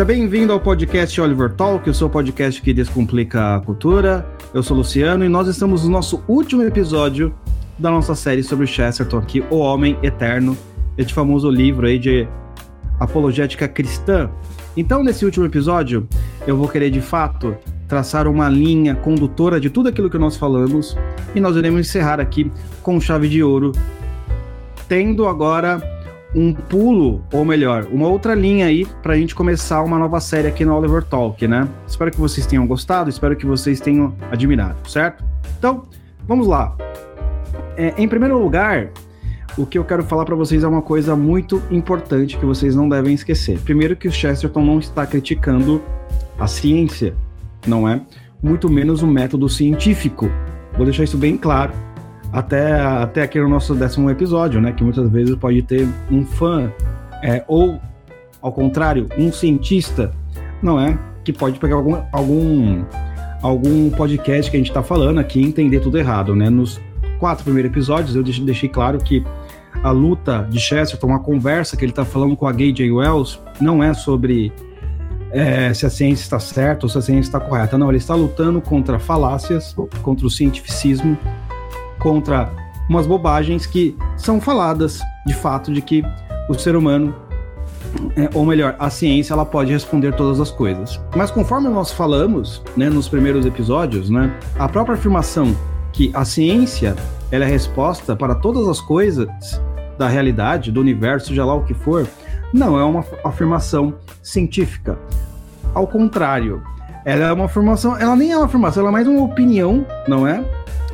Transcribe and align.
Seja 0.00 0.06
bem-vindo 0.06 0.50
ao 0.50 0.58
podcast 0.58 1.20
Oliver 1.20 1.52
Talk, 1.52 1.90
o 1.90 1.92
seu 1.92 2.08
podcast 2.08 2.62
que 2.62 2.72
descomplica 2.72 3.56
a 3.56 3.60
cultura. 3.60 4.26
Eu 4.54 4.62
sou 4.62 4.74
Luciano 4.74 5.26
e 5.26 5.28
nós 5.28 5.46
estamos 5.46 5.84
no 5.84 5.90
nosso 5.90 6.24
último 6.26 6.62
episódio 6.62 7.34
da 7.78 7.90
nossa 7.90 8.14
série 8.14 8.42
sobre 8.42 8.66
Chesterton 8.66 9.18
aqui, 9.18 9.44
O 9.50 9.58
Homem 9.58 9.98
Eterno, 10.02 10.56
este 10.96 11.12
famoso 11.12 11.50
livro 11.50 11.86
aí 11.86 11.98
de 11.98 12.26
apologética 12.98 13.68
cristã. 13.68 14.30
Então, 14.74 15.04
nesse 15.04 15.22
último 15.26 15.44
episódio, 15.44 16.08
eu 16.46 16.56
vou 16.56 16.66
querer 16.66 16.88
de 16.88 17.02
fato 17.02 17.54
traçar 17.86 18.26
uma 18.26 18.48
linha 18.48 18.94
condutora 18.94 19.60
de 19.60 19.68
tudo 19.68 19.90
aquilo 19.90 20.08
que 20.08 20.16
nós 20.16 20.34
falamos 20.34 20.96
e 21.34 21.40
nós 21.40 21.54
iremos 21.56 21.78
encerrar 21.78 22.20
aqui 22.20 22.50
com 22.82 22.98
chave 22.98 23.28
de 23.28 23.42
ouro, 23.42 23.72
tendo 24.88 25.28
agora 25.28 25.99
um 26.34 26.52
pulo, 26.52 27.24
ou 27.32 27.44
melhor, 27.44 27.86
uma 27.90 28.08
outra 28.08 28.34
linha 28.34 28.66
aí 28.66 28.86
para 29.02 29.14
a 29.14 29.16
gente 29.16 29.34
começar 29.34 29.82
uma 29.82 29.98
nova 29.98 30.20
série 30.20 30.46
aqui 30.46 30.64
no 30.64 30.76
Oliver 30.76 31.02
Talk, 31.02 31.46
né? 31.46 31.68
Espero 31.86 32.10
que 32.10 32.20
vocês 32.20 32.46
tenham 32.46 32.66
gostado, 32.66 33.10
espero 33.10 33.34
que 33.36 33.44
vocês 33.44 33.80
tenham 33.80 34.14
admirado, 34.30 34.76
certo? 34.88 35.24
Então, 35.58 35.84
vamos 36.26 36.46
lá. 36.46 36.76
É, 37.76 37.94
em 37.98 38.06
primeiro 38.06 38.38
lugar, 38.38 38.90
o 39.58 39.66
que 39.66 39.76
eu 39.76 39.84
quero 39.84 40.04
falar 40.04 40.24
para 40.24 40.36
vocês 40.36 40.62
é 40.62 40.68
uma 40.68 40.82
coisa 40.82 41.16
muito 41.16 41.60
importante 41.70 42.38
que 42.38 42.46
vocês 42.46 42.76
não 42.76 42.88
devem 42.88 43.12
esquecer. 43.12 43.58
Primeiro, 43.60 43.96
que 43.96 44.06
o 44.06 44.12
Chesterton 44.12 44.64
não 44.64 44.78
está 44.78 45.04
criticando 45.06 45.82
a 46.38 46.46
ciência, 46.46 47.14
não 47.66 47.88
é? 47.88 48.00
Muito 48.40 48.70
menos 48.70 49.02
o 49.02 49.06
método 49.06 49.48
científico. 49.48 50.30
Vou 50.76 50.84
deixar 50.84 51.04
isso 51.04 51.18
bem 51.18 51.36
claro 51.36 51.72
até, 52.32 52.80
até 52.80 53.22
aqui 53.22 53.40
no 53.40 53.48
nosso 53.48 53.74
décimo 53.74 54.10
episódio, 54.10 54.60
né? 54.60 54.72
Que 54.72 54.84
muitas 54.84 55.08
vezes 55.10 55.34
pode 55.36 55.62
ter 55.62 55.88
um 56.10 56.24
fã, 56.24 56.72
é, 57.22 57.44
ou 57.48 57.80
ao 58.40 58.52
contrário, 58.52 59.06
um 59.18 59.30
cientista, 59.32 60.12
não 60.62 60.80
é? 60.80 60.98
Que 61.24 61.32
pode 61.32 61.58
pegar 61.58 61.76
algum, 61.76 61.96
algum, 62.12 62.84
algum 63.42 63.90
podcast 63.90 64.50
que 64.50 64.56
a 64.56 64.60
gente 64.60 64.70
está 64.70 64.82
falando 64.82 65.18
aqui 65.18 65.40
e 65.40 65.44
entender 65.44 65.80
tudo 65.80 65.98
errado, 65.98 66.34
né? 66.34 66.48
Nos 66.48 66.80
quatro 67.18 67.44
primeiros 67.44 67.70
episódios 67.70 68.16
eu 68.16 68.22
deixei 68.22 68.68
claro 68.68 68.98
que 68.98 69.24
a 69.82 69.90
luta 69.90 70.46
de 70.50 70.58
Chesterton, 70.58 71.06
uma 71.06 71.20
conversa 71.20 71.76
que 71.76 71.84
ele 71.84 71.92
está 71.92 72.04
falando 72.04 72.36
com 72.36 72.46
a 72.46 72.52
Gay 72.52 72.72
J. 72.72 72.90
Wells, 72.90 73.38
não 73.60 73.82
é 73.82 73.94
sobre 73.94 74.52
é, 75.32 75.72
se 75.72 75.86
a 75.86 75.90
ciência 75.90 76.22
está 76.22 76.38
certa 76.38 76.86
ou 76.86 76.90
se 76.90 76.98
a 76.98 77.00
ciência 77.00 77.28
está 77.28 77.40
correta. 77.40 77.78
Não, 77.78 77.88
ele 77.88 77.98
está 77.98 78.14
lutando 78.14 78.60
contra 78.60 78.98
falácias, 78.98 79.74
contra 80.02 80.26
o 80.26 80.30
cientificismo, 80.30 81.16
contra 82.00 82.50
umas 82.88 83.06
bobagens 83.06 83.66
que 83.66 83.96
são 84.16 84.40
faladas 84.40 85.00
de 85.26 85.34
fato 85.34 85.72
de 85.72 85.80
que 85.80 86.02
o 86.48 86.54
ser 86.54 86.74
humano, 86.74 87.14
é, 88.16 88.28
ou 88.34 88.44
melhor, 88.44 88.74
a 88.78 88.90
ciência, 88.90 89.32
ela 89.32 89.46
pode 89.46 89.72
responder 89.72 90.14
todas 90.14 90.40
as 90.40 90.50
coisas. 90.50 91.00
Mas 91.14 91.30
conforme 91.30 91.68
nós 91.68 91.92
falamos, 91.92 92.62
né, 92.76 92.90
nos 92.90 93.08
primeiros 93.08 93.46
episódios, 93.46 94.10
né, 94.10 94.36
a 94.58 94.68
própria 94.68 94.94
afirmação 94.94 95.56
que 95.92 96.10
a 96.14 96.24
ciência 96.24 96.96
ela 97.30 97.44
é 97.44 97.48
resposta 97.48 98.16
para 98.16 98.34
todas 98.34 98.66
as 98.66 98.80
coisas 98.80 99.28
da 99.96 100.08
realidade, 100.08 100.72
do 100.72 100.80
universo, 100.80 101.28
seja 101.28 101.44
lá 101.44 101.54
o 101.54 101.62
que 101.62 101.74
for, 101.74 102.08
não 102.52 102.78
é 102.78 102.82
uma 102.82 103.04
afirmação 103.24 103.94
científica. 104.22 104.98
Ao 105.72 105.86
contrário, 105.86 106.62
ela 107.04 107.26
é 107.26 107.32
uma 107.32 107.44
afirmação, 107.44 107.96
ela 107.96 108.16
nem 108.16 108.32
é 108.32 108.36
uma 108.36 108.46
afirmação, 108.46 108.80
ela 108.80 108.90
é 108.90 108.92
mais 108.92 109.06
uma 109.06 109.22
opinião, 109.22 109.86
não 110.08 110.26
é? 110.26 110.42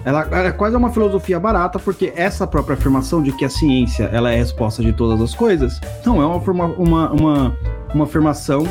Ela, 0.07 0.25
é 0.31 0.53
quase 0.53 0.77
uma 0.77 0.89
filosofia 0.91 1.41
barata, 1.41 1.81
porque 1.81 2.13
essa 2.15 2.47
própria 2.47 2.75
afirmação 2.75 3.21
de 3.21 3.33
que 3.33 3.45
a 3.45 3.49
ciência 3.49 4.05
ela 4.05 4.31
é 4.31 4.37
a 4.37 4.39
resposta 4.39 4.81
de 4.81 4.93
todas 4.93 5.21
as 5.21 5.35
coisas, 5.35 5.81
não 6.05 6.23
é 6.23 6.25
uma, 6.25 6.65
uma, 6.65 7.11
uma, 7.11 7.57
uma 7.93 8.05
afirmação 8.05 8.69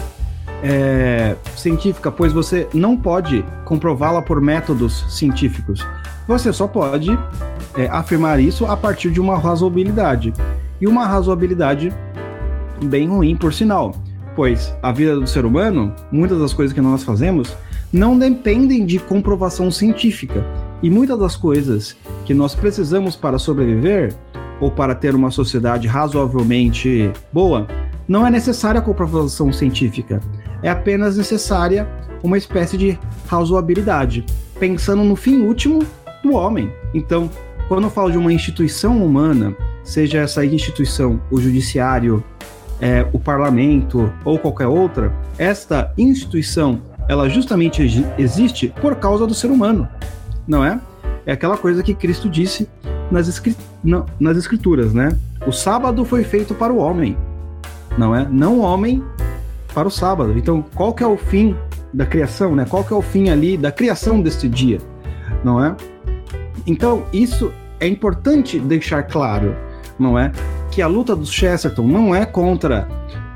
é, 0.64 1.36
científica, 1.54 2.10
pois 2.10 2.32
você 2.32 2.70
não 2.74 2.96
pode 2.96 3.44
comprová-la 3.66 4.22
por 4.22 4.40
métodos 4.40 5.06
científicos. 5.10 5.86
Você 6.26 6.54
só 6.54 6.70
pode 6.70 7.12
é, 7.76 7.88
afirmar 7.88 8.40
isso 8.40 8.66
a 8.66 8.78
partir 8.78 9.12
de 9.12 9.20
uma 9.20 9.38
razoabilidade. 9.38 10.32
E 10.80 10.88
uma 10.88 11.06
razoabilidade 11.06 11.94
bem 12.82 13.10
ruim, 13.10 13.36
por 13.36 13.54
sinal, 13.54 13.94
pois 14.38 14.74
a 14.82 14.94
vida 14.94 15.20
do 15.20 15.28
ser 15.28 15.44
humano, 15.44 15.94
muitas 16.10 16.40
das 16.40 16.54
coisas 16.54 16.74
que 16.74 16.80
nós 16.80 17.04
fazemos, 17.04 17.54
não 17.92 18.18
dependem 18.18 18.86
de 18.86 19.00
comprovação 19.00 19.70
científica. 19.70 20.46
E 20.82 20.90
muitas 20.90 21.18
das 21.18 21.36
coisas 21.36 21.96
que 22.26 22.34
nós 22.34 22.54
precisamos 22.54 23.16
para 23.16 23.40
sobreviver 23.40 24.14
ou 24.60 24.72
para 24.72 24.96
ter 24.96 25.16
uma 25.16 25.32
sociedade 25.32 25.88
razoavelmente 25.88 27.12
boa, 27.32 27.68
não 28.08 28.26
é 28.26 28.30
necessária 28.30 28.80
a 28.80 28.84
comprovação 28.84 29.52
científica. 29.52 30.20
É 30.62 30.70
apenas 30.70 31.18
necessária 31.18 31.88
uma 32.24 32.38
espécie 32.38 32.78
de 32.78 33.00
razoabilidade, 33.28 34.26
pensando 34.60 35.04
no 35.04 35.16
fim 35.16 35.42
último 35.42 35.80
do 36.24 36.34
homem. 36.34 36.72
Então, 36.94 37.30
quando 37.68 37.86
eu 37.86 37.90
falo 37.90 38.12
de 38.12 38.18
uma 38.18 38.32
instituição 38.32 39.04
humana, 39.04 39.56
seja 39.84 40.20
essa 40.20 40.46
instituição 40.46 41.20
o 41.32 41.40
judiciário, 41.40 42.24
é, 42.80 43.08
o 43.14 43.20
parlamento 43.20 44.12
ou 44.24 44.38
qualquer 44.38 44.68
outra, 44.68 45.14
esta 45.38 45.94
instituição 45.98 46.82
ela 47.08 47.30
justamente 47.30 47.84
existe 48.18 48.74
por 48.82 48.96
causa 48.96 49.28
do 49.28 49.34
ser 49.34 49.52
humano 49.52 49.88
não 50.48 50.64
é? 50.64 50.80
É 51.26 51.32
aquela 51.32 51.58
coisa 51.58 51.82
que 51.82 51.94
Cristo 51.94 52.30
disse 52.30 52.70
nas, 53.12 53.42
não, 53.84 54.06
nas 54.20 54.38
escrituras, 54.38 54.94
né? 54.94 55.18
O 55.46 55.52
sábado 55.52 56.06
foi 56.06 56.24
feito 56.24 56.54
para 56.54 56.72
o 56.72 56.78
homem, 56.78 57.18
não 57.98 58.16
é? 58.16 58.28
Não 58.30 58.60
o 58.60 58.62
homem 58.62 59.04
para 59.74 59.88
o 59.88 59.92
sábado. 59.92 60.38
Então, 60.38 60.64
qual 60.74 60.94
que 60.94 61.04
é 61.04 61.08
o 61.08 61.18
fim 61.18 61.56
da 61.94 62.06
criação, 62.06 62.56
né? 62.56 62.66
Qual 62.66 62.84
que 62.84 62.94
é 62.94 62.96
o 62.96 63.02
fim 63.02 63.30
ali 63.30 63.58
da 63.58 63.72
criação 63.72 64.22
deste 64.22 64.48
dia, 64.48 64.80
não 65.44 65.64
é? 65.64 65.76
Então, 66.66 67.06
isso 67.14 67.52
é 67.80 67.88
importante 67.88 68.60
deixar 68.60 69.04
claro, 69.04 69.56
não 70.00 70.18
é? 70.18 70.32
Que 70.72 70.82
a 70.82 70.88
luta 70.88 71.16
do 71.16 71.26
Chesterton 71.26 71.88
não 71.88 72.14
é 72.14 72.26
contra 72.26 72.88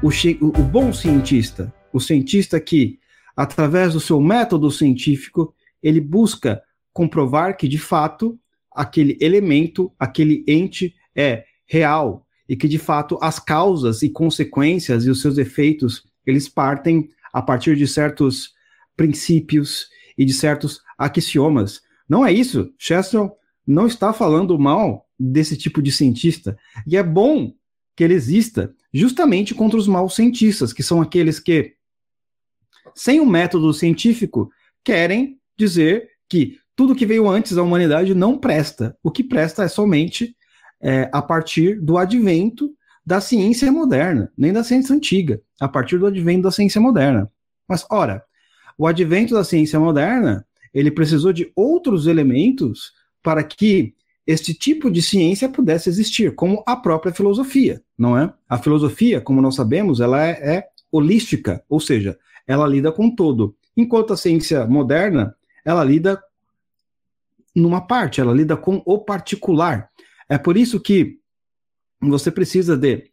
o, 0.01 0.09
o 0.09 0.63
bom 0.63 0.91
cientista, 0.91 1.73
o 1.93 1.99
cientista 1.99 2.59
que, 2.59 2.99
através 3.35 3.93
do 3.93 3.99
seu 3.99 4.19
método 4.19 4.69
científico, 4.71 5.53
ele 5.81 6.01
busca 6.01 6.61
comprovar 6.99 7.55
que, 7.55 7.65
de 7.65 7.77
fato, 7.77 8.37
aquele 8.69 9.17
elemento, 9.21 9.89
aquele 9.97 10.43
ente 10.45 10.93
é 11.15 11.45
real 11.65 12.27
e 12.47 12.57
que, 12.57 12.67
de 12.67 12.77
fato, 12.77 13.17
as 13.21 13.39
causas 13.39 14.01
e 14.01 14.09
consequências 14.09 15.05
e 15.05 15.09
os 15.09 15.21
seus 15.21 15.37
efeitos, 15.37 16.03
eles 16.25 16.49
partem 16.49 17.09
a 17.31 17.41
partir 17.41 17.77
de 17.77 17.87
certos 17.87 18.53
princípios 18.97 19.87
e 20.17 20.25
de 20.25 20.33
certos 20.33 20.81
axiomas. 20.97 21.81
Não 22.09 22.25
é 22.25 22.33
isso. 22.33 22.69
Chesterton 22.77 23.31
não 23.65 23.87
está 23.87 24.11
falando 24.11 24.59
mal 24.59 25.07
desse 25.17 25.55
tipo 25.55 25.81
de 25.81 25.93
cientista. 25.93 26.57
E 26.85 26.97
é 26.97 27.03
bom 27.03 27.53
que 27.95 28.03
ele 28.03 28.13
exista 28.13 28.75
justamente 28.93 29.55
contra 29.55 29.79
os 29.79 29.87
maus 29.87 30.15
cientistas, 30.15 30.73
que 30.73 30.83
são 30.83 31.01
aqueles 31.01 31.39
que, 31.39 31.75
sem 32.93 33.21
o 33.21 33.23
um 33.23 33.29
método 33.29 33.73
científico, 33.73 34.51
querem 34.83 35.39
dizer 35.57 36.09
que 36.27 36.58
tudo 36.79 36.95
que 36.95 37.05
veio 37.05 37.27
antes 37.27 37.57
da 37.57 37.61
humanidade 37.61 38.15
não 38.15 38.37
presta. 38.37 38.95
O 39.03 39.11
que 39.11 39.21
presta 39.21 39.65
é 39.65 39.67
somente 39.67 40.33
é, 40.81 41.09
a 41.11 41.21
partir 41.21 41.77
do 41.81 41.97
advento 41.97 42.71
da 43.05 43.19
ciência 43.19 43.69
moderna, 43.69 44.31
nem 44.37 44.53
da 44.53 44.63
ciência 44.63 44.95
antiga, 44.95 45.41
a 45.59 45.67
partir 45.67 45.97
do 45.97 46.07
advento 46.07 46.43
da 46.43 46.51
ciência 46.51 46.79
moderna. 46.79 47.29
Mas, 47.67 47.85
ora, 47.91 48.23
o 48.77 48.87
advento 48.87 49.33
da 49.33 49.43
ciência 49.43 49.77
moderna, 49.77 50.45
ele 50.73 50.89
precisou 50.89 51.33
de 51.33 51.51
outros 51.53 52.07
elementos 52.07 52.93
para 53.21 53.43
que 53.43 53.93
este 54.25 54.53
tipo 54.53 54.89
de 54.89 55.01
ciência 55.01 55.49
pudesse 55.49 55.89
existir, 55.89 56.33
como 56.33 56.63
a 56.65 56.77
própria 56.77 57.13
filosofia, 57.13 57.81
não 57.97 58.17
é? 58.17 58.33
A 58.47 58.57
filosofia, 58.57 59.19
como 59.19 59.41
nós 59.41 59.55
sabemos, 59.55 59.99
ela 59.99 60.25
é, 60.25 60.31
é 60.31 60.63
holística, 60.89 61.61
ou 61.67 61.81
seja, 61.81 62.17
ela 62.47 62.65
lida 62.65 62.89
com 62.89 63.13
todo. 63.13 63.53
Enquanto 63.75 64.13
a 64.13 64.17
ciência 64.17 64.65
moderna, 64.65 65.35
ela 65.65 65.83
lida 65.83 66.17
numa 67.59 67.81
parte, 67.81 68.21
ela 68.21 68.33
lida 68.33 68.55
com 68.57 68.81
o 68.85 68.99
particular. 68.99 69.89
É 70.27 70.37
por 70.37 70.57
isso 70.57 70.79
que 70.79 71.17
você 72.01 72.31
precisa 72.31 72.77
de 72.77 73.03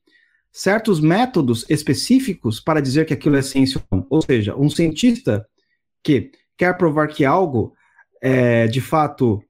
certos 0.53 1.01
métodos 1.01 1.67
específicos 1.69 2.61
para 2.61 2.81
dizer 2.81 3.05
que 3.05 3.13
aquilo 3.13 3.37
é 3.37 3.43
ciência. 3.43 3.83
Ou 4.09 4.23
seja, 4.23 4.57
um 4.57 4.71
cientista 4.71 5.47
que 6.03 6.31
quer 6.57 6.77
provar 6.79 7.09
que 7.09 7.25
algo 7.25 7.75
é 8.23 8.67
de 8.67 8.81
fato 8.81 9.43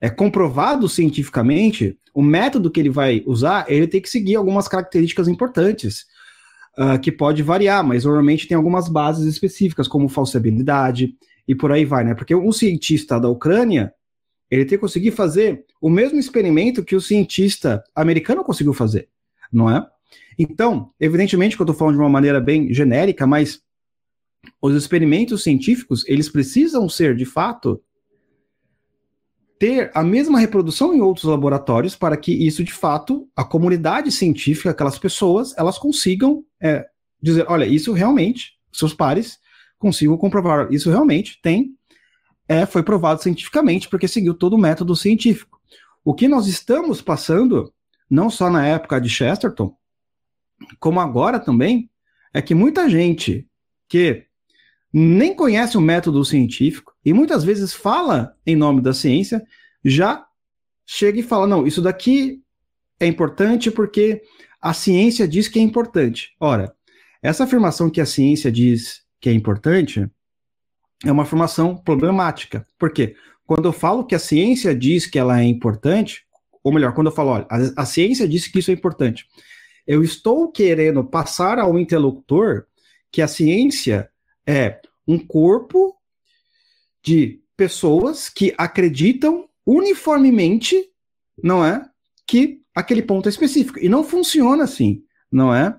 é 0.00 0.10
comprovado 0.10 0.88
cientificamente, 0.88 1.96
o 2.12 2.22
método 2.22 2.70
que 2.70 2.80
ele 2.80 2.90
vai 2.90 3.22
usar, 3.24 3.64
ele 3.68 3.86
tem 3.86 4.00
que 4.00 4.10
seguir 4.10 4.34
algumas 4.34 4.66
características 4.66 5.28
importantes, 5.28 6.04
uh, 6.76 6.98
que 7.00 7.12
pode 7.12 7.42
variar, 7.42 7.84
mas 7.84 8.04
normalmente 8.04 8.48
tem 8.48 8.56
algumas 8.56 8.88
bases 8.88 9.26
específicas, 9.26 9.86
como 9.86 10.08
falsibilidade 10.08 11.14
e 11.46 11.54
por 11.54 11.70
aí 11.70 11.84
vai, 11.84 12.04
né? 12.04 12.14
Porque 12.14 12.34
um 12.34 12.52
cientista 12.52 13.18
da 13.20 13.28
Ucrânia, 13.28 13.92
ele 14.52 14.66
tem 14.66 14.76
que 14.76 14.82
conseguir 14.82 15.12
fazer 15.12 15.64
o 15.80 15.88
mesmo 15.88 16.18
experimento 16.18 16.84
que 16.84 16.94
o 16.94 17.00
cientista 17.00 17.82
americano 17.94 18.44
conseguiu 18.44 18.74
fazer, 18.74 19.08
não 19.50 19.70
é? 19.70 19.88
Então, 20.38 20.90
evidentemente 21.00 21.56
que 21.56 21.62
eu 21.62 21.64
estou 21.64 21.74
falando 21.74 21.94
de 21.94 22.02
uma 22.02 22.08
maneira 22.10 22.38
bem 22.38 22.70
genérica, 22.70 23.26
mas 23.26 23.62
os 24.60 24.76
experimentos 24.76 25.42
científicos, 25.42 26.04
eles 26.06 26.28
precisam 26.28 26.86
ser, 26.86 27.16
de 27.16 27.24
fato, 27.24 27.82
ter 29.58 29.90
a 29.94 30.02
mesma 30.02 30.38
reprodução 30.38 30.94
em 30.94 31.00
outros 31.00 31.24
laboratórios 31.24 31.96
para 31.96 32.14
que 32.14 32.32
isso, 32.32 32.62
de 32.62 32.74
fato, 32.74 33.26
a 33.34 33.44
comunidade 33.44 34.12
científica, 34.12 34.70
aquelas 34.70 34.98
pessoas, 34.98 35.56
elas 35.56 35.78
consigam 35.78 36.44
é, 36.60 36.84
dizer, 37.22 37.46
olha, 37.48 37.64
isso 37.64 37.94
realmente, 37.94 38.58
seus 38.70 38.92
pares 38.92 39.38
consigam 39.78 40.18
comprovar, 40.18 40.70
isso 40.70 40.90
realmente 40.90 41.40
tem, 41.40 41.74
é, 42.48 42.66
foi 42.66 42.82
provado 42.82 43.22
cientificamente, 43.22 43.88
porque 43.88 44.08
seguiu 44.08 44.34
todo 44.34 44.54
o 44.54 44.58
método 44.58 44.94
científico. 44.96 45.60
O 46.04 46.14
que 46.14 46.26
nós 46.26 46.46
estamos 46.46 47.00
passando, 47.00 47.72
não 48.10 48.28
só 48.28 48.50
na 48.50 48.66
época 48.66 49.00
de 49.00 49.08
Chesterton, 49.08 49.76
como 50.78 51.00
agora 51.00 51.38
também, 51.38 51.90
é 52.34 52.42
que 52.42 52.54
muita 52.54 52.88
gente 52.88 53.46
que 53.88 54.26
nem 54.92 55.34
conhece 55.34 55.76
o 55.76 55.80
método 55.80 56.24
científico 56.24 56.92
e 57.04 57.12
muitas 57.12 57.44
vezes 57.44 57.72
fala 57.72 58.36
em 58.46 58.56
nome 58.56 58.80
da 58.80 58.92
ciência, 58.92 59.42
já 59.84 60.24
chega 60.84 61.20
e 61.20 61.22
fala: 61.22 61.46
não, 61.46 61.66
isso 61.66 61.80
daqui 61.80 62.42
é 63.00 63.06
importante 63.06 63.70
porque 63.70 64.22
a 64.60 64.74
ciência 64.74 65.26
diz 65.26 65.48
que 65.48 65.58
é 65.58 65.62
importante. 65.62 66.34
Ora, 66.38 66.74
essa 67.22 67.44
afirmação 67.44 67.90
que 67.90 68.00
a 68.00 68.06
ciência 68.06 68.50
diz 68.50 69.02
que 69.20 69.28
é 69.28 69.32
importante 69.32 70.08
é 71.04 71.10
uma 71.10 71.24
afirmação 71.24 71.76
problemática. 71.76 72.66
Por 72.78 72.92
quê? 72.92 73.14
Quando 73.46 73.66
eu 73.66 73.72
falo 73.72 74.04
que 74.04 74.14
a 74.14 74.18
ciência 74.18 74.74
diz 74.74 75.06
que 75.06 75.18
ela 75.18 75.40
é 75.40 75.44
importante, 75.44 76.24
ou 76.62 76.72
melhor, 76.72 76.94
quando 76.94 77.08
eu 77.08 77.12
falo, 77.12 77.30
olha, 77.30 77.46
a, 77.50 77.82
a 77.82 77.86
ciência 77.86 78.26
disse 78.26 78.50
que 78.50 78.60
isso 78.60 78.70
é 78.70 78.74
importante, 78.74 79.26
eu 79.86 80.02
estou 80.02 80.50
querendo 80.50 81.04
passar 81.04 81.58
ao 81.58 81.78
interlocutor 81.78 82.66
que 83.10 83.20
a 83.20 83.28
ciência 83.28 84.10
é 84.46 84.80
um 85.06 85.18
corpo 85.18 85.96
de 87.02 87.40
pessoas 87.56 88.28
que 88.28 88.54
acreditam 88.56 89.48
uniformemente, 89.66 90.90
não 91.42 91.64
é? 91.64 91.84
Que 92.26 92.62
aquele 92.74 93.02
ponto 93.02 93.28
é 93.28 93.30
específico. 93.30 93.78
E 93.78 93.88
não 93.88 94.04
funciona 94.04 94.64
assim, 94.64 95.04
não 95.30 95.54
é? 95.54 95.76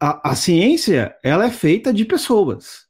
A, 0.00 0.30
a 0.30 0.34
ciência, 0.34 1.14
ela 1.22 1.46
é 1.46 1.50
feita 1.50 1.92
de 1.92 2.04
pessoas. 2.04 2.87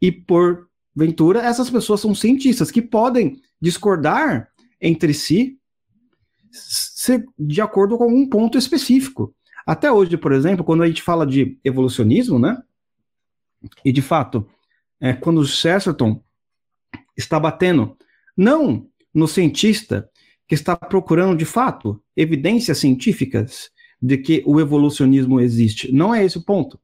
E 0.00 0.12
por 0.12 0.68
ventura, 0.94 1.40
essas 1.40 1.70
pessoas 1.70 2.00
são 2.00 2.14
cientistas 2.14 2.70
que 2.70 2.82
podem 2.82 3.40
discordar 3.60 4.48
entre 4.80 5.12
si 5.12 5.58
de 7.38 7.60
acordo 7.60 7.96
com 7.96 8.06
um 8.06 8.28
ponto 8.28 8.58
específico. 8.58 9.34
Até 9.66 9.92
hoje, 9.92 10.16
por 10.16 10.32
exemplo, 10.32 10.64
quando 10.64 10.82
a 10.82 10.86
gente 10.86 11.02
fala 11.02 11.26
de 11.26 11.58
evolucionismo, 11.62 12.38
né? 12.38 12.60
E 13.84 13.92
de 13.92 14.00
fato, 14.00 14.48
é, 15.00 15.12
quando 15.12 15.38
o 15.38 15.46
Chesterton 15.46 16.22
está 17.16 17.38
batendo, 17.38 17.96
não 18.36 18.88
no 19.12 19.28
cientista 19.28 20.08
que 20.46 20.54
está 20.54 20.76
procurando 20.76 21.36
de 21.36 21.44
fato 21.44 22.02
evidências 22.16 22.78
científicas 22.78 23.70
de 24.00 24.16
que 24.16 24.42
o 24.46 24.60
evolucionismo 24.60 25.40
existe. 25.40 25.92
Não 25.92 26.14
é 26.14 26.24
esse 26.24 26.38
o 26.38 26.44
ponto. 26.44 26.80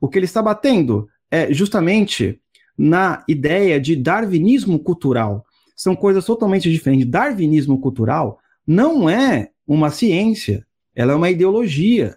O 0.00 0.08
que 0.08 0.18
ele 0.18 0.26
está 0.26 0.40
batendo 0.40 1.08
é 1.30 1.52
justamente 1.52 2.40
na 2.76 3.24
ideia 3.28 3.80
de 3.80 3.96
darwinismo 3.96 4.78
cultural. 4.78 5.44
São 5.74 5.94
coisas 5.94 6.24
totalmente 6.24 6.70
diferentes. 6.70 7.06
Darwinismo 7.06 7.80
cultural 7.80 8.38
não 8.66 9.08
é 9.08 9.50
uma 9.66 9.90
ciência, 9.90 10.66
ela 10.94 11.12
é 11.12 11.14
uma 11.14 11.30
ideologia. 11.30 12.16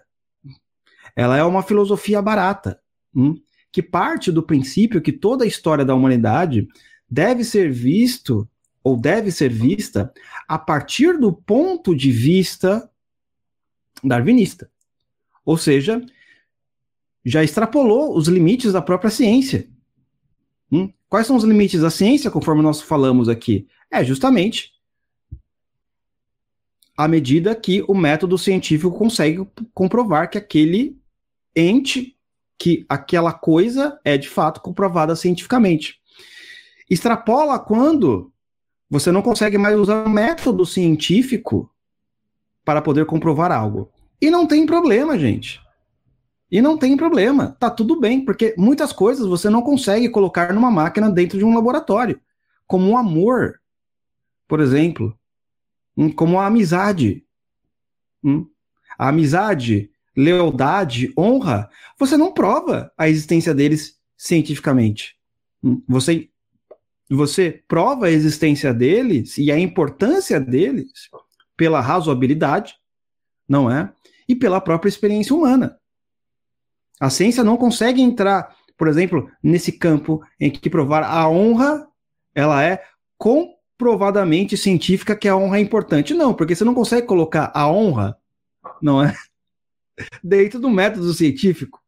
Ela 1.15 1.38
é 1.38 1.44
uma 1.44 1.63
filosofia 1.63 2.21
barata. 2.21 2.79
Hum? 3.15 3.35
que 3.71 3.81
parte 3.81 4.31
do 4.31 4.44
princípio 4.44 5.01
que 5.01 5.11
toda 5.11 5.44
a 5.44 5.47
história 5.47 5.85
da 5.85 5.95
humanidade 5.95 6.67
deve 7.09 7.44
ser 7.44 7.71
visto 7.71 8.47
ou 8.83 8.97
deve 8.97 9.31
ser 9.31 9.51
vista 9.51 10.11
a 10.47 10.57
partir 10.57 11.17
do 11.17 11.31
ponto 11.31 11.95
de 11.95 12.11
vista 12.11 12.89
darwinista. 14.03 14.69
Ou 15.45 15.57
seja, 15.57 16.03
já 17.29 17.43
extrapolou 17.43 18.15
os 18.17 18.27
limites 18.27 18.73
da 18.73 18.81
própria 18.81 19.11
ciência. 19.11 19.67
Hum? 20.71 20.91
Quais 21.07 21.27
são 21.27 21.35
os 21.35 21.43
limites 21.43 21.81
da 21.81 21.89
ciência, 21.89 22.31
conforme 22.31 22.61
nós 22.61 22.81
falamos 22.81 23.29
aqui? 23.29 23.67
É 23.91 24.03
justamente 24.03 24.73
à 26.97 27.07
medida 27.07 27.55
que 27.55 27.83
o 27.87 27.93
método 27.93 28.37
científico 28.37 28.91
consegue 28.91 29.47
comprovar 29.73 30.29
que 30.29 30.37
aquele 30.37 30.99
ente 31.55 32.15
que 32.57 32.85
aquela 32.89 33.31
coisa 33.31 33.97
é 34.03 34.17
de 34.17 34.27
fato 34.27 34.59
comprovada 34.59 35.15
cientificamente. 35.15 35.97
Extrapola 36.89 37.57
quando 37.57 38.33
você 38.89 39.13
não 39.13 39.21
consegue 39.21 39.57
mais 39.57 39.77
usar 39.77 40.05
o 40.05 40.09
método 40.09 40.65
científico 40.65 41.73
para 42.65 42.81
poder 42.81 43.05
comprovar 43.05 43.51
algo. 43.51 43.89
E 44.21 44.29
não 44.29 44.45
tem 44.45 44.65
problema, 44.65 45.17
gente. 45.17 45.61
E 46.51 46.61
não 46.61 46.77
tem 46.77 46.97
problema. 46.97 47.55
Tá 47.59 47.69
tudo 47.69 47.99
bem, 47.99 48.25
porque 48.25 48.55
muitas 48.57 48.91
coisas 48.91 49.25
você 49.25 49.49
não 49.49 49.61
consegue 49.61 50.09
colocar 50.09 50.53
numa 50.53 50.71
máquina 50.71 51.09
dentro 51.09 51.37
de 51.37 51.45
um 51.45 51.53
laboratório. 51.53 52.19
Como 52.65 52.91
o 52.91 52.97
amor, 52.97 53.59
por 54.47 54.59
exemplo. 54.59 55.17
Hum, 55.95 56.11
como 56.11 56.39
a 56.39 56.47
amizade. 56.47 57.23
Hum, 58.23 58.47
a 58.97 59.09
amizade 59.09 59.91
lealdade, 60.19 61.13
honra, 61.17 61.69
você 61.97 62.17
não 62.17 62.33
prova 62.33 62.91
a 62.97 63.07
existência 63.07 63.53
deles 63.53 63.97
cientificamente. 64.17 65.15
Hum, 65.63 65.81
você, 65.87 66.29
você 67.09 67.63
prova 67.67 68.07
a 68.07 68.11
existência 68.11 68.73
deles 68.73 69.37
e 69.37 69.49
a 69.49 69.57
importância 69.57 70.37
deles 70.37 71.09
pela 71.55 71.79
razoabilidade, 71.79 72.75
não 73.47 73.71
é? 73.71 73.91
E 74.27 74.35
pela 74.35 74.59
própria 74.59 74.89
experiência 74.89 75.33
humana. 75.33 75.78
A 76.99 77.09
ciência 77.09 77.43
não 77.43 77.57
consegue 77.57 78.01
entrar, 78.01 78.55
por 78.77 78.87
exemplo, 78.87 79.29
nesse 79.41 79.71
campo 79.71 80.21
em 80.39 80.51
que 80.51 80.69
provar 80.69 81.03
a 81.03 81.29
honra, 81.29 81.87
ela 82.35 82.63
é 82.63 82.83
comprovadamente 83.17 84.57
científica 84.57 85.15
que 85.15 85.27
a 85.27 85.35
honra 85.35 85.57
é 85.57 85.61
importante. 85.61 86.13
Não, 86.13 86.33
porque 86.33 86.55
você 86.55 86.63
não 86.63 86.73
consegue 86.73 87.07
colocar 87.07 87.51
a 87.53 87.69
honra, 87.71 88.17
não 88.81 89.03
é? 89.03 89.15
dentro 90.23 90.59
do 90.59 90.69
método 90.69 91.13
científico. 91.13 91.79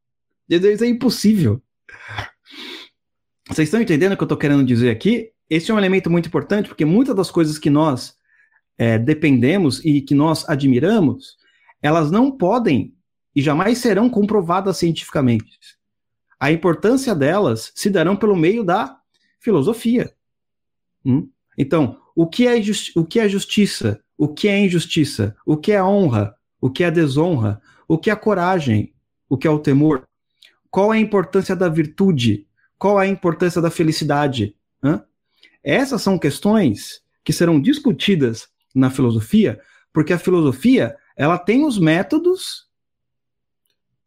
Isso 0.50 0.84
é 0.84 0.88
impossível. 0.88 1.62
Vocês 3.48 3.68
estão 3.68 3.82
entendendo 3.82 4.14
o 4.14 4.18
que 4.18 4.24
eu 4.24 4.26
estou 4.26 4.38
querendo 4.38 4.64
dizer 4.64 4.90
aqui? 4.90 5.32
Esse 5.50 5.72
é 5.72 5.74
um 5.74 5.78
elemento 5.78 6.10
muito 6.10 6.28
importante, 6.28 6.70
porque 6.70 6.86
muitas 6.86 7.16
das 7.16 7.30
coisas 7.30 7.58
que 7.58 7.70
nós 7.70 8.16
é, 8.78 8.98
dependemos 8.98 9.84
e 9.84 10.02
que 10.02 10.16
nós 10.16 10.48
admiramos, 10.48 11.38
elas 11.82 12.10
não 12.10 12.32
podem 12.32 12.94
e 13.36 13.42
jamais 13.42 13.78
serão 13.78 14.10
comprovadas 14.10 14.78
cientificamente. 14.78 15.60
A 16.40 16.52
importância 16.52 17.14
delas 17.14 17.72
se 17.76 17.90
darão 17.90 18.16
pelo 18.16 18.36
meio 18.36 18.64
da 18.64 18.98
filosofia. 19.40 20.14
Hum? 21.06 21.30
Então, 21.58 22.00
o 22.16 22.28
que, 22.28 22.48
é 22.48 22.60
o 22.96 23.06
que 23.06 23.20
é 23.20 23.30
justiça? 23.30 24.02
O 24.18 24.28
que 24.28 24.48
é 24.48 24.60
injustiça? 24.60 25.36
O 25.46 25.58
que 25.58 25.72
é 25.72 25.84
honra? 25.84 26.36
O 26.60 26.70
que 26.70 26.84
é 26.84 26.92
desonra? 26.92 27.62
O 27.88 27.98
que 27.98 28.10
é 28.10 28.16
coragem? 28.16 28.94
O 29.30 29.38
que 29.38 29.48
é 29.48 29.50
o 29.52 29.60
temor? 29.60 30.08
Qual 30.70 30.94
é 30.94 30.98
a 30.98 31.02
importância 31.02 31.56
da 31.56 31.70
virtude? 31.70 32.48
Qual 32.78 33.02
é 33.02 33.06
a 33.06 33.10
importância 33.10 33.62
da 33.62 33.70
felicidade? 33.70 34.56
Hã? 34.84 35.04
Essas 35.64 36.02
são 36.02 36.18
questões 36.18 37.02
que 37.24 37.34
serão 37.34 37.62
discutidas 37.62 38.48
na 38.74 38.90
filosofia, 38.90 39.60
porque 39.94 40.14
a 40.14 40.20
filosofia 40.20 40.96
ela 41.16 41.38
tem 41.38 41.66
os 41.66 41.78
métodos 41.78 42.68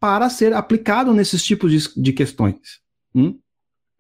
para 0.05 0.29
ser 0.29 0.53
aplicado 0.53 1.15
nesses 1.15 1.43
tipos 1.43 1.73
de, 1.73 2.03
de 2.03 2.13
questões. 2.13 2.59
Hum? 3.15 3.39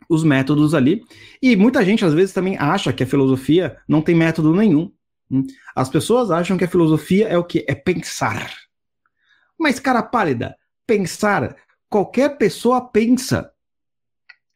Os 0.06 0.23
métodos 0.23 0.75
ali. 0.75 1.02
E 1.40 1.56
muita 1.56 1.82
gente, 1.82 2.04
às 2.04 2.12
vezes, 2.12 2.34
também 2.34 2.58
acha 2.58 2.92
que 2.92 3.04
a 3.04 3.06
filosofia 3.06 3.78
não 3.88 4.02
tem 4.02 4.14
método 4.14 4.54
nenhum. 4.54 4.92
Hum? 5.30 5.46
As 5.75 5.88
pessoas 5.88 6.30
acham 6.30 6.58
que 6.58 6.64
a 6.64 6.68
filosofia 6.68 7.26
é 7.26 7.38
o 7.38 7.42
que? 7.42 7.64
É 7.66 7.75
pensar. 7.75 8.54
Mas, 9.58 9.80
cara 9.80 10.02
pálida, 10.02 10.54
pensar, 10.87 11.56
qualquer 11.88 12.37
pessoa 12.37 12.87
pensa. 12.87 13.50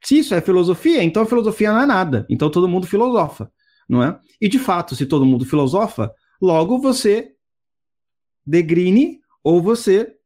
Se 0.05 0.19
isso 0.19 0.35
é 0.35 0.43
filosofia, 0.43 1.03
então 1.03 1.23
a 1.23 1.27
filosofia 1.27 1.73
não 1.73 1.81
é 1.81 1.87
nada. 1.87 2.27
Então 2.29 2.51
todo 2.51 2.69
mundo 2.69 2.87
filosofa, 2.87 3.51
não 3.89 4.03
é? 4.03 4.21
E 4.39 4.51
de 4.51 4.59
fato, 4.59 4.95
se 4.95 5.07
todo 5.07 5.25
mundo 5.25 5.47
filosofa, 5.47 6.13
logo 6.43 6.79
você 6.79 7.33
degrine 8.47 9.19
ou 9.43 9.63
você 9.63 10.18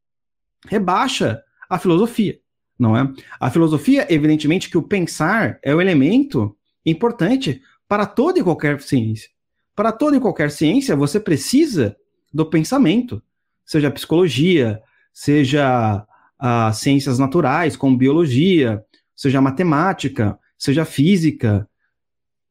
rebaixa 0.67 1.43
a 1.69 1.79
filosofia, 1.79 2.39
não 2.79 2.97
é? 2.97 3.11
A 3.41 3.51
filosofia, 3.51 4.07
evidentemente, 4.13 4.69
que 4.69 4.79
o 4.79 4.83
pensar 4.83 5.59
é 5.63 5.75
o 5.75 5.81
elemento 5.81 6.57
importante 6.85 7.63
para 7.89 8.07
toda 8.07 8.39
e 8.39 8.43
qualquer 8.43 8.81
ciência. 8.81 9.31
Para 9.75 9.93
toda 9.93 10.17
e 10.17 10.21
qualquer 10.21 10.51
ciência, 10.51 10.95
você 10.95 11.19
precisa 11.19 11.97
do 12.33 12.47
pensamento 12.47 13.23
seja 13.65 13.91
psicologia, 13.91 14.83
seja 15.13 16.07
as 16.39 16.79
ciências 16.79 17.19
naturais, 17.19 17.77
como 17.77 17.97
biologia, 17.97 18.85
seja 19.15 19.41
matemática, 19.41 20.39
seja 20.59 20.85
física, 20.85 21.69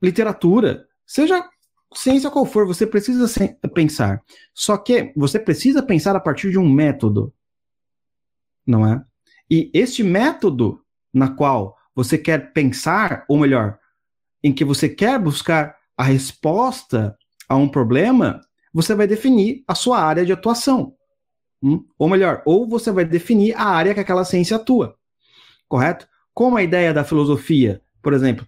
literatura, 0.02 0.86
seja 1.06 1.48
ciência 1.94 2.30
qual 2.32 2.46
for, 2.46 2.66
você 2.66 2.88
precisa 2.88 3.28
pensar. 3.74 4.22
Só 4.54 4.78
que 4.78 5.12
você 5.16 5.38
precisa 5.38 5.84
pensar 5.84 6.16
a 6.16 6.20
partir 6.20 6.50
de 6.50 6.58
um 6.58 6.70
método, 6.70 7.34
não 8.66 8.86
é? 8.86 9.04
E 9.50 9.70
este 9.74 10.04
método 10.04 10.82
na 11.14 11.30
qual 11.30 11.76
você 11.96 12.18
quer 12.18 12.54
pensar, 12.54 13.26
ou 13.28 13.38
melhor, 13.38 13.78
em 14.44 14.54
que 14.54 14.64
você 14.64 14.88
quer 14.88 15.20
buscar 15.20 15.76
a 15.98 16.04
resposta 16.04 17.16
a 17.48 17.56
um 17.56 17.68
problema, 17.68 18.42
você 18.74 18.96
vai 18.96 19.06
definir 19.06 19.64
a 19.68 19.76
sua 19.76 20.00
área 20.00 20.26
de 20.26 20.32
atuação. 20.32 20.96
Hum? 21.62 21.86
Ou 21.98 22.10
melhor, 22.10 22.42
ou 22.46 22.68
você 22.68 22.92
vai 22.92 23.06
definir 23.06 23.54
a 23.56 23.66
área 23.66 23.94
que 23.94 24.00
aquela 24.00 24.26
ciência 24.26 24.56
atua. 24.56 24.96
Correto? 25.68 26.08
Como 26.34 26.58
a 26.58 26.64
ideia 26.64 26.94
da 26.94 27.04
filosofia, 27.04 27.82
por 28.02 28.14
exemplo, 28.14 28.48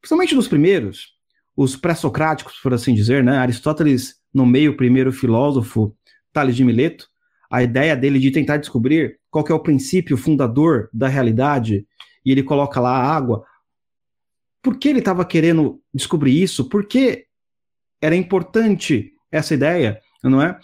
principalmente 0.00 0.34
nos 0.34 0.46
primeiros, 0.46 1.16
os 1.56 1.74
pré-socráticos, 1.74 2.58
por 2.62 2.74
assim 2.74 2.94
dizer, 2.94 3.24
né? 3.24 3.38
Aristóteles, 3.38 4.16
no 4.32 4.44
meio, 4.44 4.76
primeiro 4.76 5.10
filósofo, 5.10 5.96
Tales 6.32 6.54
de 6.54 6.62
Mileto, 6.62 7.08
a 7.50 7.62
ideia 7.62 7.96
dele 7.96 8.18
de 8.18 8.30
tentar 8.30 8.58
descobrir 8.58 9.18
qual 9.36 9.44
é 9.50 9.52
o 9.52 9.62
princípio 9.62 10.16
fundador 10.16 10.88
da 10.94 11.08
realidade, 11.08 11.86
e 12.24 12.32
ele 12.32 12.42
coloca 12.42 12.80
lá 12.80 12.96
a 12.96 13.14
água. 13.14 13.44
Por 14.62 14.78
que 14.78 14.88
ele 14.88 15.00
estava 15.00 15.26
querendo 15.26 15.78
descobrir 15.92 16.42
isso? 16.42 16.70
Por 16.70 16.86
que 16.86 17.26
era 18.00 18.16
importante 18.16 19.12
essa 19.30 19.52
ideia, 19.52 20.00
não 20.22 20.40
é? 20.40 20.58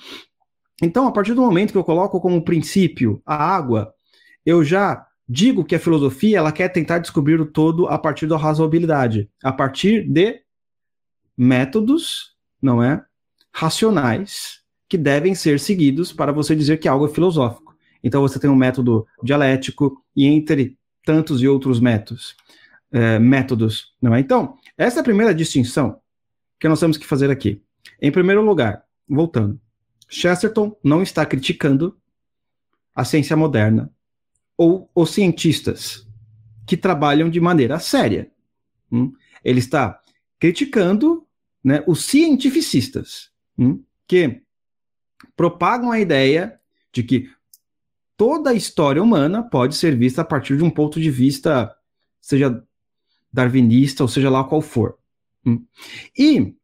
Então, 0.83 1.07
a 1.07 1.12
partir 1.12 1.35
do 1.35 1.43
momento 1.43 1.71
que 1.71 1.76
eu 1.76 1.85
coloco 1.85 2.19
como 2.19 2.43
princípio 2.43 3.21
a 3.26 3.35
água, 3.37 3.93
eu 4.45 4.64
já 4.64 5.07
digo 5.29 5.67
que 5.67 5.75
a 5.75 5.81
filosofia 5.81 6.38
ela 6.38 6.50
quer 6.50 6.71
tentar 6.71 6.99
descobrir 6.99 7.38
o 7.43 7.47
todo 7.47 7.87
a 7.88 7.99
partir 7.99 8.26
da 8.26 8.38
razoabilidade, 8.38 9.29
a 9.45 9.52
partir 9.52 10.09
de 10.09 10.41
métodos, 11.37 12.35
não 12.61 12.83
é? 12.83 13.05
Racionais 13.52 14.62
que 14.88 14.97
devem 14.97 15.35
ser 15.35 15.61
seguidos 15.61 16.11
para 16.11 16.33
você 16.33 16.57
dizer 16.57 16.79
que 16.79 16.88
algo 16.88 17.05
é 17.05 17.11
filosófico. 17.11 17.72
Então 18.02 18.21
você 18.21 18.38
tem 18.38 18.50
um 18.50 18.56
método 18.56 19.06
dialético 19.23 20.02
e 20.14 20.26
entre 20.26 20.76
tantos 21.04 21.42
e 21.42 21.49
outros 21.49 21.80
métodos, 21.80 22.37
é, 22.90 23.18
métodos, 23.18 23.94
não 24.00 24.14
é? 24.14 24.21
Então 24.21 24.56
essa 24.76 24.99
é 24.99 25.00
a 25.00 25.04
primeira 25.04 25.35
distinção 25.35 26.00
que 26.59 26.68
nós 26.68 26.80
temos 26.80 26.97
que 26.97 27.06
fazer 27.06 27.30
aqui. 27.30 27.62
Em 28.00 28.11
primeiro 28.11 28.42
lugar, 28.42 28.85
voltando, 29.09 29.61
Chesterton 30.09 30.76
não 30.82 31.02
está 31.02 31.25
criticando 31.25 31.97
a 32.94 33.04
ciência 33.04 33.37
moderna 33.37 33.90
ou 34.56 34.90
os 34.94 35.11
cientistas 35.11 36.06
que 36.66 36.76
trabalham 36.76 37.30
de 37.30 37.40
maneira 37.40 37.78
séria. 37.78 38.30
Hum? 38.90 39.12
Ele 39.42 39.59
está 39.59 40.00
criticando 40.38 41.26
né, 41.64 41.82
os 41.87 42.04
cientificistas, 42.04 43.30
hum? 43.59 43.82
que 44.06 44.42
propagam 45.35 45.90
a 45.90 46.00
ideia 46.00 46.61
de 46.92 47.02
que 47.02 47.30
toda 48.23 48.50
a 48.50 48.55
história 48.55 49.02
humana 49.02 49.43
pode 49.43 49.75
ser 49.75 49.97
vista 49.97 50.23
a 50.23 50.25
partir 50.25 50.57
de 50.57 50.62
um 50.62 50.71
ponto 50.71 51.00
de 51.00 51.11
vista, 51.11 51.75
seja 52.21 52.62
darwinista 53.33 54.05
ou 54.05 54.09
seja 54.09 54.31
lá 54.31 54.45
qual 54.45 54.62
for. 54.62 54.97
Hum? 55.45 55.67
E 56.17 56.55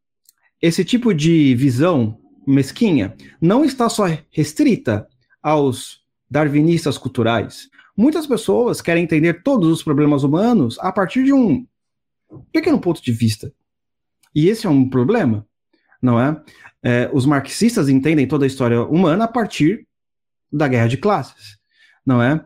esse 0.61 0.85
tipo 0.85 1.13
de 1.13 1.53
visão 1.55 2.17
mesquinha 2.47 3.13
não 3.41 3.65
está 3.65 3.89
só 3.89 4.05
restrita 4.31 5.05
aos 5.43 5.99
darwinistas 6.31 6.97
culturais. 6.97 7.67
Muitas 7.93 8.25
pessoas 8.25 8.79
querem 8.79 9.03
entender 9.03 9.43
todos 9.43 9.67
os 9.67 9.83
problemas 9.83 10.23
humanos 10.23 10.79
a 10.79 10.93
partir 10.93 11.25
de 11.25 11.33
um 11.33 11.67
pequeno 12.53 12.79
ponto 12.79 13.03
de 13.03 13.11
vista. 13.11 13.51
E 14.33 14.47
esse 14.47 14.65
é 14.65 14.69
um 14.69 14.89
problema, 14.89 15.45
não 16.01 16.17
é? 16.17 16.41
é 16.81 17.09
os 17.11 17.25
marxistas 17.25 17.89
entendem 17.89 18.25
toda 18.25 18.45
a 18.45 18.47
história 18.47 18.81
humana 18.81 19.25
a 19.25 19.27
partir 19.27 19.88
da 20.51 20.67
guerra 20.67 20.87
de 20.87 20.97
classes, 20.97 21.57
não 22.05 22.21
é? 22.21 22.43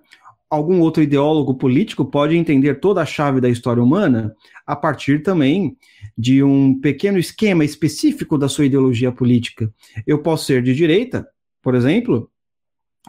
Algum 0.50 0.82
outro 0.82 1.02
ideólogo 1.02 1.56
político 1.56 2.06
pode 2.06 2.38
entender 2.38 2.76
toda 2.80 3.02
a 3.02 3.06
chave 3.06 3.42
da 3.42 3.50
história 3.50 3.82
humana 3.82 4.36
a 4.68 4.76
partir 4.76 5.24
também 5.24 5.76
de 6.16 6.44
um 6.44 6.80
pequeno 6.80 7.18
esquema 7.18 7.66
específico 7.66 8.38
da 8.38 8.48
sua 8.48 8.66
ideologia 8.66 9.12
política. 9.12 9.74
Eu 10.06 10.22
posso 10.22 10.46
ser 10.46 10.62
de 10.62 10.76
direita, 10.76 11.28
por 11.62 11.74
exemplo, 11.74 12.30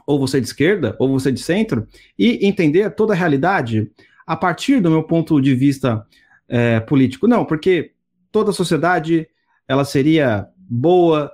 ou 0.07 0.19
você 0.19 0.41
de 0.41 0.47
esquerda, 0.47 0.97
ou 0.99 1.09
você 1.09 1.31
de 1.31 1.41
centro, 1.41 1.87
e 2.19 2.47
entender 2.47 2.95
toda 2.95 3.13
a 3.13 3.17
realidade 3.17 3.91
a 4.27 4.37
partir 4.37 4.81
do 4.81 4.91
meu 4.91 5.03
ponto 5.03 5.41
de 5.41 5.55
vista 5.55 6.07
é, 6.49 6.81
político. 6.81 7.29
Não, 7.29 7.45
porque 7.45 7.93
toda 8.33 8.51
a 8.51 8.55
sociedade 8.55 9.29
ela 9.69 9.85
seria 9.85 10.49
boa 10.57 11.31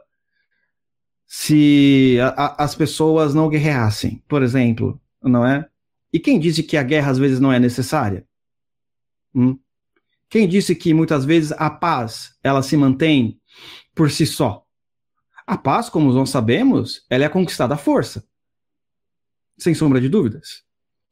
se 1.32 2.18
a, 2.20 2.28
a, 2.30 2.64
as 2.64 2.74
pessoas 2.74 3.32
não 3.32 3.48
guerreassem, 3.48 4.20
por 4.26 4.42
exemplo, 4.42 5.00
não 5.22 5.46
é? 5.46 5.64
E 6.12 6.18
quem 6.18 6.40
disse 6.40 6.60
que 6.60 6.76
a 6.76 6.82
guerra 6.82 7.12
às 7.12 7.18
vezes 7.18 7.38
não 7.38 7.52
é 7.52 7.58
necessária? 7.60 8.26
Hum? 9.32 9.56
Quem 10.28 10.48
disse 10.48 10.74
que 10.74 10.92
muitas 10.92 11.24
vezes 11.24 11.52
a 11.52 11.70
paz 11.70 12.36
ela 12.42 12.64
se 12.64 12.76
mantém 12.76 13.40
por 13.94 14.10
si 14.10 14.26
só? 14.26 14.66
A 15.46 15.56
paz, 15.56 15.88
como 15.88 16.12
nós 16.12 16.30
sabemos, 16.30 17.06
ela 17.08 17.24
é 17.24 17.28
conquistada 17.28 17.74
à 17.74 17.78
força. 17.78 18.26
Sem 19.56 19.72
sombra 19.72 20.00
de 20.00 20.08
dúvidas. 20.08 20.64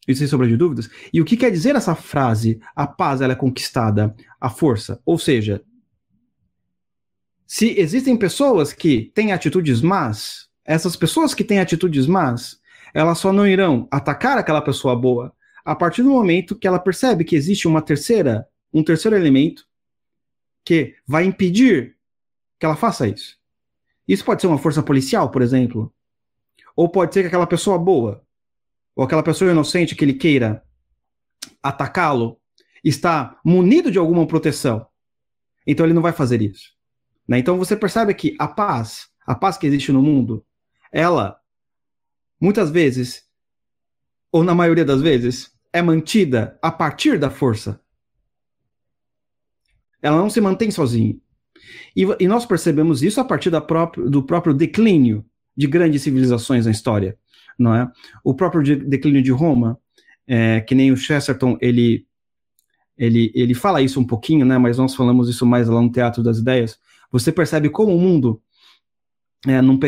E 0.09 0.17
sem 0.17 0.27
sombra 0.27 0.49
de 0.49 0.57
dúvidas. 0.57 0.91
E 1.13 1.21
o 1.21 1.25
que 1.25 1.37
quer 1.37 1.53
dizer 1.53 1.77
essa 1.77 1.95
frase? 1.95 2.61
A 2.75 2.89
paz 2.89 3.21
ela 3.21 3.35
é 3.35 3.37
conquistada 3.37 4.17
à 4.41 4.51
força. 4.51 5.01
Ou 5.07 5.17
seja, 5.17 5.63
se 7.51 7.81
existem 7.81 8.15
pessoas 8.15 8.75
que 8.75 9.11
têm 9.15 9.33
atitudes 9.33 9.81
más, 9.81 10.51
essas 10.67 10.95
pessoas 10.95 11.33
que 11.33 11.43
têm 11.43 11.59
atitudes 11.59 12.07
más, 12.07 12.61
elas 12.93 13.17
só 13.17 13.33
não 13.33 13.47
irão 13.47 13.89
atacar 13.91 14.37
aquela 14.37 14.61
pessoa 14.61 14.95
boa 14.95 15.33
a 15.65 15.75
partir 15.75 16.03
do 16.03 16.11
momento 16.11 16.55
que 16.55 16.67
ela 16.67 16.79
percebe 16.79 17.25
que 17.25 17.35
existe 17.35 17.67
uma 17.67 17.81
terceira 17.81 18.47
um 18.73 18.85
terceiro 18.85 19.17
elemento 19.17 19.67
que 20.63 20.95
vai 21.07 21.25
impedir 21.25 21.97
que 22.61 22.67
ela 22.67 22.77
faça 22.77 23.09
isso. 23.09 23.39
Isso 24.07 24.27
pode 24.27 24.43
ser 24.43 24.47
uma 24.47 24.59
força 24.59 24.83
policial, 24.83 25.31
por 25.31 25.41
exemplo. 25.41 25.91
Ou 26.77 26.87
pode 26.87 27.15
ser 27.15 27.23
que 27.23 27.29
aquela 27.29 27.47
pessoa 27.47 27.79
boa, 27.79 28.23
ou 28.95 29.03
aquela 29.05 29.23
pessoa 29.23 29.51
inocente 29.51 29.97
que 29.97 30.05
ele 30.05 30.13
queira 30.13 30.63
atacá-lo, 31.63 32.39
está 32.85 33.41
munido 33.43 33.91
de 33.91 33.99
alguma 33.99 34.27
proteção. 34.27 34.87
Então 35.67 35.87
ele 35.87 35.95
não 35.95 36.03
vai 36.03 36.13
fazer 36.13 36.43
isso. 36.43 36.78
Né? 37.29 37.39
Então 37.39 37.59
você 37.59 37.77
percebe 37.77 38.15
que 38.15 38.35
a 38.39 38.49
paz, 38.49 39.09
a 39.27 39.35
paz 39.35 39.59
que 39.59 39.67
existe 39.67 39.93
no 39.93 40.03
mundo, 40.03 40.45
ela, 40.91 41.39
muitas 42.41 42.71
vezes, 42.71 43.25
ou 44.33 44.43
na 44.43 44.55
maioria 44.55 44.85
das 44.85 45.03
vezes, 45.03 45.53
é 45.73 45.83
mantida 45.83 46.59
a 46.63 46.73
partir 46.73 47.19
da 47.19 47.29
força. 47.29 47.81
Ela 50.01 50.17
não 50.17 50.31
se 50.31 50.41
mantém 50.41 50.71
sozinha. 50.71 51.17
E, 51.95 52.07
e 52.21 52.29
nós 52.29 52.47
percebemos 52.47 53.03
isso 53.03 53.21
a 53.21 53.25
partir 53.25 53.51
próprio, 53.61 54.09
do 54.09 54.23
próprio 54.23 54.55
declínio 54.55 55.25
de 55.57 55.67
grandes 55.67 56.03
civilizações 56.03 56.65
na 56.65 56.71
história, 56.71 57.19
não 57.59 57.75
é? 57.75 57.91
O 58.23 58.33
próprio 58.33 58.63
de, 58.63 58.77
declínio 58.77 59.23
de 59.23 59.33
Roma, 59.33 59.79
é, 60.27 60.61
que 60.61 60.75
nem 60.75 60.93
o 60.93 60.97
Chesterton, 60.97 61.59
ele, 61.61 62.07
ele, 62.97 63.33
ele 63.35 63.55
fala 63.55 63.83
isso 63.83 63.99
um 63.99 64.07
pouquinho, 64.07 64.47
né? 64.47 64.57
Mas 64.57 64.79
nós 64.79 64.95
falamos 64.95 65.29
isso 65.29 65.45
mais 65.45 65.69
lá 65.69 65.83
no 65.83 65.91
Teatro 65.91 66.23
das 66.23 66.39
Ideias. 66.39 66.79
Você 67.11 67.33
percebe 67.33 67.71
como 67.71 67.95
o 67.95 67.99
mundo, 67.99 68.43
é, 69.47 69.61
num, 69.63 69.79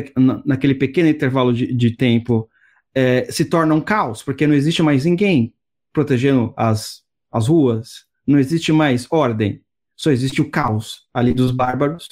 naquele 0.45 0.75
pequeno 0.75 1.09
intervalo 1.09 1.53
de, 1.53 1.73
de 1.73 1.97
tempo, 1.97 2.49
é, 2.95 3.31
se 3.31 3.45
torna 3.45 3.75
um 3.75 3.81
caos, 3.81 4.23
porque 4.23 4.47
não 4.47 4.55
existe 4.55 4.83
mais 4.83 5.05
ninguém 5.05 5.55
protegendo 5.93 6.55
as, 6.57 7.03
as 7.31 7.49
ruas, 7.49 8.07
não 8.27 8.39
existe 8.39 8.73
mais 8.73 9.07
ordem, 9.11 9.63
só 9.97 10.11
existe 10.11 10.41
o 10.41 10.51
caos 10.51 11.09
ali 11.13 11.33
dos 11.35 11.51
bárbaros, 11.51 12.09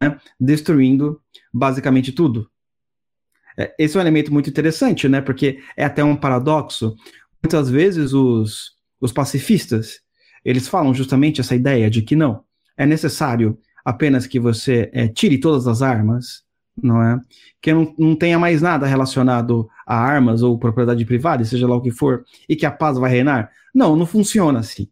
né, 0.00 0.18
destruindo 0.38 1.20
basicamente 1.52 2.12
tudo. 2.12 2.50
É, 3.58 3.74
esse 3.78 3.96
é 3.96 3.98
um 3.98 4.02
elemento 4.02 4.32
muito 4.32 4.50
interessante, 4.50 5.08
né, 5.08 5.20
porque 5.20 5.60
é 5.76 5.84
até 5.84 6.02
um 6.02 6.16
paradoxo. 6.16 6.94
Muitas 7.42 7.68
vezes 7.68 8.12
os, 8.12 8.72
os 9.00 9.12
pacifistas, 9.12 10.00
eles 10.44 10.68
falam 10.68 10.94
justamente 10.94 11.40
essa 11.40 11.54
ideia 11.54 11.90
de 11.90 12.02
que 12.02 12.16
não, 12.16 12.44
é 12.76 12.86
necessário 12.86 13.58
apenas 13.84 14.26
que 14.26 14.40
você 14.40 14.90
é, 14.92 15.08
tire 15.08 15.38
todas 15.38 15.66
as 15.66 15.82
armas, 15.82 16.42
não 16.80 17.02
é? 17.02 17.20
Que 17.60 17.72
não, 17.72 17.94
não 17.98 18.16
tenha 18.16 18.38
mais 18.38 18.62
nada 18.62 18.86
relacionado 18.86 19.68
a 19.86 19.96
armas 19.96 20.42
ou 20.42 20.58
propriedade 20.58 21.04
privada, 21.04 21.44
seja 21.44 21.68
lá 21.68 21.76
o 21.76 21.80
que 21.80 21.90
for, 21.90 22.24
e 22.48 22.56
que 22.56 22.66
a 22.66 22.70
paz 22.70 22.98
vai 22.98 23.10
reinar. 23.10 23.50
Não, 23.74 23.94
não 23.94 24.06
funciona 24.06 24.58
assim. 24.60 24.88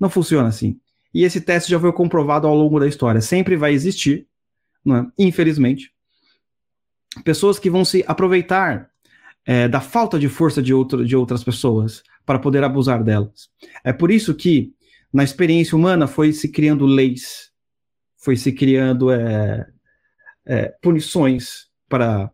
Não 0.00 0.08
funciona 0.08 0.48
assim. 0.48 0.78
E 1.12 1.24
esse 1.24 1.40
teste 1.40 1.70
já 1.70 1.80
foi 1.80 1.92
comprovado 1.92 2.46
ao 2.46 2.54
longo 2.54 2.78
da 2.78 2.86
história. 2.86 3.20
Sempre 3.20 3.56
vai 3.56 3.72
existir, 3.72 4.26
é? 4.86 5.06
infelizmente, 5.18 5.92
pessoas 7.24 7.58
que 7.58 7.68
vão 7.68 7.84
se 7.84 8.04
aproveitar 8.06 8.88
é, 9.44 9.66
da 9.66 9.80
falta 9.80 10.18
de 10.18 10.28
força 10.28 10.62
de, 10.62 10.72
outro, 10.72 11.04
de 11.04 11.16
outras 11.16 11.42
pessoas 11.42 12.02
para 12.24 12.38
poder 12.38 12.62
abusar 12.62 13.02
delas. 13.02 13.50
É 13.82 13.92
por 13.92 14.10
isso 14.10 14.34
que, 14.34 14.72
na 15.12 15.24
experiência 15.24 15.76
humana, 15.76 16.06
foi 16.06 16.32
se 16.32 16.48
criando 16.48 16.86
leis, 16.86 17.49
foi 18.20 18.36
se 18.36 18.52
criando 18.52 19.10
é, 19.10 19.66
é, 20.46 20.74
punições 20.82 21.68
para, 21.88 22.30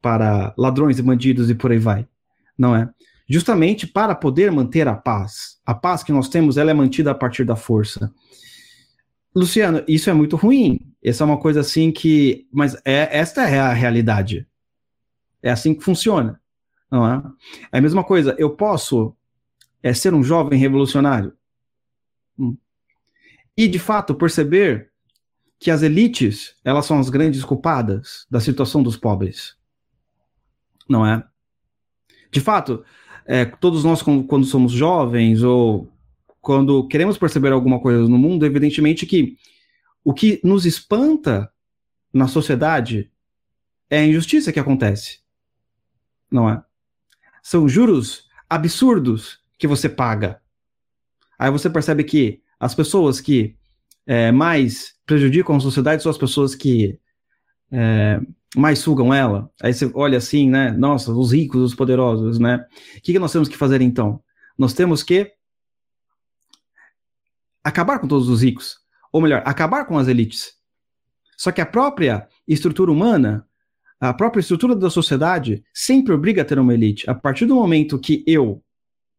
para 0.00 0.54
ladrões 0.56 0.98
e 0.98 1.02
bandidos 1.02 1.50
e 1.50 1.54
por 1.54 1.72
aí 1.72 1.78
vai, 1.78 2.08
não 2.56 2.74
é? 2.74 2.88
Justamente 3.28 3.88
para 3.88 4.14
poder 4.14 4.52
manter 4.52 4.86
a 4.86 4.94
paz. 4.94 5.58
A 5.66 5.74
paz 5.74 6.04
que 6.04 6.12
nós 6.12 6.28
temos, 6.28 6.56
ela 6.56 6.70
é 6.70 6.74
mantida 6.74 7.10
a 7.10 7.14
partir 7.14 7.44
da 7.44 7.56
força. 7.56 8.12
Luciano, 9.34 9.82
isso 9.88 10.08
é 10.08 10.12
muito 10.12 10.36
ruim. 10.36 10.78
Essa 11.02 11.24
é 11.24 11.26
uma 11.26 11.38
coisa 11.38 11.60
assim 11.60 11.90
que. 11.90 12.46
Mas 12.52 12.74
é, 12.84 13.18
esta 13.18 13.42
é 13.48 13.58
a 13.58 13.72
realidade. 13.72 14.46
É 15.42 15.50
assim 15.50 15.74
que 15.74 15.82
funciona. 15.82 16.40
Não 16.88 17.04
é? 17.04 17.20
É 17.72 17.78
a 17.78 17.80
mesma 17.80 18.04
coisa. 18.04 18.36
Eu 18.38 18.50
posso 18.50 19.14
é, 19.82 19.92
ser 19.92 20.14
um 20.14 20.22
jovem 20.22 20.56
revolucionário 20.56 21.32
hum. 22.38 22.56
e, 23.56 23.66
de 23.66 23.80
fato, 23.80 24.14
perceber 24.14 24.92
que 25.58 25.70
as 25.70 25.82
elites 25.82 26.54
elas 26.64 26.86
são 26.86 26.98
as 26.98 27.08
grandes 27.08 27.44
culpadas 27.44 28.26
da 28.30 28.40
situação 28.40 28.82
dos 28.82 28.96
pobres. 28.96 29.56
Não 30.88 31.06
é? 31.06 31.24
De 32.30 32.40
fato, 32.40 32.84
é, 33.24 33.44
todos 33.44 33.82
nós, 33.82 34.02
quando 34.02 34.44
somos 34.44 34.72
jovens 34.72 35.42
ou 35.42 35.90
quando 36.40 36.86
queremos 36.86 37.18
perceber 37.18 37.52
alguma 37.52 37.80
coisa 37.80 38.06
no 38.08 38.18
mundo, 38.18 38.46
evidentemente 38.46 39.04
que 39.06 39.36
o 40.04 40.14
que 40.14 40.40
nos 40.44 40.64
espanta 40.64 41.50
na 42.12 42.28
sociedade 42.28 43.10
é 43.90 43.98
a 43.98 44.06
injustiça 44.06 44.52
que 44.52 44.60
acontece. 44.60 45.20
Não 46.30 46.48
é? 46.48 46.62
São 47.42 47.68
juros 47.68 48.28
absurdos 48.48 49.40
que 49.58 49.66
você 49.66 49.88
paga. 49.88 50.40
Aí 51.38 51.50
você 51.50 51.68
percebe 51.68 52.04
que 52.04 52.40
as 52.58 52.74
pessoas 52.74 53.20
que 53.20 53.56
é, 54.06 54.30
mais 54.30 54.94
prejudicam 55.04 55.56
a 55.56 55.60
sociedade 55.60 56.02
são 56.02 56.10
as 56.10 56.18
pessoas 56.18 56.54
que 56.54 56.98
é, 57.70 58.20
mais 58.56 58.78
sugam 58.78 59.12
ela. 59.12 59.50
Aí 59.60 59.74
você 59.74 59.90
olha 59.94 60.18
assim, 60.18 60.48
né? 60.48 60.70
Nossa, 60.70 61.12
os 61.12 61.32
ricos, 61.32 61.60
os 61.62 61.74
poderosos, 61.74 62.38
né? 62.38 62.64
O 62.96 63.00
que, 63.00 63.12
que 63.12 63.18
nós 63.18 63.32
temos 63.32 63.48
que 63.48 63.56
fazer 63.56 63.80
então? 63.80 64.22
Nós 64.58 64.72
temos 64.72 65.02
que 65.02 65.32
acabar 67.62 67.98
com 67.98 68.06
todos 68.06 68.28
os 68.28 68.42
ricos, 68.42 68.78
ou 69.12 69.20
melhor, 69.20 69.42
acabar 69.44 69.84
com 69.84 69.98
as 69.98 70.08
elites. 70.08 70.54
Só 71.36 71.52
que 71.52 71.60
a 71.60 71.66
própria 71.66 72.26
estrutura 72.46 72.90
humana, 72.90 73.46
a 74.00 74.14
própria 74.14 74.40
estrutura 74.40 74.74
da 74.74 74.88
sociedade 74.88 75.64
sempre 75.74 76.14
obriga 76.14 76.42
a 76.42 76.44
ter 76.44 76.58
uma 76.58 76.72
elite. 76.72 77.08
A 77.10 77.14
partir 77.14 77.44
do 77.44 77.56
momento 77.56 77.98
que 77.98 78.24
eu 78.26 78.62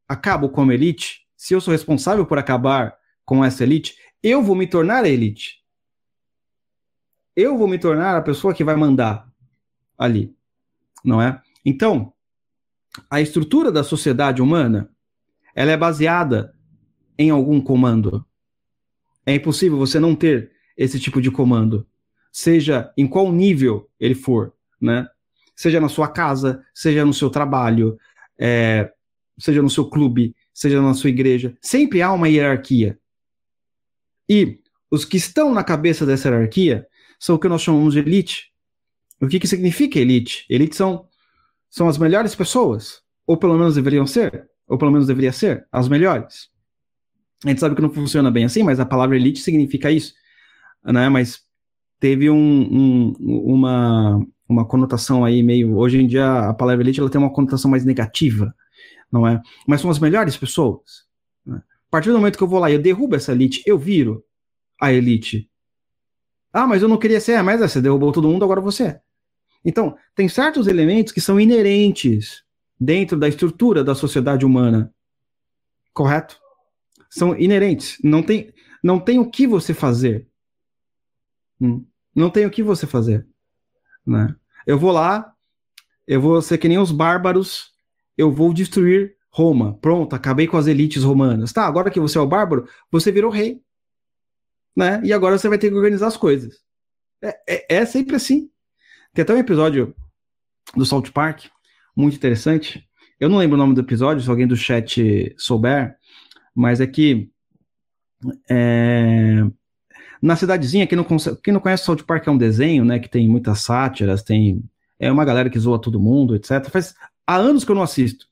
acabo 0.07 0.49
com 0.49 0.67
a 0.67 0.73
elite, 0.73 1.21
se 1.35 1.53
eu 1.53 1.61
sou 1.61 1.71
responsável 1.71 2.25
por 2.25 2.39
acabar 2.39 2.95
com 3.25 3.43
essa 3.43 3.63
elite, 3.63 3.95
eu 4.29 4.41
vou 4.41 4.55
me 4.55 4.67
tornar 4.67 5.03
a 5.03 5.09
elite. 5.09 5.63
Eu 7.35 7.57
vou 7.57 7.67
me 7.67 7.77
tornar 7.77 8.17
a 8.17 8.21
pessoa 8.21 8.53
que 8.53 8.63
vai 8.63 8.75
mandar 8.75 9.31
ali, 9.97 10.35
não 11.03 11.21
é? 11.21 11.41
Então, 11.63 12.13
a 13.09 13.21
estrutura 13.21 13.71
da 13.71 13.83
sociedade 13.83 14.41
humana, 14.41 14.89
ela 15.53 15.71
é 15.71 15.77
baseada 15.77 16.55
em 17.17 17.29
algum 17.29 17.61
comando. 17.61 18.25
É 19.25 19.35
impossível 19.35 19.77
você 19.77 19.99
não 19.99 20.15
ter 20.15 20.51
esse 20.75 20.99
tipo 20.99 21.21
de 21.21 21.29
comando, 21.29 21.85
seja 22.31 22.91
em 22.97 23.07
qual 23.07 23.31
nível 23.31 23.89
ele 23.99 24.15
for, 24.15 24.53
né? 24.79 25.07
Seja 25.55 25.79
na 25.81 25.89
sua 25.89 26.07
casa, 26.07 26.63
seja 26.73 27.03
no 27.03 27.13
seu 27.13 27.29
trabalho, 27.29 27.97
é, 28.39 28.91
seja 29.39 29.61
no 29.61 29.69
seu 29.69 29.89
clube, 29.89 30.35
seja 30.53 30.81
na 30.81 30.93
sua 30.93 31.09
igreja, 31.09 31.55
sempre 31.61 32.01
há 32.01 32.11
uma 32.11 32.29
hierarquia. 32.29 32.99
E 34.29 34.59
os 34.89 35.05
que 35.05 35.17
estão 35.17 35.53
na 35.53 35.63
cabeça 35.63 36.05
dessa 36.05 36.29
hierarquia 36.29 36.87
são 37.19 37.35
o 37.35 37.39
que 37.39 37.47
nós 37.47 37.61
chamamos 37.61 37.93
de 37.93 37.99
elite. 37.99 38.51
O 39.21 39.27
que, 39.27 39.39
que 39.39 39.47
significa 39.47 39.99
elite? 39.99 40.45
Elite 40.49 40.75
são, 40.75 41.07
são 41.69 41.87
as 41.87 41.97
melhores 41.97 42.35
pessoas, 42.35 43.01
ou 43.25 43.37
pelo 43.37 43.57
menos 43.57 43.75
deveriam 43.75 44.05
ser, 44.05 44.47
ou 44.67 44.77
pelo 44.77 44.91
menos 44.91 45.07
deveria 45.07 45.31
ser, 45.31 45.67
as 45.71 45.87
melhores. 45.87 46.49
A 47.43 47.49
gente 47.49 47.59
sabe 47.59 47.75
que 47.75 47.81
não 47.81 47.89
funciona 47.89 48.31
bem 48.31 48.45
assim, 48.45 48.63
mas 48.63 48.79
a 48.79 48.85
palavra 48.85 49.15
elite 49.15 49.39
significa 49.39 49.91
isso, 49.91 50.13
né? 50.83 51.09
Mas 51.09 51.41
teve 51.99 52.29
um, 52.29 52.35
um, 52.37 53.13
uma, 53.19 54.25
uma 54.47 54.65
conotação 54.65 55.25
aí 55.25 55.41
meio. 55.43 55.75
Hoje 55.77 55.99
em 55.99 56.07
dia 56.07 56.49
a 56.49 56.53
palavra 56.53 56.83
elite 56.83 56.99
ela 56.99 57.09
tem 57.09 57.19
uma 57.19 57.33
conotação 57.33 57.69
mais 57.69 57.85
negativa, 57.85 58.53
não 59.11 59.27
é? 59.27 59.41
Mas 59.67 59.81
são 59.81 59.89
as 59.89 59.99
melhores 59.99 60.37
pessoas. 60.37 61.06
Partir 61.97 62.11
do 62.11 62.19
momento 62.19 62.37
que 62.37 62.43
eu 62.43 62.47
vou 62.47 62.59
lá 62.59 62.69
e 62.69 62.75
eu 62.75 62.79
derrubo 62.79 63.15
essa 63.15 63.31
elite, 63.31 63.63
eu 63.65 63.75
viro 63.75 64.23
a 64.79 64.93
elite. 64.93 65.49
Ah, 66.53 66.67
mas 66.67 66.83
eu 66.83 66.87
não 66.87 66.95
queria 66.95 67.19
ser, 67.19 67.41
mas 67.41 67.59
você 67.59 67.81
derrubou 67.81 68.11
todo 68.11 68.29
mundo, 68.29 68.45
agora 68.45 68.61
você 68.61 68.83
é. 68.83 69.01
Então, 69.65 69.97
tem 70.13 70.29
certos 70.29 70.67
elementos 70.67 71.11
que 71.11 71.19
são 71.19 71.39
inerentes 71.39 72.43
dentro 72.79 73.17
da 73.17 73.27
estrutura 73.27 73.83
da 73.83 73.95
sociedade 73.95 74.45
humana. 74.45 74.93
Correto? 75.91 76.39
são 77.09 77.35
inerentes. 77.35 77.97
Não 78.03 78.21
tem, 78.21 78.53
não 78.83 78.99
tem 78.99 79.17
o 79.17 79.27
que 79.27 79.47
você 79.47 79.73
fazer. 79.73 80.27
Hum. 81.59 81.83
Não 82.13 82.29
tem 82.29 82.45
o 82.45 82.51
que 82.51 82.61
você 82.61 82.85
fazer. 82.85 83.27
Né? 84.05 84.35
Eu 84.67 84.77
vou 84.77 84.91
lá, 84.91 85.33
eu 86.05 86.21
vou 86.21 86.39
ser 86.43 86.59
que 86.59 86.67
nem 86.69 86.77
os 86.77 86.91
bárbaros, 86.91 87.71
eu 88.15 88.31
vou 88.31 88.53
destruir 88.53 89.16
Roma. 89.37 89.77
Pronto, 89.79 90.15
acabei 90.15 90.47
com 90.47 90.57
as 90.57 90.65
elites 90.65 91.03
romanas. 91.03 91.53
Tá, 91.53 91.67
agora 91.67 91.91
que 91.91 91.99
você 91.99 92.17
é 92.17 92.21
o 92.21 92.25
bárbaro, 92.25 92.67
você 92.91 93.11
virou 93.11 93.29
rei. 93.29 93.61
Né? 94.75 94.99
E 95.03 95.13
agora 95.13 95.37
você 95.37 95.47
vai 95.47 95.59
ter 95.59 95.69
que 95.69 95.75
organizar 95.75 96.07
as 96.07 96.17
coisas. 96.17 96.55
É, 97.21 97.37
é, 97.47 97.75
é 97.75 97.85
sempre 97.85 98.15
assim. 98.15 98.49
Tem 99.13 99.21
até 99.21 99.35
um 99.35 99.37
episódio 99.37 99.95
do 100.75 100.85
Salt 100.85 101.11
Park, 101.11 101.45
muito 101.95 102.15
interessante. 102.15 102.83
Eu 103.19 103.29
não 103.29 103.37
lembro 103.37 103.55
o 103.55 103.59
nome 103.59 103.75
do 103.75 103.81
episódio, 103.81 104.23
se 104.23 104.29
alguém 104.29 104.47
do 104.47 104.55
chat 104.55 105.35
souber, 105.37 105.95
mas 106.55 106.81
é 106.81 106.87
que 106.87 107.29
é, 108.49 109.43
na 110.19 110.35
cidadezinha, 110.35 110.87
quem 110.87 110.95
não, 110.95 111.05
quem 111.43 111.53
não 111.53 111.61
conhece 111.61 111.83
South 111.83 111.97
Park 111.97 112.27
é 112.27 112.31
um 112.31 112.37
desenho, 112.37 112.83
né, 112.83 112.97
que 112.97 113.09
tem 113.09 113.27
muitas 113.27 113.61
sátiras, 113.61 114.23
tem 114.23 114.63
é 114.99 115.11
uma 115.11 115.25
galera 115.25 115.49
que 115.49 115.59
zoa 115.59 115.79
todo 115.79 115.99
mundo, 115.99 116.35
etc. 116.35 116.69
Faz 116.71 116.95
há 117.25 117.35
anos 117.35 117.63
que 117.63 117.69
eu 117.69 117.75
não 117.75 117.83
assisto. 117.83 118.27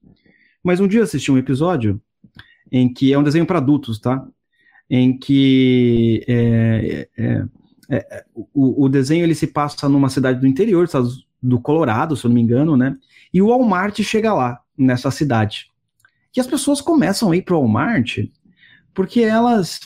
Mas 0.66 0.80
um 0.80 0.88
dia 0.88 1.04
assisti 1.04 1.32
um 1.32 1.38
episódio 1.38 2.02
em 2.72 2.92
que 2.92 3.14
é 3.14 3.18
um 3.18 3.24
desenho 3.24 3.46
para 3.46 3.60
adultos, 3.60 4.00
tá? 4.00 4.28
Em 4.90 5.18
que 5.18 6.26
é, 6.28 7.08
é, 7.18 7.48
é, 7.90 7.98
é, 7.98 8.26
o, 8.34 8.86
o, 8.86 8.90
desenho 8.90 9.24
ele 9.24 9.36
se 9.36 9.48
passa 9.48 9.88
numa 9.88 10.10
cidade 10.10 10.40
do 10.40 10.48
interior, 10.48 10.90
do 11.42 11.62
Colorado, 11.62 12.16
se 12.18 12.26
eu 12.26 12.30
não 12.30 12.36
me 12.36 12.42
engano, 12.42 12.76
né? 12.76 12.98
E 13.34 13.42
o 13.42 13.48
Walmart 13.48 14.02
chega 14.02 14.34
lá, 14.34 14.60
nessa 14.78 15.12
cidade 15.12 15.70
que 16.36 16.42
as 16.42 16.48
pessoas 16.48 16.82
começam 16.82 17.32
a 17.32 17.38
ir 17.38 17.44
para 17.44 17.56
o 17.56 17.60
Walmart 17.62 18.18
porque 18.94 19.22
elas 19.22 19.80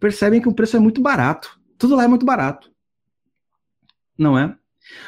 percebem 0.00 0.40
que 0.40 0.48
o 0.48 0.54
preço 0.54 0.74
é 0.74 0.80
muito 0.80 1.02
barato. 1.02 1.60
Tudo 1.76 1.96
lá 1.96 2.04
é 2.04 2.08
muito 2.08 2.24
barato. 2.24 2.72
Não 4.16 4.38
é? 4.38 4.56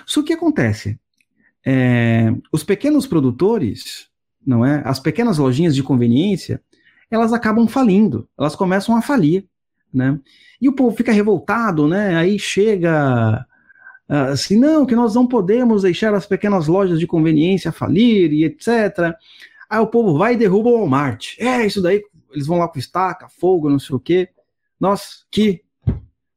Só 0.04 0.22
que 0.22 0.34
acontece? 0.34 1.00
É, 1.64 2.30
os 2.52 2.62
pequenos 2.62 3.06
produtores, 3.06 4.10
não 4.46 4.64
é? 4.64 4.82
As 4.84 5.00
pequenas 5.00 5.38
lojinhas 5.38 5.74
de 5.74 5.82
conveniência, 5.82 6.60
elas 7.10 7.32
acabam 7.32 7.66
falindo, 7.66 8.28
elas 8.38 8.54
começam 8.54 8.96
a 8.96 9.02
falir, 9.02 9.46
né? 9.92 10.18
E 10.60 10.68
o 10.68 10.72
povo 10.72 10.96
fica 10.96 11.12
revoltado, 11.12 11.88
né? 11.88 12.16
Aí 12.16 12.38
chega 12.38 13.44
assim, 14.08 14.56
não, 14.56 14.86
que 14.86 14.94
nós 14.94 15.14
não 15.14 15.26
podemos 15.26 15.82
deixar 15.82 16.14
as 16.14 16.26
pequenas 16.26 16.68
lojas 16.68 17.00
de 17.00 17.06
conveniência 17.06 17.72
falir 17.72 18.32
e 18.32 18.44
etc. 18.44 19.14
Aí 19.68 19.80
o 19.80 19.86
povo 19.86 20.16
vai 20.16 20.34
e 20.34 20.36
derruba 20.36 20.68
o 20.68 20.78
Walmart. 20.78 21.34
É, 21.38 21.66
isso 21.66 21.82
daí, 21.82 22.02
eles 22.32 22.46
vão 22.46 22.58
lá 22.58 22.68
com 22.68 22.78
estaca, 22.78 23.28
fogo, 23.28 23.68
não 23.68 23.78
sei 23.78 23.96
o 23.96 24.00
quê. 24.00 24.28
Nós 24.78 25.24
que 25.30 25.62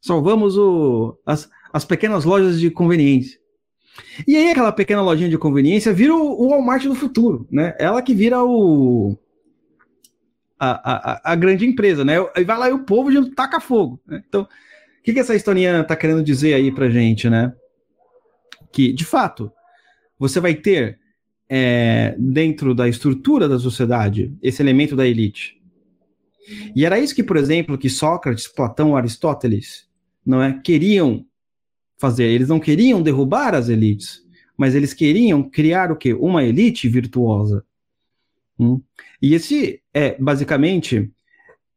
salvamos 0.01 0.57
o, 0.57 1.17
as, 1.25 1.49
as 1.71 1.85
pequenas 1.85 2.25
lojas 2.25 2.59
de 2.59 2.71
conveniência. 2.71 3.38
E 4.27 4.35
aí 4.35 4.51
aquela 4.51 4.71
pequena 4.71 5.01
lojinha 5.01 5.29
de 5.29 5.37
conveniência 5.37 5.93
vira 5.93 6.13
o, 6.13 6.49
Walmart 6.49 6.83
do 6.83 6.95
futuro, 6.95 7.47
né? 7.51 7.75
Ela 7.79 8.01
que 8.01 8.13
vira 8.13 8.43
o 8.43 9.17
a, 10.59 11.13
a, 11.13 11.33
a 11.33 11.35
grande 11.35 11.65
empresa, 11.65 12.03
né? 12.03 12.15
Aí 12.35 12.43
vai 12.43 12.57
lá 12.57 12.69
e 12.69 12.73
o 12.73 12.83
povo 12.83 13.11
já 13.11 13.23
taca 13.33 13.59
fogo. 13.59 13.99
Né? 14.05 14.21
Então, 14.27 14.41
o 14.41 14.47
que, 15.03 15.13
que 15.13 15.19
essa 15.19 15.35
historinha 15.35 15.83
tá 15.83 15.95
querendo 15.95 16.21
dizer 16.21 16.53
aí 16.53 16.71
pra 16.71 16.89
gente, 16.89 17.29
né? 17.29 17.53
Que, 18.71 18.91
de 18.91 19.05
fato, 19.05 19.51
você 20.19 20.39
vai 20.39 20.53
ter 20.53 20.99
é, 21.47 22.13
dentro 22.19 22.75
da 22.75 22.87
estrutura 22.87 23.47
da 23.47 23.57
sociedade 23.57 24.35
esse 24.41 24.61
elemento 24.61 24.95
da 24.95 25.07
elite. 25.07 25.59
E 26.75 26.85
era 26.85 26.99
isso 26.99 27.15
que, 27.15 27.23
por 27.23 27.37
exemplo, 27.37 27.77
que 27.77 27.89
Sócrates, 27.89 28.47
Platão, 28.47 28.95
Aristóteles, 28.95 29.87
não 30.25 30.41
é, 30.41 30.59
queriam 30.61 31.25
fazer. 31.99 32.23
Eles 32.23 32.47
não 32.47 32.59
queriam 32.59 33.01
derrubar 33.01 33.53
as 33.53 33.69
elites, 33.69 34.25
mas 34.57 34.73
eles 34.73 34.93
queriam 34.93 35.43
criar 35.43 35.91
o 35.91 35.95
quê? 35.95 36.13
Uma 36.13 36.43
elite 36.43 36.87
virtuosa. 36.87 37.63
Hum? 38.57 38.81
E 39.21 39.35
esse 39.35 39.81
é 39.93 40.17
basicamente 40.19 41.11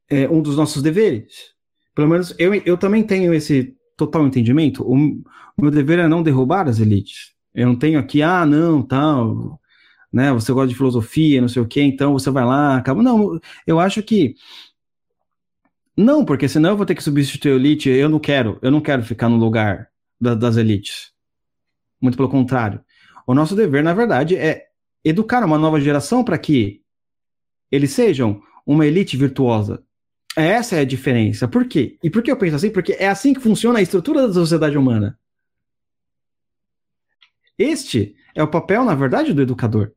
é, 0.09 0.29
um 0.29 0.41
dos 0.41 0.57
nossos 0.57 0.83
deveres. 0.83 1.53
Pelo 1.95 2.09
menos 2.09 2.35
eu, 2.39 2.55
eu 2.55 2.79
também 2.79 3.03
tenho 3.03 3.35
esse 3.35 3.77
total 3.97 4.27
entendimento. 4.27 4.83
O, 4.83 4.97
meu 5.61 5.71
dever 5.71 5.99
é 5.99 6.09
não 6.09 6.23
derrubar 6.23 6.69
as 6.69 6.79
elites. 6.79 7.33
Eu 7.55 7.67
não 7.67 7.77
tenho 7.77 7.99
aqui, 7.99 8.23
ah, 8.23 8.47
não, 8.47 8.83
tal, 8.83 9.61
né? 10.11 10.33
Você 10.33 10.53
gosta 10.53 10.69
de 10.69 10.75
filosofia, 10.75 11.41
não 11.41 11.49
sei 11.49 11.61
o 11.61 11.67
quê, 11.67 11.83
então 11.83 12.15
você 12.15 12.31
vai 12.31 12.45
lá, 12.45 12.77
acaba. 12.77 13.03
Não, 13.03 13.39
eu 13.67 13.79
acho 13.79 14.03
que 14.03 14.35
não, 15.97 16.25
porque 16.25 16.49
senão 16.49 16.71
eu 16.71 16.77
vou 16.77 16.87
ter 16.87 16.95
que 16.95 17.03
substituir 17.03 17.53
a 17.53 17.57
elite. 17.57 17.91
Eu 17.91 18.09
não 18.09 18.19
quero, 18.19 18.59
eu 18.63 18.71
não 18.71 18.81
quero 18.81 19.03
ficar 19.03 19.29
no 19.29 19.37
lugar 19.37 19.92
da, 20.23 20.37
das 20.37 20.57
elites. 20.57 21.13
Muito 22.01 22.17
pelo 22.17 22.29
contrário. 22.29 22.81
O 23.27 23.35
nosso 23.35 23.57
dever, 23.57 23.83
na 23.83 23.93
verdade, 23.93 24.37
é 24.37 24.69
educar 25.05 25.45
uma 25.45 25.59
nova 25.59 25.81
geração 25.81 26.23
para 26.23 26.39
que 26.39 26.81
eles 27.71 27.91
sejam 27.91 28.41
uma 28.65 28.87
elite 28.87 29.17
virtuosa. 29.17 29.83
Essa 30.37 30.77
é 30.77 30.81
a 30.81 30.85
diferença. 30.85 31.49
Por 31.49 31.67
quê? 31.67 31.99
E 32.03 32.09
por 32.09 32.23
que 32.23 32.31
eu 32.31 32.37
penso 32.37 32.57
assim? 32.57 32.71
Porque 32.71 32.93
é 32.93 33.09
assim 33.09 33.35
que 33.35 33.41
funciona 33.41 33.81
a 33.81 33.83
estrutura 33.83 34.27
da 34.27 34.33
sociedade 34.33 34.79
humana. 34.79 35.19
Este 37.59 38.15
é 38.35 38.43
o 38.43 38.49
papel, 38.49 38.85
na 38.85 38.95
verdade, 38.95 39.33
do 39.33 39.43
educador. 39.43 39.93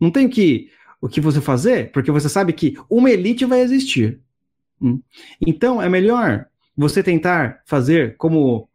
Não 0.00 0.10
tem 0.10 0.28
que, 0.28 0.70
o 1.00 1.08
que 1.08 1.20
você 1.20 1.40
fazer, 1.40 1.92
porque 1.92 2.10
você 2.10 2.28
sabe 2.28 2.52
que 2.52 2.76
uma 2.90 3.10
elite 3.10 3.44
vai 3.44 3.60
existir. 3.60 4.20
Hum. 4.80 5.00
Então, 5.40 5.80
é 5.80 5.88
melhor 5.88 6.46
você 6.76 7.02
tentar 7.02 7.62
fazer 7.64 8.16
como 8.16 8.68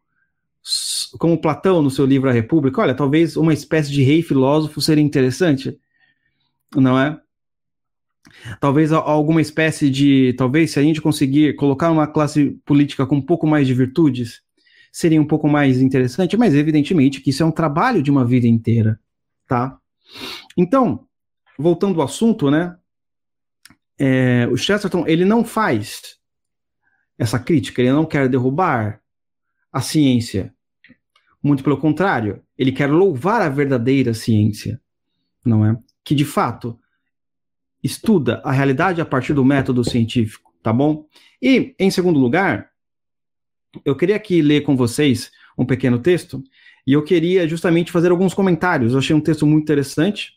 como 1.18 1.40
Platão 1.40 1.82
no 1.82 1.90
seu 1.90 2.04
livro 2.04 2.28
A 2.28 2.32
República, 2.32 2.82
olha, 2.82 2.94
talvez 2.94 3.36
uma 3.36 3.52
espécie 3.52 3.90
de 3.90 4.02
rei 4.02 4.22
filósofo 4.22 4.80
seria 4.80 5.02
interessante, 5.02 5.78
não 6.74 6.98
é? 6.98 7.18
Talvez 8.60 8.92
alguma 8.92 9.40
espécie 9.40 9.90
de, 9.90 10.34
talvez 10.34 10.72
se 10.72 10.78
a 10.78 10.82
gente 10.82 11.00
conseguir 11.00 11.56
colocar 11.56 11.90
uma 11.90 12.06
classe 12.06 12.50
política 12.64 13.06
com 13.06 13.16
um 13.16 13.22
pouco 13.22 13.46
mais 13.46 13.66
de 13.66 13.74
virtudes, 13.74 14.42
seria 14.92 15.20
um 15.20 15.26
pouco 15.26 15.48
mais 15.48 15.80
interessante, 15.80 16.36
mas 16.36 16.54
evidentemente 16.54 17.20
que 17.20 17.30
isso 17.30 17.42
é 17.42 17.46
um 17.46 17.50
trabalho 17.50 18.02
de 18.02 18.10
uma 18.10 18.24
vida 18.24 18.46
inteira, 18.46 19.00
tá? 19.46 19.78
Então, 20.56 21.06
voltando 21.58 22.00
ao 22.00 22.06
assunto, 22.06 22.50
né? 22.50 22.76
É, 23.98 24.48
o 24.50 24.56
Chesterton 24.56 25.06
ele 25.06 25.24
não 25.24 25.44
faz 25.44 26.18
essa 27.18 27.38
crítica, 27.38 27.82
ele 27.82 27.92
não 27.92 28.06
quer 28.06 28.28
derrubar 28.28 28.99
a 29.72 29.80
ciência. 29.80 30.54
Muito 31.42 31.64
pelo 31.64 31.78
contrário, 31.78 32.42
ele 32.56 32.72
quer 32.72 32.90
louvar 32.90 33.40
a 33.40 33.48
verdadeira 33.48 34.12
ciência, 34.12 34.80
não 35.44 35.64
é? 35.64 35.76
Que 36.04 36.14
de 36.14 36.24
fato 36.24 36.78
estuda 37.82 38.42
a 38.44 38.52
realidade 38.52 39.00
a 39.00 39.06
partir 39.06 39.32
do 39.32 39.44
método 39.44 39.82
científico, 39.82 40.52
tá 40.62 40.72
bom? 40.72 41.06
E, 41.40 41.74
em 41.78 41.90
segundo 41.90 42.20
lugar, 42.20 42.70
eu 43.84 43.96
queria 43.96 44.16
aqui 44.16 44.42
ler 44.42 44.62
com 44.62 44.76
vocês 44.76 45.30
um 45.56 45.64
pequeno 45.64 45.98
texto 45.98 46.42
e 46.86 46.92
eu 46.92 47.02
queria 47.02 47.48
justamente 47.48 47.92
fazer 47.92 48.10
alguns 48.10 48.34
comentários. 48.34 48.92
Eu 48.92 48.98
achei 48.98 49.14
um 49.14 49.20
texto 49.20 49.46
muito 49.46 49.62
interessante 49.62 50.32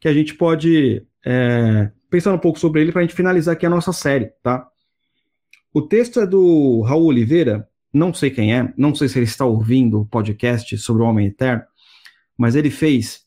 que 0.00 0.08
a 0.08 0.14
gente 0.14 0.34
pode 0.34 1.06
é, 1.24 1.90
pensar 2.08 2.34
um 2.34 2.38
pouco 2.38 2.58
sobre 2.58 2.80
ele 2.80 2.90
para 2.90 3.02
a 3.02 3.04
gente 3.04 3.14
finalizar 3.14 3.54
aqui 3.54 3.66
a 3.66 3.70
nossa 3.70 3.92
série, 3.92 4.32
tá? 4.42 4.66
O 5.72 5.82
texto 5.82 6.20
é 6.20 6.26
do 6.26 6.80
Raul 6.80 7.06
Oliveira, 7.06 7.68
não 7.92 8.14
sei 8.14 8.30
quem 8.30 8.54
é, 8.54 8.72
não 8.76 8.94
sei 8.94 9.08
se 9.08 9.18
ele 9.18 9.26
está 9.26 9.44
ouvindo 9.44 10.00
o 10.00 10.06
podcast 10.06 10.76
sobre 10.78 11.02
o 11.02 11.06
Homem 11.06 11.26
Eterno, 11.26 11.64
mas 12.36 12.54
ele 12.54 12.70
fez 12.70 13.24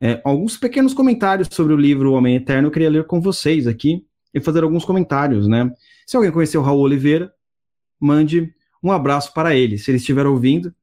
é, 0.00 0.20
alguns 0.24 0.56
pequenos 0.56 0.92
comentários 0.92 1.48
sobre 1.50 1.72
o 1.72 1.76
livro 1.76 2.12
O 2.12 2.14
Homem 2.14 2.36
Eterno. 2.36 2.68
Eu 2.68 2.72
queria 2.72 2.90
ler 2.90 3.06
com 3.06 3.20
vocês 3.20 3.66
aqui 3.66 4.04
e 4.34 4.40
fazer 4.40 4.62
alguns 4.62 4.84
comentários, 4.84 5.46
né? 5.46 5.70
Se 6.06 6.16
alguém 6.16 6.32
conheceu 6.32 6.60
o 6.60 6.64
Raul 6.64 6.80
Oliveira, 6.80 7.32
mande 7.98 8.52
um 8.82 8.92
abraço 8.92 9.32
para 9.32 9.54
ele. 9.54 9.78
Se 9.78 9.90
ele 9.90 9.98
estiver 9.98 10.26
ouvindo, 10.26 10.74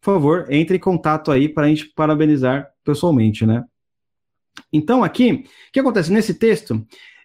por 0.00 0.14
favor, 0.14 0.46
entre 0.50 0.76
em 0.76 0.80
contato 0.80 1.30
aí 1.30 1.48
para 1.48 1.66
a 1.66 1.68
gente 1.68 1.86
parabenizar 1.86 2.68
pessoalmente, 2.84 3.46
né? 3.46 3.64
Então, 4.72 5.04
aqui, 5.04 5.44
o 5.68 5.72
que 5.72 5.80
acontece 5.80 6.12
nesse 6.12 6.34
texto? 6.34 6.84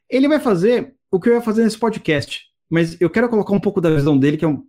Ele 0.09 0.27
vai 0.27 0.39
fazer 0.39 0.95
o 1.09 1.19
que 1.19 1.29
eu 1.29 1.33
ia 1.33 1.41
fazer 1.41 1.63
nesse 1.63 1.77
podcast, 1.77 2.45
mas 2.69 2.99
eu 2.99 3.09
quero 3.09 3.29
colocar 3.29 3.53
um 3.53 3.59
pouco 3.59 3.81
da 3.81 3.89
visão 3.89 4.17
dele, 4.17 4.37
que 4.37 4.45
é, 4.45 4.47
um, 4.47 4.63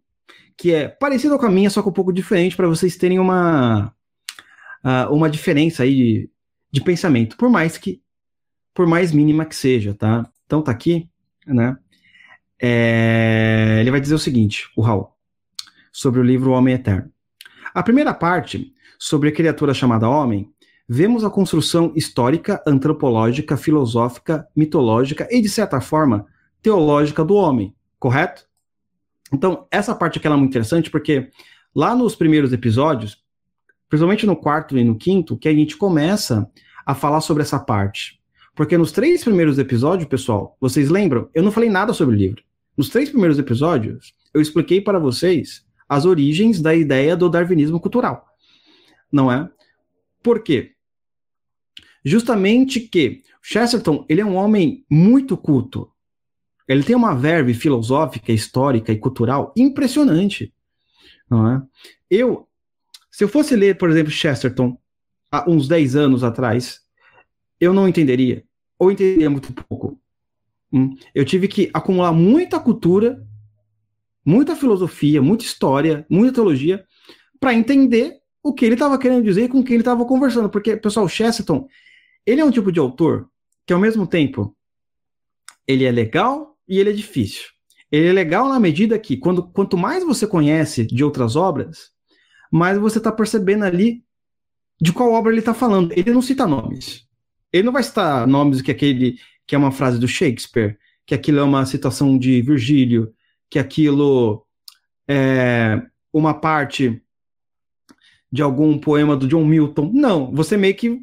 que 0.59 0.75
é 0.75 0.89
parecido 0.89 1.39
com 1.39 1.47
a 1.47 1.51
minha, 1.51 1.71
só 1.71 1.81
que 1.81 1.89
um 1.89 1.93
pouco 1.93 2.13
diferente, 2.13 2.57
para 2.57 2.67
vocês 2.67 2.97
terem 2.97 3.21
uma, 3.21 3.95
uh, 4.85 5.15
uma 5.15 5.31
diferença 5.31 5.85
aí 5.85 5.95
de, 5.95 6.31
de 6.73 6.81
pensamento, 6.81 7.37
por 7.37 7.49
mais 7.49 7.79
que, 7.79 8.03
por 8.75 8.85
mais 8.85 9.13
mínima 9.13 9.47
que 9.47 9.55
seja, 9.55 9.95
tá? 9.95 10.29
Então 10.45 10.61
tá 10.61 10.73
aqui, 10.73 11.09
né? 11.47 11.79
É, 12.61 13.79
ele 13.81 13.91
vai 13.93 14.01
dizer 14.01 14.17
o 14.17 14.19
seguinte, 14.19 14.69
o 14.77 14.83
Raul, 14.83 15.13
sobre 15.93 16.19
o 16.19 16.25
livro 16.25 16.51
O 16.51 16.55
Homem 16.55 16.75
Eterno. 16.75 17.13
A 17.73 17.83
primeira 17.83 18.13
parte, 18.13 18.75
sobre 18.99 19.29
a 19.29 19.33
criatura 19.33 19.73
chamada 19.73 20.09
Homem, 20.09 20.53
vemos 20.89 21.23
a 21.23 21.31
construção 21.31 21.93
histórica, 21.95 22.61
antropológica, 22.67 23.57
filosófica, 23.57 24.49
mitológica 24.57 25.29
e, 25.31 25.41
de 25.41 25.49
certa 25.49 25.81
forma, 25.81 26.27
teológica 26.61 27.25
do 27.25 27.35
homem, 27.35 27.73
correto? 28.01 28.48
Então, 29.33 29.67
essa 29.71 29.95
parte 29.95 30.19
aqui 30.19 30.27
é 30.27 30.31
muito 30.31 30.51
interessante 30.51 30.91
porque 30.91 31.31
lá 31.75 31.95
nos 31.95 32.15
primeiros 32.15 32.53
episódios, 32.53 33.23
principalmente 33.89 34.27
no 34.27 34.37
quarto 34.37 34.77
e 34.79 34.85
no 34.85 34.97
quinto, 34.97 35.37
que 35.37 35.49
a 35.49 35.53
gente 35.53 35.77
começa 35.77 36.51
a 36.85 36.95
falar 36.95 37.21
sobre 37.21 37.43
essa 37.43 37.59
parte. 37.59 38.19
Porque 38.55 38.77
nos 38.77 38.91
três 38.91 39.23
primeiros 39.23 39.59
episódios, 39.59 40.09
pessoal, 40.09 40.57
vocês 40.61 40.89
lembram? 40.89 41.29
Eu 41.35 41.43
não 41.43 41.53
falei 41.53 41.71
nada 41.71 41.93
sobre 41.93 42.17
o 42.17 42.19
livro. 42.19 42.43
Nos 42.77 42.89
três 42.89 43.09
primeiros 43.09 43.39
episódios, 43.39 44.15
eu 44.33 44.41
expliquei 44.41 44.81
para 44.81 44.99
vocês 44.99 45.65
as 45.89 46.05
origens 46.05 46.61
da 46.61 46.75
ideia 46.75 47.17
do 47.17 47.29
darwinismo 47.29 47.81
cultural. 47.81 48.27
Não 49.11 49.31
é? 49.31 49.49
Por 50.23 50.43
quê? 50.43 50.73
Justamente 52.05 52.81
que 52.81 53.23
Chesterton, 53.43 54.05
ele 54.09 54.21
é 54.21 54.25
um 54.25 54.35
homem 54.35 54.85
muito 54.91 55.37
culto. 55.37 55.91
Ele 56.69 56.83
tem 56.83 56.95
uma 56.95 57.15
verve 57.15 57.55
filosófica, 57.55 58.31
histórica 58.31 58.93
e 58.93 58.99
cultural 58.99 59.53
impressionante. 59.57 60.53
Não 61.29 61.51
é? 61.51 61.63
Eu, 62.11 62.47
se 63.11 63.25
eu 63.25 63.29
fosse 63.29 63.57
ler, 63.57 63.79
por 63.79 63.89
exemplo, 63.89 64.13
Chesterton 64.13 64.79
há 65.33 65.49
uns 65.51 65.67
10 65.67 65.97
anos 65.97 66.23
atrás, 66.23 66.81
eu 67.59 67.73
não 67.73 67.89
entenderia. 67.89 68.45
Ou 68.79 68.93
entenderia 68.93 69.31
muito 69.31 69.53
pouco. 69.53 69.99
Hum? 70.73 70.95
Eu 71.15 71.25
tive 71.25 71.49
que 71.49 71.71
acumular 71.73 72.13
muita 72.13 72.61
cultura, 72.61 73.27
muita 74.25 74.55
filosofia, 74.55 75.23
muita 75.23 75.45
história, 75.45 76.07
muita 76.09 76.35
teologia, 76.35 76.85
para 77.41 77.55
entender 77.55 78.19
o 78.43 78.53
que 78.53 78.65
ele 78.65 78.75
estava 78.75 78.99
querendo 78.99 79.25
dizer 79.25 79.45
e 79.45 79.49
com 79.49 79.63
quem 79.65 79.75
ele 79.75 79.83
estava 79.83 80.05
conversando. 80.05 80.51
Porque, 80.51 80.77
pessoal, 80.77 81.09
Chesterton, 81.09 81.67
ele 82.27 82.43
é 82.43 82.45
um 82.45 82.51
tipo 82.51 82.71
de 82.71 82.79
autor 82.79 83.29
que, 83.67 83.73
ao 83.73 83.81
mesmo 83.81 84.07
tempo, 84.07 84.55
ele 85.67 85.85
é 85.85 85.91
legal 85.91 86.48
e 86.69 86.79
ele 86.79 86.91
é 86.91 86.93
difícil. 86.93 87.45
Ele 87.91 88.09
é 88.09 88.13
legal 88.13 88.49
na 88.49 88.61
medida 88.61 88.99
que, 88.99 89.17
quando, 89.17 89.43
quanto 89.43 89.77
mais 89.77 90.05
você 90.05 90.27
conhece 90.27 90.87
de 90.87 91.03
outras 91.03 91.37
obras, 91.37 91.91
mais 92.51 92.79
você 92.79 92.99
está 92.99 93.11
percebendo 93.11 93.65
ali 93.65 94.05
de 94.81 94.93
qual 94.93 95.13
obra 95.13 95.33
ele 95.33 95.41
está 95.41 95.55
falando. 95.55 95.93
Ele 95.93 96.13
não 96.13 96.23
cita 96.23 96.47
nomes. 96.47 97.07
Ele 97.53 97.65
não 97.65 97.73
vai 97.73 97.83
citar 97.83 98.27
nomes 98.27 98.61
que 98.61 98.71
aquele 98.71 99.19
que 99.47 99.55
é 99.55 99.59
uma 99.59 99.73
frase 99.73 99.99
do 99.99 100.07
Shakespeare, 100.07 100.79
que 101.07 101.15
aquilo 101.15 101.39
é 101.39 101.43
uma 101.43 101.65
citação 101.65 102.19
de 102.19 102.43
Virgílio, 102.43 103.15
que 103.49 103.59
aquilo 103.59 104.47
é 105.09 105.81
uma 106.13 106.35
parte 106.35 107.03
de 108.31 108.43
algum 108.43 108.79
poema 108.79 109.17
do 109.17 109.27
John 109.27 109.45
Milton. 109.45 109.91
Não, 109.95 110.31
você 110.31 110.59
meio 110.59 110.75
que 110.75 111.01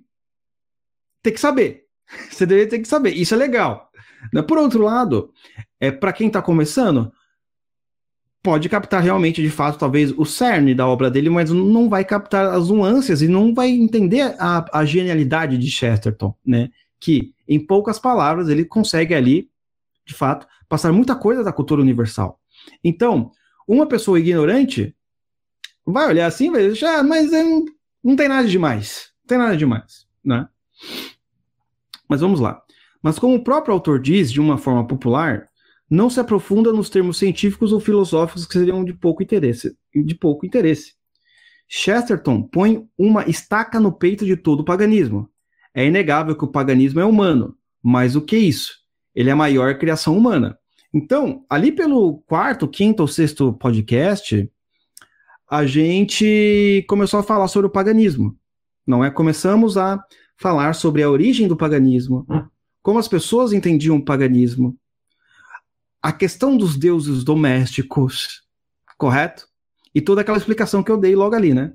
tem 1.24 1.34
que 1.34 1.40
saber. 1.40 1.86
Você 2.30 2.46
deveria 2.46 2.70
ter 2.70 2.78
que 2.78 2.88
saber. 2.88 3.16
Isso 3.16 3.34
é 3.34 3.38
legal. 3.38 3.92
Né? 4.34 4.42
Por 4.42 4.58
outro 4.58 4.84
lado, 4.84 5.32
é, 5.80 5.92
para 5.92 6.14
quem 6.14 6.28
está 6.28 6.42
começando, 6.42 7.12
pode 8.46 8.70
captar 8.70 9.02
realmente, 9.02 9.42
de 9.42 9.50
fato, 9.50 9.80
talvez 9.80 10.12
o 10.12 10.24
cerne 10.24 10.76
da 10.76 10.88
obra 10.88 11.10
dele, 11.10 11.30
mas 11.30 11.50
não 11.50 11.90
vai 11.90 12.06
captar 12.06 12.54
as 12.54 12.70
nuances 12.70 13.22
e 13.22 13.28
não 13.28 13.54
vai 13.54 13.70
entender 13.70 14.36
a, 14.38 14.64
a 14.72 14.86
genialidade 14.86 15.58
de 15.58 15.70
Chesterton, 15.70 16.36
né? 16.46 16.70
Que, 17.00 17.34
em 17.48 17.60
poucas 17.60 17.98
palavras, 17.98 18.48
ele 18.48 18.64
consegue 18.64 19.16
ali, 19.16 19.50
de 20.06 20.14
fato, 20.14 20.48
passar 20.70 20.92
muita 20.92 21.16
coisa 21.16 21.44
da 21.44 21.52
cultura 21.52 21.82
universal. 21.82 22.40
Então, 22.84 23.32
uma 23.68 23.88
pessoa 23.88 24.20
ignorante 24.20 24.96
vai 25.86 26.08
olhar 26.08 26.28
assim, 26.28 26.52
vai 26.52 26.68
dizer, 26.68 26.86
ah, 26.86 27.04
mas 27.04 27.32
não, 27.32 27.66
não 28.04 28.16
tem 28.16 28.28
nada 28.28 28.48
demais. 28.48 29.12
Não 29.24 29.28
tem 29.28 29.38
nada 29.38 29.58
demais, 29.58 30.08
né? 30.24 30.48
Mas 32.08 32.22
vamos 32.22 32.40
lá. 32.40 32.62
Mas 33.06 33.20
como 33.20 33.36
o 33.36 33.44
próprio 33.44 33.72
autor 33.72 34.00
diz, 34.00 34.32
de 34.32 34.42
uma 34.42 34.58
forma 34.58 34.84
popular, 34.88 35.48
não 35.88 36.10
se 36.10 36.20
aprofunda 36.20 36.74
nos 36.74 36.90
termos 36.90 37.20
científicos 37.20 37.72
ou 37.72 37.80
filosóficos 37.80 38.48
que 38.48 38.54
seriam 38.54 38.84
de 38.84 38.94
pouco 38.94 39.22
interesse, 39.22 39.78
de 39.94 40.16
pouco 40.16 40.44
interesse. 40.44 40.94
Chesterton 41.68 42.42
põe 42.42 42.84
uma 42.98 43.30
estaca 43.30 43.80
no 43.80 43.92
peito 43.92 44.26
de 44.26 44.36
todo 44.36 44.62
o 44.62 44.66
paganismo. 44.66 45.30
É 45.72 45.86
inegável 45.86 46.36
que 46.36 46.46
o 46.46 46.52
paganismo 46.52 47.00
é 47.00 47.06
humano, 47.06 47.56
mas 47.80 48.16
o 48.16 48.22
que 48.24 48.38
é 48.38 48.40
isso? 48.40 48.74
Ele 49.14 49.30
é 49.30 49.34
a 49.34 49.36
maior 49.36 49.78
criação 49.78 50.18
humana. 50.18 50.58
Então, 50.92 51.46
ali 51.48 51.72
pelo 51.72 52.24
quarto, 52.26 52.68
quinto 52.68 53.04
ou 53.04 53.08
sexto 53.08 53.54
podcast, 53.54 54.52
a 55.48 55.64
gente 55.64 56.84
começou 56.90 57.20
a 57.20 57.24
falar 57.24 57.50
sobre 57.50 57.68
o 57.68 57.72
paganismo. 57.72 58.36
Não 58.84 59.06
é? 59.06 59.12
Começamos 59.12 59.78
a 59.78 60.04
falar 60.36 60.74
sobre 60.74 61.04
a 61.04 61.10
origem 61.12 61.48
do 61.48 61.56
paganismo, 61.56 62.26
como 62.86 63.00
as 63.00 63.08
pessoas 63.08 63.52
entendiam 63.52 63.98
o 63.98 64.06
paganismo, 64.06 64.78
a 66.00 66.12
questão 66.12 66.56
dos 66.56 66.78
deuses 66.78 67.24
domésticos, 67.24 68.44
correto? 68.96 69.48
E 69.96 70.00
toda 70.00 70.22
aquela 70.22 70.38
explicação 70.38 70.84
que 70.84 70.92
eu 70.92 70.98
dei 71.00 71.16
logo 71.16 71.34
ali, 71.34 71.52
né? 71.52 71.74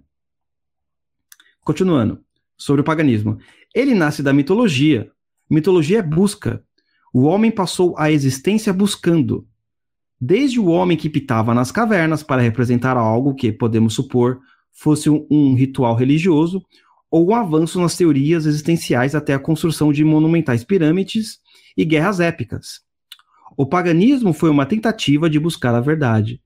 Continuando, 1.64 2.24
sobre 2.56 2.82
o 2.82 2.84
paganismo. 2.84 3.40
Ele 3.74 3.92
nasce 3.92 4.22
da 4.22 4.32
mitologia. 4.32 5.10
Mitologia 5.50 5.98
é 5.98 6.02
busca. 6.02 6.64
O 7.12 7.22
homem 7.22 7.50
passou 7.50 7.98
a 7.98 8.12
existência 8.12 8.72
buscando. 8.72 9.48
Desde 10.20 10.60
o 10.60 10.66
homem 10.66 10.96
que 10.96 11.10
pitava 11.10 11.52
nas 11.52 11.72
cavernas 11.72 12.22
para 12.22 12.40
representar 12.40 12.96
algo 12.96 13.34
que, 13.34 13.50
podemos 13.50 13.94
supor, 13.94 14.40
fosse 14.70 15.10
um, 15.10 15.26
um 15.28 15.54
ritual 15.54 15.96
religioso, 15.96 16.64
ou 17.10 17.34
avanço 17.34 17.80
nas 17.80 17.96
teorias 17.96 18.46
existenciais 18.46 19.14
até 19.14 19.34
a 19.34 19.38
construção 19.38 19.92
de 19.92 20.04
monumentais 20.04 20.62
pirâmides 20.62 21.38
e 21.76 21.84
guerras 21.84 22.20
épicas. 22.20 22.80
O 23.56 23.66
paganismo 23.66 24.32
foi 24.32 24.48
uma 24.48 24.64
tentativa 24.64 25.28
de 25.28 25.40
buscar 25.40 25.74
a 25.74 25.80
verdade. 25.80 26.40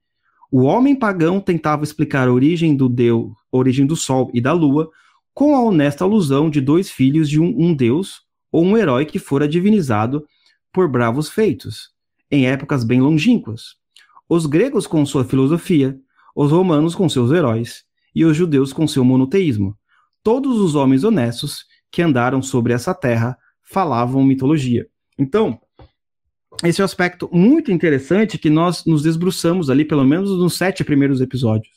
O 0.51 0.63
homem 0.63 0.95
pagão 0.95 1.41
tentava 1.41 1.85
explicar 1.85 2.29
a 2.29 2.33
origem 2.33 2.75
do 2.75 2.89
Deus, 2.89 3.33
origem 3.53 3.87
do 3.87 3.97
Sol 3.97 4.31
e 4.33 4.41
da 4.41 4.53
Lua, 4.53 4.91
com 5.35 5.55
a 5.55 5.63
honesta 5.63 6.05
alusão 6.05 6.49
de 6.49 6.61
dois 6.61 6.91
filhos 6.91 7.29
de 7.29 7.41
um, 7.41 7.55
um 7.59 7.75
deus 7.75 8.23
ou 8.51 8.65
um 8.65 8.77
herói 8.77 9.05
que 9.05 9.19
fora 9.19 9.49
divinizado 9.49 10.25
por 10.73 10.89
bravos 10.89 11.29
feitos, 11.29 11.91
em 12.31 12.47
épocas 12.47 12.85
bem 12.85 13.01
longínquas. 13.01 13.77
Os 14.29 14.47
gregos 14.47 14.87
com 14.87 15.05
sua 15.05 15.25
filosofia, 15.25 15.99
os 16.35 16.51
romanos 16.51 16.95
com 16.95 17.09
seus 17.09 17.31
heróis 17.31 17.85
e 18.15 18.25
os 18.25 18.37
judeus 18.37 18.73
com 18.73 18.87
seu 18.87 19.05
monoteísmo. 19.05 19.77
Todos 20.25 20.59
os 20.59 20.75
homens 20.75 21.05
honestos 21.05 21.67
que 21.93 22.01
andaram 22.01 22.41
sobre 22.41 22.73
essa 22.73 22.95
terra 22.95 23.37
falavam 23.63 24.25
mitologia. 24.25 24.89
Então, 25.19 25.61
esse 26.63 26.81
é 26.81 26.85
um 26.85 26.87
aspecto 26.87 27.29
muito 27.31 27.71
interessante 27.71 28.39
que 28.39 28.49
nós 28.49 28.87
nos 28.87 29.03
desbruçamos 29.03 29.69
ali, 29.69 29.85
pelo 29.85 30.03
menos 30.03 30.31
nos 30.31 30.57
sete 30.57 30.83
primeiros 30.83 31.21
episódios. 31.21 31.75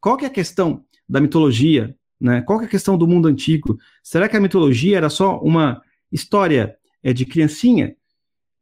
Qual 0.00 0.16
que 0.16 0.24
é 0.24 0.28
a 0.28 0.32
questão 0.32 0.84
da 1.08 1.20
mitologia? 1.20 1.94
Né? 2.20 2.42
Qual 2.42 2.58
que 2.58 2.64
é 2.64 2.68
a 2.68 2.70
questão 2.70 2.98
do 2.98 3.06
mundo 3.06 3.28
antigo? 3.28 3.78
Será 4.02 4.28
que 4.28 4.36
a 4.36 4.40
mitologia 4.40 4.96
era 4.96 5.08
só 5.08 5.38
uma 5.38 5.80
história 6.10 6.76
é, 7.00 7.12
de 7.12 7.24
criancinha? 7.24 7.94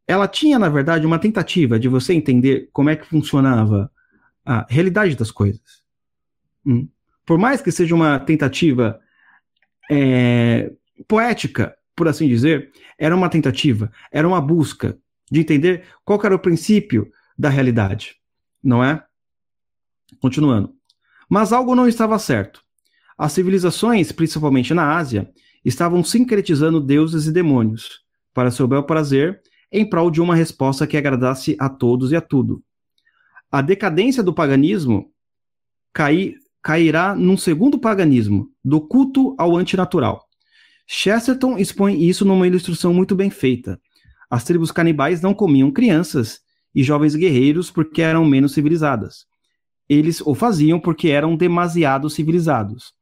Ela 0.06 0.28
tinha, 0.28 0.58
na 0.58 0.68
verdade, 0.68 1.06
uma 1.06 1.18
tentativa 1.18 1.80
de 1.80 1.88
você 1.88 2.12
entender 2.12 2.68
como 2.70 2.90
é 2.90 2.96
que 2.96 3.06
funcionava 3.06 3.90
a 4.44 4.66
realidade 4.68 5.16
das 5.16 5.30
coisas. 5.30 5.82
Hum. 6.66 6.86
Por 7.24 7.38
mais 7.38 7.62
que 7.62 7.72
seja 7.72 7.94
uma 7.94 8.20
tentativa 8.20 9.00
é, 9.90 10.72
poética, 11.06 11.76
por 11.94 12.08
assim 12.08 12.28
dizer, 12.28 12.70
era 12.98 13.14
uma 13.14 13.28
tentativa, 13.28 13.90
era 14.12 14.26
uma 14.26 14.40
busca 14.40 14.98
de 15.30 15.40
entender 15.40 15.84
qual 16.04 16.20
era 16.24 16.34
o 16.34 16.38
princípio 16.38 17.10
da 17.38 17.48
realidade, 17.48 18.16
não 18.62 18.82
é? 18.82 19.04
Continuando. 20.20 20.74
Mas 21.28 21.52
algo 21.52 21.74
não 21.74 21.88
estava 21.88 22.18
certo. 22.18 22.62
As 23.18 23.32
civilizações, 23.32 24.12
principalmente 24.12 24.74
na 24.74 24.96
Ásia, 24.96 25.30
estavam 25.64 26.04
sincretizando 26.04 26.80
deuses 26.80 27.26
e 27.26 27.32
demônios, 27.32 28.04
para 28.32 28.50
seu 28.50 28.68
bel 28.68 28.84
prazer, 28.84 29.40
em 29.72 29.88
prol 29.88 30.10
de 30.10 30.20
uma 30.20 30.34
resposta 30.34 30.86
que 30.86 30.96
agradasse 30.96 31.56
a 31.58 31.68
todos 31.68 32.12
e 32.12 32.16
a 32.16 32.20
tudo. 32.20 32.62
A 33.50 33.60
decadência 33.60 34.22
do 34.22 34.32
paganismo 34.32 35.10
cair, 35.92 36.36
cairá 36.62 37.14
num 37.14 37.36
segundo 37.36 37.78
paganismo, 37.78 38.50
do 38.66 38.80
culto 38.80 39.36
ao 39.38 39.56
antinatural. 39.56 40.26
Chesterton 40.88 41.56
expõe 41.56 42.02
isso 42.02 42.24
numa 42.24 42.48
ilustração 42.48 42.92
muito 42.92 43.14
bem 43.14 43.30
feita. 43.30 43.80
As 44.28 44.42
tribos 44.42 44.72
canibais 44.72 45.20
não 45.20 45.32
comiam 45.32 45.70
crianças 45.70 46.40
e 46.74 46.82
jovens 46.82 47.14
guerreiros 47.14 47.70
porque 47.70 48.02
eram 48.02 48.24
menos 48.24 48.54
civilizadas. 48.54 49.24
Eles 49.88 50.20
o 50.20 50.34
faziam 50.34 50.80
porque 50.80 51.10
eram 51.10 51.36
demasiado 51.36 52.10
civilizados. 52.10 52.92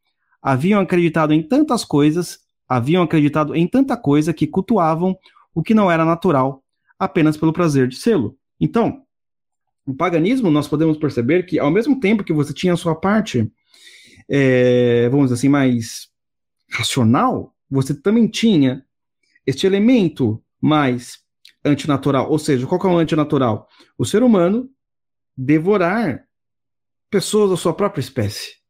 Haviam 0.43 0.83
acreditado 0.83 1.33
em 1.33 1.43
tantas 1.43 1.83
coisas, 1.83 2.41
haviam 2.69 3.03
acreditado 3.03 3.55
em 3.55 3.67
tanta 3.67 3.97
coisa 3.97 4.35
que 4.35 4.47
cultuavam 4.47 5.17
o 5.55 5.63
que 5.63 5.73
não 5.73 5.91
era 5.91 6.05
natural, 6.05 6.63
apenas 6.99 7.39
pelo 7.39 7.55
prazer 7.55 7.89
de 7.89 7.97
sê-lo. 7.97 8.37
Então, 8.61 9.01
o 9.87 9.95
paganismo, 9.95 10.51
nós 10.51 10.69
podemos 10.69 10.99
perceber 10.99 11.45
que, 11.47 11.59
ao 11.59 11.71
mesmo 11.71 11.99
tempo 11.99 12.23
que 12.23 12.35
você 12.35 12.53
tinha 12.53 12.75
a 12.75 12.77
sua 12.77 12.95
parte, 12.95 13.51
é, 14.29 15.09
vamos 15.09 15.27
dizer 15.27 15.35
assim, 15.35 15.49
mais 15.49 16.09
racional, 16.71 17.55
você 17.71 17.95
também 17.95 18.27
tinha 18.27 18.85
este 19.47 19.67
elemento 19.67 20.43
mais 20.61 21.19
antinatural. 21.65 22.31
Ou 22.31 22.39
seja, 22.39 22.67
qual 22.67 22.81
que 22.81 22.87
é 22.87 22.91
o 22.91 22.99
antinatural? 22.99 23.69
O 23.97 24.05
ser 24.05 24.23
humano 24.23 24.71
devorar 25.37 26.27
pessoas 27.11 27.51
da 27.51 27.57
sua 27.57 27.75
própria 27.75 28.01
espécie 28.01 28.65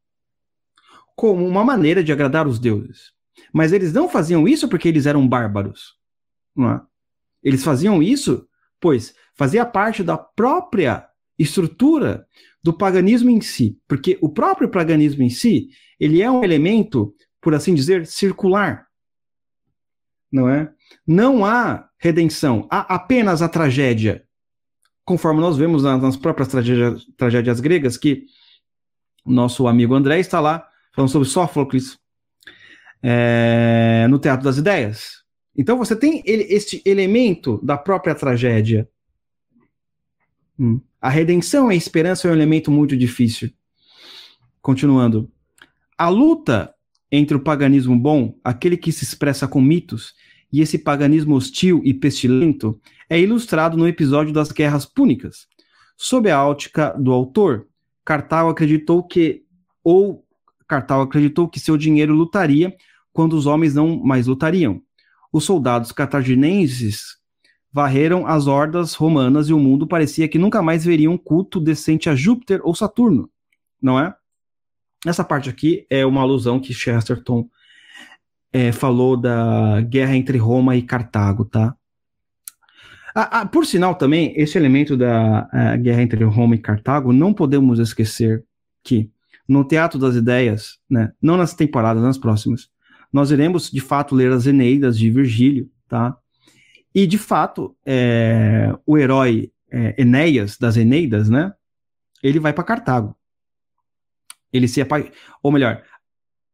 como 1.17 1.47
uma 1.47 1.65
maneira 1.65 2.03
de 2.03 2.13
agradar 2.13 2.47
os 2.47 2.59
deuses. 2.59 3.13
Mas 3.53 3.73
eles 3.73 3.93
não 3.93 4.09
faziam 4.09 4.49
isso 4.49 4.69
porque 4.69 4.89
eles 4.89 5.07
eram 5.07 5.27
bárbaros. 5.27 5.97
Não 6.55 6.71
é? 6.71 6.81
Eles 7.43 7.63
faziam 7.63 8.03
isso, 8.03 8.49
pois 8.81 9.15
fazia 9.35 9.65
parte 9.65 10.03
da 10.03 10.17
própria 10.17 11.07
estrutura 11.39 12.27
do 12.65 12.73
paganismo 12.73 13.29
em 13.29 13.43
si, 13.43 13.79
porque 13.87 14.17
o 14.23 14.29
próprio 14.31 14.71
paganismo 14.71 15.23
em 15.23 15.29
si, 15.29 15.69
ele 16.01 16.23
é 16.23 16.31
um 16.31 16.43
elemento, 16.43 17.15
por 17.39 17.55
assim 17.55 17.75
dizer, 17.75 18.07
circular. 18.07 18.87
Não 20.33 20.49
é? 20.49 20.73
Não 21.07 21.45
há 21.45 21.87
redenção, 21.99 22.67
há 22.71 22.95
apenas 22.95 23.43
a 23.43 23.51
tragédia. 23.51 24.25
Conforme 25.05 25.43
nós 25.43 25.59
vemos 25.59 25.83
nas 25.83 26.17
próprias 26.17 26.49
tragédias, 26.49 27.05
tragédias 27.19 27.61
gregas, 27.61 27.99
que 27.99 28.25
nosso 29.27 29.69
amigo 29.69 29.95
André 29.95 30.19
está 30.19 30.41
lá 30.41 30.67
falando 30.95 31.11
sobre 31.11 31.29
Sófocles 31.29 31.99
é, 33.03 34.07
no 34.09 34.19
Teatro 34.19 34.43
das 34.43 34.57
Ideias. 34.57 35.23
Então 35.55 35.77
você 35.77 35.95
tem 35.95 36.23
ele, 36.25 36.45
este 36.45 36.81
elemento 36.87 37.61
da 37.63 37.77
própria 37.77 38.15
tragédia. 38.15 38.89
Hum. 40.59 40.81
A 41.05 41.11
redenção 41.11 41.71
e 41.71 41.75
a 41.75 41.77
esperança 41.77 42.27
é 42.27 42.31
um 42.31 42.35
elemento 42.35 42.71
muito 42.71 42.97
difícil. 42.97 43.51
Continuando. 44.63 45.31
A 45.99 46.09
luta 46.09 46.75
entre 47.13 47.37
o 47.37 47.41
paganismo 47.41 47.95
bom, 47.95 48.39
aquele 48.43 48.75
que 48.75 48.91
se 48.91 49.05
expressa 49.05 49.47
com 49.47 49.61
mitos, 49.61 50.15
e 50.51 50.63
esse 50.63 50.79
paganismo 50.79 51.35
hostil 51.35 51.83
e 51.85 51.93
pestilento 51.93 52.81
é 53.07 53.21
ilustrado 53.21 53.77
no 53.77 53.87
episódio 53.87 54.33
das 54.33 54.51
Guerras 54.51 54.87
Púnicas. 54.87 55.47
Sob 55.95 56.31
a 56.31 56.43
ótica 56.43 56.97
do 56.99 57.13
autor, 57.13 57.67
Cartago 58.03 58.49
acreditou 58.49 59.03
que 59.07 59.43
ou 59.85 60.25
Cartago 60.67 61.03
acreditou 61.03 61.51
que 61.51 61.61
seu 61.61 61.77
dinheiro 61.77 62.15
lutaria 62.15 62.75
quando 63.13 63.35
os 63.35 63.45
homens 63.45 63.75
não 63.75 64.03
mais 64.03 64.27
lutariam 64.27 64.81
os 65.31 65.45
soldados 65.45 65.93
cartaginenses 65.93 67.19
varreram 67.75 68.25
as 68.25 68.47
hordas 68.47 68.95
romanas 68.95 69.49
e 69.49 69.53
o 69.53 69.59
mundo 69.59 69.85
parecia 69.85 70.29
que 70.29 70.39
nunca 70.39 70.63
mais 70.63 70.85
veria 70.85 71.11
um 71.11 71.19
culto 71.19 71.59
decente 71.59 72.09
a 72.09 72.15
Júpiter 72.15 72.61
ou 72.63 72.73
Saturno, 72.73 73.29
não 73.83 73.99
é? 73.99 74.15
Essa 75.05 75.25
parte 75.25 75.51
aqui 75.51 75.85
é 75.91 76.07
uma 76.07 76.21
alusão 76.21 76.61
que 76.61 76.73
Chesterton 76.73 77.49
é, 78.53 78.71
falou 78.71 79.17
da 79.17 79.81
guerra 79.81 80.15
entre 80.15 80.39
Roma 80.39 80.77
e 80.77 80.83
Cartago, 80.83 81.45
tá? 81.45 81.75
Ah, 83.13 83.41
ah, 83.41 83.47
por 83.47 83.67
sinal, 83.67 83.97
também, 83.97 84.33
esse 84.37 84.57
elemento 84.57 84.97
da 84.97 85.49
uh, 85.53 85.83
guerra 85.83 86.03
entre 86.03 86.23
Roma 86.23 86.55
e 86.55 86.59
Cartago, 86.59 87.13
não 87.13 87.35
podemos 87.35 87.81
esquecer 87.81 88.45
que 88.85 89.11
no 89.49 89.65
Teatro 89.65 89.99
das 89.99 90.15
Ideias, 90.15 90.79
né, 90.89 91.13
não 91.21 91.37
nessa 91.37 91.57
temporada, 91.57 92.01
nas 92.01 92.19
próximas, 92.19 92.69
nós 93.13 93.33
iremos, 93.33 93.69
de 93.69 93.81
fato, 93.81 94.15
ler 94.15 94.31
as 94.31 94.47
Eneidas 94.47 94.97
de 94.97 95.11
Virgílio, 95.11 95.69
tá? 95.89 96.17
E, 96.95 97.07
de 97.07 97.19
fato, 97.19 97.77
é, 97.85 98.73
o 98.87 98.97
herói 98.97 99.53
é, 99.71 100.01
Enéas, 100.01 100.57
das 100.57 100.77
Eneidas, 100.77 101.29
né? 101.29 101.53
Ele 102.23 102.39
vai 102.39 102.53
para 102.53 102.65
Cartago. 102.65 103.17
Ele 104.53 104.69
se 104.69 104.81
apa... 104.81 105.05
Ou 105.43 105.51
melhor, 105.51 105.83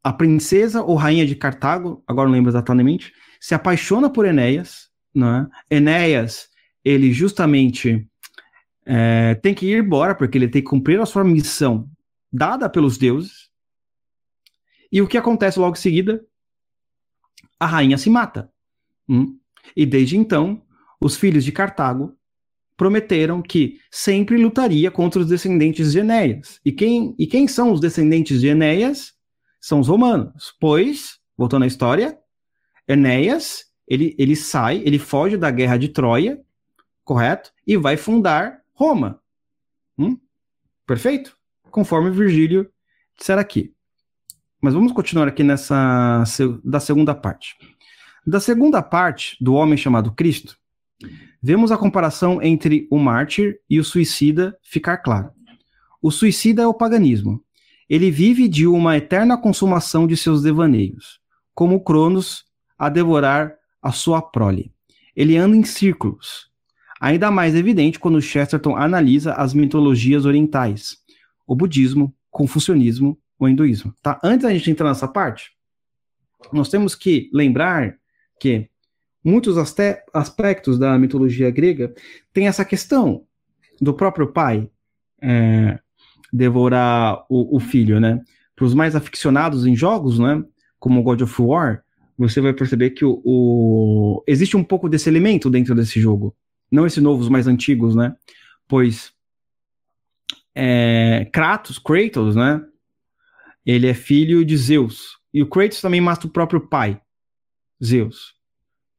a 0.03 0.12
princesa 0.12 0.83
ou 0.83 0.96
rainha 0.96 1.26
de 1.26 1.37
Cartago, 1.37 2.03
agora 2.07 2.29
não 2.29 2.35
lembro 2.35 2.50
exatamente, 2.50 3.12
se 3.38 3.55
apaixona 3.55 4.09
por 4.09 4.24
Enéas, 4.24 4.90
né? 5.14 5.46
Enéas, 5.70 6.48
ele 6.83 7.12
justamente 7.12 8.09
é, 8.87 9.35
tem 9.35 9.55
que 9.55 9.66
ir 9.66 9.85
embora, 9.85 10.14
porque 10.14 10.38
ele 10.38 10.48
tem 10.48 10.62
que 10.62 10.68
cumprir 10.68 10.98
a 11.00 11.07
sua 11.07 11.22
missão 11.22 11.88
dada 12.33 12.70
pelos 12.70 12.96
deuses, 12.96 13.50
E 14.92 15.00
o 15.00 15.07
que 15.07 15.16
acontece 15.16 15.59
logo 15.59 15.76
em 15.76 15.81
seguida? 15.81 16.24
A 17.59 17.66
rainha 17.66 17.96
se 17.96 18.11
mata. 18.11 18.50
Hum? 19.09 19.38
E 19.76 19.87
desde 19.87 20.16
então, 20.16 20.62
os 21.00 21.16
filhos 21.16 21.44
de 21.44 21.52
Cartago 21.52 22.14
prometeram 22.76 23.42
que 23.42 23.78
sempre 23.90 24.37
lutaria 24.37 24.90
contra 24.90 25.20
os 25.20 25.28
descendentes 25.28 25.92
de 25.92 25.98
Enéas. 25.98 26.61
E 26.64 26.72
quem, 26.72 27.14
e 27.18 27.26
quem 27.26 27.46
são 27.46 27.72
os 27.72 27.80
descendentes 27.80 28.40
de 28.40 28.48
Enéas? 28.48 29.12
São 29.61 29.80
os 29.80 29.88
romanos. 29.88 30.54
Pois, 30.59 31.18
voltando 31.37 31.64
à 31.64 31.66
história, 31.66 32.18
Enéas, 32.88 33.66
ele, 33.87 34.14
ele 34.18 34.35
sai, 34.35 34.83
ele 34.85 34.98
foge 34.98 35.37
da 35.37 35.50
guerra 35.50 35.76
de 35.76 35.88
Troia, 35.88 36.40
correto? 37.04 37.52
E 37.66 37.76
vai 37.76 37.96
fundar 37.96 38.62
Roma. 38.72 39.20
Hum? 39.98 40.18
Perfeito? 40.87 41.37
Conforme 41.70 42.11
Virgílio 42.11 42.70
disser 43.18 43.38
aqui. 43.38 43.74
Mas 44.61 44.74
vamos 44.74 44.92
continuar 44.92 45.28
aqui 45.28 45.42
nessa 45.42 46.24
da 46.64 46.80
segunda 46.80 47.14
parte. 47.14 47.56
Da 48.26 48.38
segunda 48.38 48.83
parte 48.83 49.37
do 49.40 49.54
homem 49.54 49.76
chamado 49.76 50.12
Cristo, 50.12 50.56
vemos 51.42 51.72
a 51.72 51.78
comparação 51.78 52.42
entre 52.42 52.87
o 52.90 52.98
mártir 52.98 53.59
e 53.68 53.80
o 53.80 53.85
suicida 53.85 54.56
ficar 54.62 54.98
claro. 54.98 55.30
O 56.02 56.11
suicida 56.11 56.62
é 56.62 56.66
o 56.66 56.74
paganismo. 56.74 57.42
Ele 57.88 58.11
vive 58.11 58.48
de 58.48 58.66
uma 58.66 58.96
eterna 58.96 59.37
consumação 59.37 60.06
de 60.06 60.16
seus 60.16 60.42
devaneios, 60.42 61.20
como 61.54 61.83
Cronos 61.83 62.44
a 62.78 62.88
devorar 62.88 63.54
a 63.83 63.92
sua 63.92 64.22
prole. 64.22 64.72
Ele 65.16 65.37
anda 65.37 65.56
em 65.56 65.64
círculos. 65.64 66.50
Ainda 67.00 67.30
mais 67.30 67.54
evidente 67.54 67.98
quando 67.98 68.20
Chesterton 68.20 68.76
analisa 68.76 69.33
as 69.33 69.54
mitologias 69.54 70.26
orientais, 70.26 70.98
o 71.46 71.56
budismo, 71.56 72.14
confucionismo, 72.30 73.18
o 73.38 73.48
hinduísmo. 73.48 73.94
Tá? 74.02 74.20
Antes 74.22 74.42
da 74.42 74.52
gente 74.52 74.70
entrar 74.70 74.88
nessa 74.88 75.09
parte, 75.09 75.50
nós 76.52 76.68
temos 76.68 76.94
que 76.94 77.30
lembrar 77.33 77.99
que 78.40 78.68
muitos 79.22 79.57
aspectos 80.12 80.79
da 80.79 80.98
mitologia 80.98 81.50
grega 81.50 81.94
têm 82.33 82.48
essa 82.48 82.64
questão 82.64 83.24
do 83.81 83.94
próprio 83.94 84.33
pai 84.33 84.68
é, 85.22 85.79
devorar 86.33 87.24
o, 87.29 87.57
o, 87.57 87.61
filho, 87.61 88.00
né? 88.00 88.20
Para 88.57 88.64
os 88.64 88.74
mais 88.74 88.96
aficionados 88.96 89.66
em 89.66 89.76
jogos, 89.76 90.18
né? 90.18 90.42
Como 90.79 91.03
God 91.03 91.20
of 91.20 91.42
War, 91.42 91.85
você 92.16 92.40
vai 92.40 92.53
perceber 92.53 92.90
que 92.90 93.05
o, 93.05 93.20
o, 93.24 94.24
existe 94.26 94.57
um 94.57 94.64
pouco 94.64 94.88
desse 94.88 95.09
elemento 95.09 95.50
dentro 95.50 95.74
desse 95.74 96.00
jogo. 96.00 96.35
Não 96.70 96.87
esse 96.87 97.00
novo, 97.00 97.20
os 97.20 97.29
mais 97.29 97.46
antigos, 97.46 97.94
né? 97.94 98.14
Pois 98.66 99.12
é, 100.55 101.29
Kratos, 101.33 101.79
Kratos, 101.79 102.35
né? 102.37 102.62
Ele 103.64 103.87
é 103.87 103.94
filho 103.94 104.44
de 104.44 104.57
Zeus. 104.57 105.18
E 105.33 105.42
o 105.42 105.48
Kratos 105.48 105.81
também 105.81 106.00
mata 106.00 106.26
o 106.26 106.31
próprio 106.31 106.61
pai, 106.61 107.00
Zeus. 107.83 108.35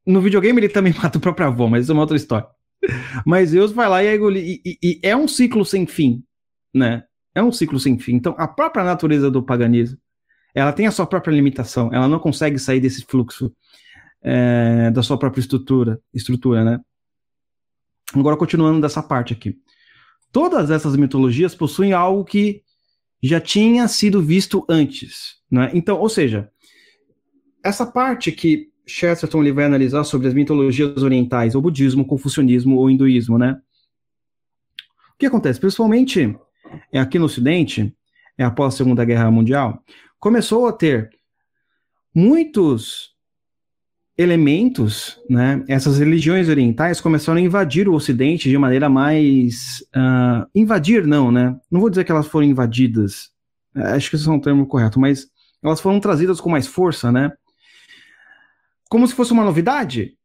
No 0.06 0.20
videogame 0.20 0.60
ele 0.60 0.68
também 0.68 0.94
mata 1.00 1.18
o 1.18 1.20
próprio 1.20 1.46
avô, 1.46 1.68
mas 1.68 1.84
isso 1.84 1.92
é 1.92 1.94
uma 1.94 2.02
outra 2.02 2.16
história. 2.16 2.48
Mas 3.24 3.50
Zeus 3.50 3.72
vai 3.72 3.88
lá 3.88 4.02
e 4.02 4.06
é, 4.08 4.16
e, 4.16 4.78
e, 4.82 5.00
é 5.02 5.16
um 5.16 5.28
ciclo 5.28 5.64
sem 5.64 5.86
fim, 5.86 6.24
né? 6.74 7.04
É 7.34 7.42
um 7.42 7.52
ciclo 7.52 7.78
sem 7.78 7.98
fim. 7.98 8.14
Então, 8.14 8.34
a 8.36 8.48
própria 8.48 8.84
natureza 8.84 9.30
do 9.30 9.42
paganismo, 9.42 9.98
ela 10.54 10.72
tem 10.72 10.86
a 10.86 10.90
sua 10.90 11.06
própria 11.06 11.32
limitação. 11.32 11.90
Ela 11.92 12.08
não 12.08 12.18
consegue 12.18 12.58
sair 12.58 12.80
desse 12.80 13.04
fluxo 13.04 13.54
é, 14.20 14.90
da 14.90 15.02
sua 15.02 15.18
própria 15.18 15.40
estrutura, 15.40 16.00
estrutura, 16.12 16.64
né? 16.64 16.80
Agora, 18.14 18.36
continuando 18.36 18.80
dessa 18.80 19.02
parte 19.02 19.32
aqui. 19.32 19.56
Todas 20.30 20.70
essas 20.70 20.96
mitologias 20.96 21.54
possuem 21.54 21.92
algo 21.92 22.24
que 22.24 22.62
já 23.22 23.40
tinha 23.40 23.86
sido 23.88 24.20
visto 24.20 24.64
antes, 24.68 25.36
né? 25.50 25.70
Então, 25.72 25.98
ou 25.98 26.08
seja, 26.08 26.50
essa 27.62 27.86
parte 27.86 28.32
que 28.32 28.71
Chesterton 28.86 29.42
ele 29.42 29.52
vai 29.52 29.64
analisar 29.64 30.04
sobre 30.04 30.28
as 30.28 30.34
mitologias 30.34 31.02
orientais, 31.02 31.54
o 31.54 31.60
budismo, 31.60 32.02
o 32.02 32.06
confucionismo 32.06 32.76
ou 32.76 32.90
hinduísmo, 32.90 33.38
né? 33.38 33.60
O 35.14 35.18
que 35.18 35.26
acontece? 35.26 35.60
Principalmente 35.60 36.36
é 36.92 36.98
aqui 36.98 37.18
no 37.18 37.26
Ocidente, 37.26 37.94
é 38.36 38.44
após 38.44 38.74
a 38.74 38.76
Segunda 38.76 39.04
Guerra 39.04 39.30
Mundial, 39.30 39.82
começou 40.18 40.66
a 40.66 40.72
ter 40.72 41.10
muitos 42.14 43.12
elementos, 44.16 45.18
né? 45.28 45.64
Essas 45.68 45.98
religiões 45.98 46.48
orientais 46.48 47.00
começaram 47.00 47.38
a 47.38 47.42
invadir 47.42 47.88
o 47.88 47.94
Ocidente 47.94 48.48
de 48.48 48.58
maneira 48.58 48.88
mais 48.88 49.84
uh, 49.96 50.46
invadir, 50.54 51.06
não, 51.06 51.30
né? 51.30 51.56
Não 51.70 51.80
vou 51.80 51.90
dizer 51.90 52.04
que 52.04 52.12
elas 52.12 52.26
foram 52.26 52.46
invadidas, 52.46 53.30
acho 53.74 54.10
que 54.10 54.16
esse 54.16 54.28
é 54.28 54.32
um 54.32 54.40
termo 54.40 54.66
correto, 54.66 55.00
mas 55.00 55.26
elas 55.62 55.80
foram 55.80 56.00
trazidas 56.00 56.40
com 56.40 56.50
mais 56.50 56.66
força, 56.66 57.10
né? 57.10 57.32
Como 58.92 59.08
se 59.08 59.14
fosse 59.14 59.32
uma 59.32 59.42
novidade, 59.42 60.18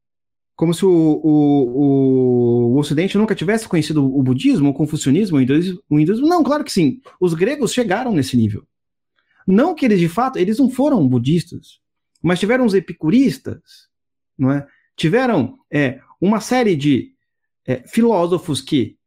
como 0.54 0.74
se 0.74 0.86
o, 0.86 0.90
o, 0.90 2.74
o, 2.74 2.78
Ocidente 2.78 3.18
nunca 3.18 3.34
tivesse 3.34 3.66
conhecido 3.66 4.04
o 4.06 4.22
budismo, 4.22 4.72
o 4.72 4.74
confucionismo, 4.74 5.38
o 5.38 5.42
hinduísmo, 5.42 5.82
o 5.90 5.98
hinduísmo. 5.98 6.28
Não, 6.28 6.44
claro 6.44 6.66
que 6.66 6.72
sim. 6.74 7.00
Os 7.18 7.34
gregos 7.34 7.72
chegaram 7.72 8.12
nesse 8.12 8.36
nível. 8.36 8.68
Não 9.48 9.74
que 9.74 9.86
eles, 9.86 10.02
de 10.02 10.10
fato, 10.10 10.38
eles 10.38 10.60
não 10.60 10.70
foram 10.70 11.08
budistas, 11.08 11.80
mas 12.22 12.42
tiveram 12.42 12.66
os 12.66 12.74
epicuristas, 12.74 13.88
não 14.38 14.52
é? 14.52 14.68
Tiveram 14.98 15.58
é, 15.72 16.02
uma 16.20 16.42
série 16.42 16.76
de 16.76 17.14
é, 17.66 17.88
filósofos 17.88 18.60
que 18.60 18.98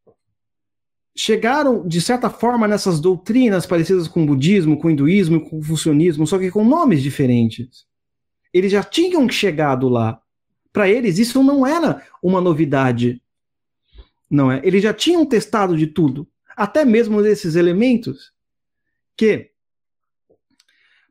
chegaram, 1.15 1.87
de 1.87 2.01
certa 2.01 2.31
forma, 2.31 2.67
nessas 2.67 2.99
doutrinas 2.99 3.67
parecidas 3.67 4.09
com 4.09 4.23
o 4.23 4.27
budismo, 4.27 4.79
com 4.79 4.89
o 4.89 4.91
hinduísmo, 4.91 5.39
com 5.39 5.59
o 5.59 5.61
confucionismo, 5.61 6.27
só 6.27 6.39
que 6.39 6.51
com 6.51 6.65
nomes 6.65 7.03
diferentes. 7.03 7.90
Eles 8.53 8.73
já 8.73 8.83
tinham 8.83 9.29
chegado 9.29 9.89
lá. 9.89 10.21
Para 10.73 10.89
eles, 10.89 11.19
isso 11.19 11.43
não 11.43 11.67
era 11.67 12.05
uma 12.23 12.41
novidade. 12.41 13.21
Não 14.31 14.51
é? 14.51 14.61
Eles 14.65 14.83
já 14.83 14.95
tinham 14.95 15.27
testado 15.27 15.77
de 15.77 15.87
tudo, 15.87 16.29
até 16.57 16.85
mesmo 16.85 17.23
desses 17.23 17.57
elementos 17.57 18.33
que 19.17 19.51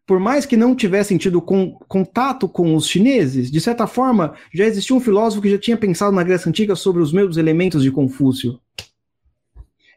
por 0.09 0.19
mais 0.19 0.43
que 0.43 0.57
não 0.57 0.75
tivessem 0.75 1.19
tido 1.19 1.39
com, 1.39 1.73
contato 1.87 2.49
com 2.49 2.75
os 2.75 2.87
chineses, 2.87 3.51
de 3.51 3.61
certa 3.61 3.85
forma, 3.85 4.35
já 4.51 4.65
existia 4.65 4.95
um 4.95 4.99
filósofo 4.99 5.43
que 5.43 5.51
já 5.51 5.59
tinha 5.59 5.77
pensado 5.77 6.15
na 6.15 6.23
Grécia 6.23 6.49
Antiga 6.49 6.75
sobre 6.75 6.99
os 7.03 7.13
mesmos 7.13 7.37
elementos 7.37 7.83
de 7.83 7.91
Confúcio. 7.91 8.59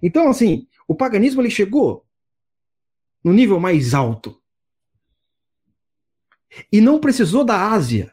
Então, 0.02 0.28
assim, 0.28 0.66
o 0.86 0.94
paganismo 0.94 1.40
ele 1.40 1.48
chegou 1.48 2.04
no 3.24 3.32
nível 3.32 3.58
mais 3.58 3.94
alto. 3.94 4.38
E 6.70 6.80
não 6.80 6.98
precisou 6.98 7.44
da 7.44 7.70
Ásia. 7.70 8.12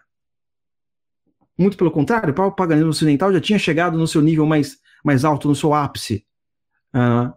Muito 1.58 1.78
pelo 1.78 1.91
contrário, 1.91 2.34
o 2.34 2.52
paganismo 2.52 2.89
ocidental 2.89 3.34
já 3.34 3.41
tinha 3.41 3.60
chegado 3.60 3.97
no 3.97 4.08
seu 4.08 4.21
nível 4.21 4.45
mais, 4.45 4.80
mais 5.04 5.25
alto, 5.25 5.47
no 5.47 5.56
seu 5.56 5.73
ápice. 5.73 6.25
Uh, 6.93 7.34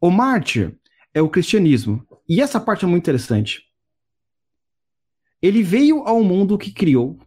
o 0.00 0.10
mártir 0.10 0.78
é 1.12 1.20
o 1.20 1.28
cristianismo. 1.28 2.06
E 2.26 2.40
essa 2.40 2.58
parte 2.58 2.84
é 2.84 2.88
muito 2.88 3.02
interessante. 3.02 3.64
Ele 5.42 5.62
veio 5.62 6.02
ao 6.04 6.22
mundo 6.22 6.56
que 6.56 6.72
criou. 6.72 7.18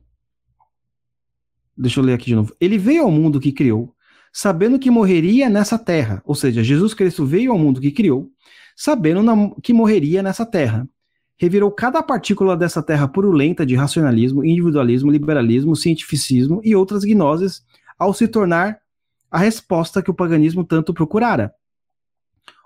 Deixa 1.77 1.99
eu 1.99 2.03
ler 2.03 2.13
aqui 2.13 2.25
de 2.25 2.35
novo. 2.35 2.55
Ele 2.59 2.77
veio 2.77 3.03
ao 3.03 3.11
mundo 3.11 3.39
que 3.39 3.51
criou, 3.51 3.95
sabendo 4.31 4.79
que 4.79 4.89
morreria 4.89 5.49
nessa 5.49 5.77
terra. 5.77 6.21
Ou 6.25 6.33
seja, 6.33 6.63
Jesus 6.63 6.95
Cristo 6.95 7.25
veio 7.25 7.51
ao 7.51 7.59
mundo 7.59 7.81
que 7.81 7.91
criou, 7.91 8.31
sabendo 8.75 9.55
que 9.61 9.73
morreria 9.73 10.23
nessa 10.23 10.45
terra 10.45 10.87
revirou 11.43 11.69
cada 11.69 12.01
partícula 12.01 12.55
dessa 12.55 12.81
terra 12.81 13.05
purulenta 13.05 13.65
de 13.65 13.75
racionalismo, 13.75 14.45
individualismo, 14.45 15.11
liberalismo, 15.11 15.75
cientificismo 15.75 16.61
e 16.63 16.73
outras 16.73 17.03
gnoses, 17.03 17.65
ao 17.99 18.13
se 18.13 18.29
tornar 18.29 18.79
a 19.29 19.39
resposta 19.39 20.01
que 20.01 20.09
o 20.09 20.13
paganismo 20.13 20.63
tanto 20.63 20.93
procurara. 20.93 21.53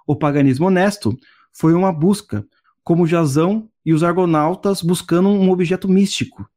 O 0.05 0.15
paganismo 0.15 0.67
honesto 0.67 1.17
foi 1.51 1.73
uma 1.73 1.91
busca, 1.91 2.45
como 2.83 3.07
Jazão 3.07 3.67
e 3.83 3.95
os 3.95 4.03
argonautas 4.03 4.83
buscando 4.83 5.27
um 5.27 5.49
objeto 5.49 5.89
místico. 5.89 6.47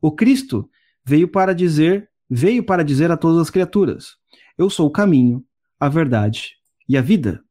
O 0.00 0.12
Cristo 0.12 0.70
veio 1.04 1.26
para 1.26 1.52
dizer, 1.52 2.08
veio 2.30 2.62
para 2.62 2.84
dizer 2.84 3.10
a 3.10 3.16
todas 3.16 3.42
as 3.42 3.50
criaturas: 3.50 4.16
Eu 4.56 4.70
sou 4.70 4.86
o 4.86 4.92
caminho, 4.92 5.44
a 5.80 5.88
verdade 5.88 6.52
e 6.88 6.96
a 6.96 7.02
vida, 7.02 7.42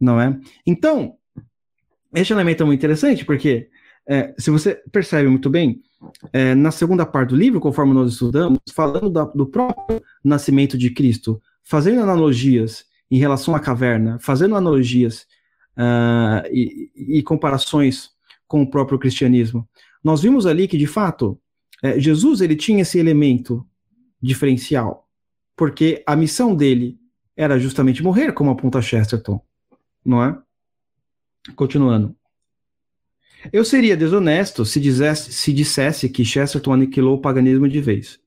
não 0.00 0.18
é? 0.18 0.40
Então, 0.66 1.17
esse 2.14 2.32
elemento 2.32 2.62
é 2.62 2.66
muito 2.66 2.78
interessante 2.78 3.24
porque, 3.24 3.68
é, 4.06 4.34
se 4.38 4.50
você 4.50 4.80
percebe 4.90 5.28
muito 5.28 5.50
bem, 5.50 5.82
é, 6.32 6.54
na 6.54 6.70
segunda 6.70 7.04
parte 7.04 7.30
do 7.30 7.36
livro, 7.36 7.60
conforme 7.60 7.92
nós 7.92 8.12
estudamos, 8.12 8.58
falando 8.72 9.10
da, 9.10 9.24
do 9.24 9.46
próprio 9.46 10.02
nascimento 10.24 10.78
de 10.78 10.90
Cristo, 10.90 11.40
fazendo 11.64 12.00
analogias 12.00 12.84
em 13.10 13.18
relação 13.18 13.54
à 13.54 13.60
caverna, 13.60 14.18
fazendo 14.20 14.54
analogias 14.54 15.26
uh, 15.76 16.46
e, 16.50 16.90
e, 16.94 17.22
comparações 17.22 18.10
com 18.46 18.62
o 18.62 18.70
próprio 18.70 18.98
cristianismo, 18.98 19.68
nós 20.02 20.22
vimos 20.22 20.46
ali 20.46 20.68
que, 20.68 20.78
de 20.78 20.86
fato, 20.86 21.38
é, 21.82 21.98
Jesus 21.98 22.40
ele 22.40 22.56
tinha 22.56 22.82
esse 22.82 22.98
elemento 22.98 23.66
diferencial, 24.20 25.08
porque 25.56 26.02
a 26.06 26.16
missão 26.16 26.54
dele 26.54 26.98
era 27.36 27.58
justamente 27.58 28.02
morrer, 28.02 28.32
como 28.32 28.50
aponta 28.50 28.82
Chesterton, 28.82 29.40
não 30.04 30.22
é? 30.22 30.36
Continuando. 31.54 32.14
Eu 33.52 33.64
seria 33.64 33.96
desonesto 33.96 34.64
se, 34.64 34.80
dissesse, 34.80 35.32
se 35.32 35.52
dissesse 35.52 36.08
que 36.08 36.24
Chesterton 36.24 36.72
aniquilou 36.72 37.16
o 37.16 37.20
paganismo 37.20 37.68
de 37.68 37.80
vez. 37.80 38.18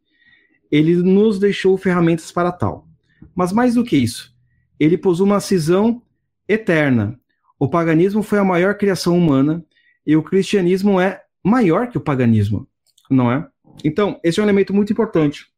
Ele 0.71 0.95
nos 0.95 1.37
deixou 1.37 1.77
ferramentas 1.77 2.31
para 2.31 2.51
tal. 2.51 2.87
Mas 3.35 3.51
mais 3.51 3.75
do 3.75 3.83
que 3.83 3.97
isso, 3.97 4.33
ele 4.79 4.97
pôs 4.97 5.19
uma 5.19 5.39
cisão 5.39 6.01
eterna. 6.47 7.19
O 7.59 7.67
paganismo 7.67 8.23
foi 8.23 8.39
a 8.39 8.43
maior 8.43 8.75
criação 8.75 9.17
humana 9.17 9.63
e 10.07 10.15
o 10.15 10.23
cristianismo 10.23 10.99
é 10.99 11.21
maior 11.43 11.87
que 11.87 11.97
o 11.97 12.01
paganismo, 12.01 12.67
não 13.09 13.31
é? 13.31 13.47
Então, 13.83 14.19
esse 14.23 14.39
é 14.39 14.43
um 14.43 14.45
elemento 14.45 14.73
muito 14.73 14.91
importante 14.91 15.51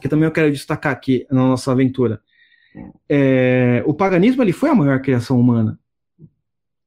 que 0.00 0.08
também 0.08 0.26
eu 0.26 0.32
quero 0.32 0.50
destacar 0.52 0.92
aqui 0.92 1.26
na 1.30 1.40
nossa 1.40 1.72
aventura. 1.72 2.20
É, 3.08 3.82
o 3.86 3.94
paganismo 3.94 4.42
ele 4.42 4.52
foi 4.52 4.70
a 4.70 4.74
maior 4.74 5.00
criação 5.00 5.38
humana, 5.38 5.78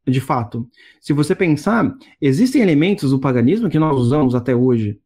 de 0.08 0.22
fato. 0.22 0.70
Se 1.02 1.14
você 1.14 1.36
pensar, 1.36 1.94
existem 2.22 2.62
elementos 2.62 3.12
do 3.12 3.20
paganismo 3.20 3.70
que 3.70 3.80
nós 3.80 3.98
usamos 3.98 4.36
até 4.36 4.56
hoje. 4.56 5.00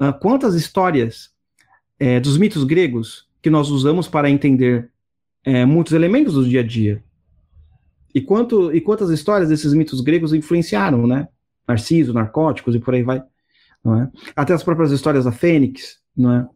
Uh, 0.00 0.12
quantas 0.20 0.54
histórias 0.54 1.30
é, 1.98 2.18
dos 2.18 2.36
mitos 2.36 2.64
gregos 2.64 3.28
que 3.40 3.50
nós 3.50 3.70
usamos 3.70 4.08
para 4.08 4.28
entender 4.28 4.90
é, 5.44 5.64
muitos 5.64 5.92
elementos 5.92 6.34
do 6.34 6.48
dia 6.48 6.60
a 6.60 6.66
dia? 6.66 7.02
E, 8.14 8.20
quanto, 8.20 8.74
e 8.74 8.80
quantas 8.80 9.10
histórias 9.10 9.48
desses 9.48 9.72
mitos 9.72 10.00
gregos 10.00 10.34
influenciaram, 10.34 11.06
né? 11.06 11.28
Narciso, 11.66 12.12
narcóticos 12.12 12.74
e 12.74 12.78
por 12.78 12.94
aí 12.94 13.02
vai. 13.02 13.22
Não 13.82 14.02
é? 14.02 14.10
Até 14.36 14.52
as 14.52 14.62
próprias 14.62 14.90
histórias 14.90 15.24
da 15.24 15.32
Fênix, 15.32 15.98
não 16.16 16.32
é? 16.32 16.48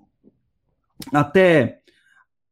até 1.13 1.81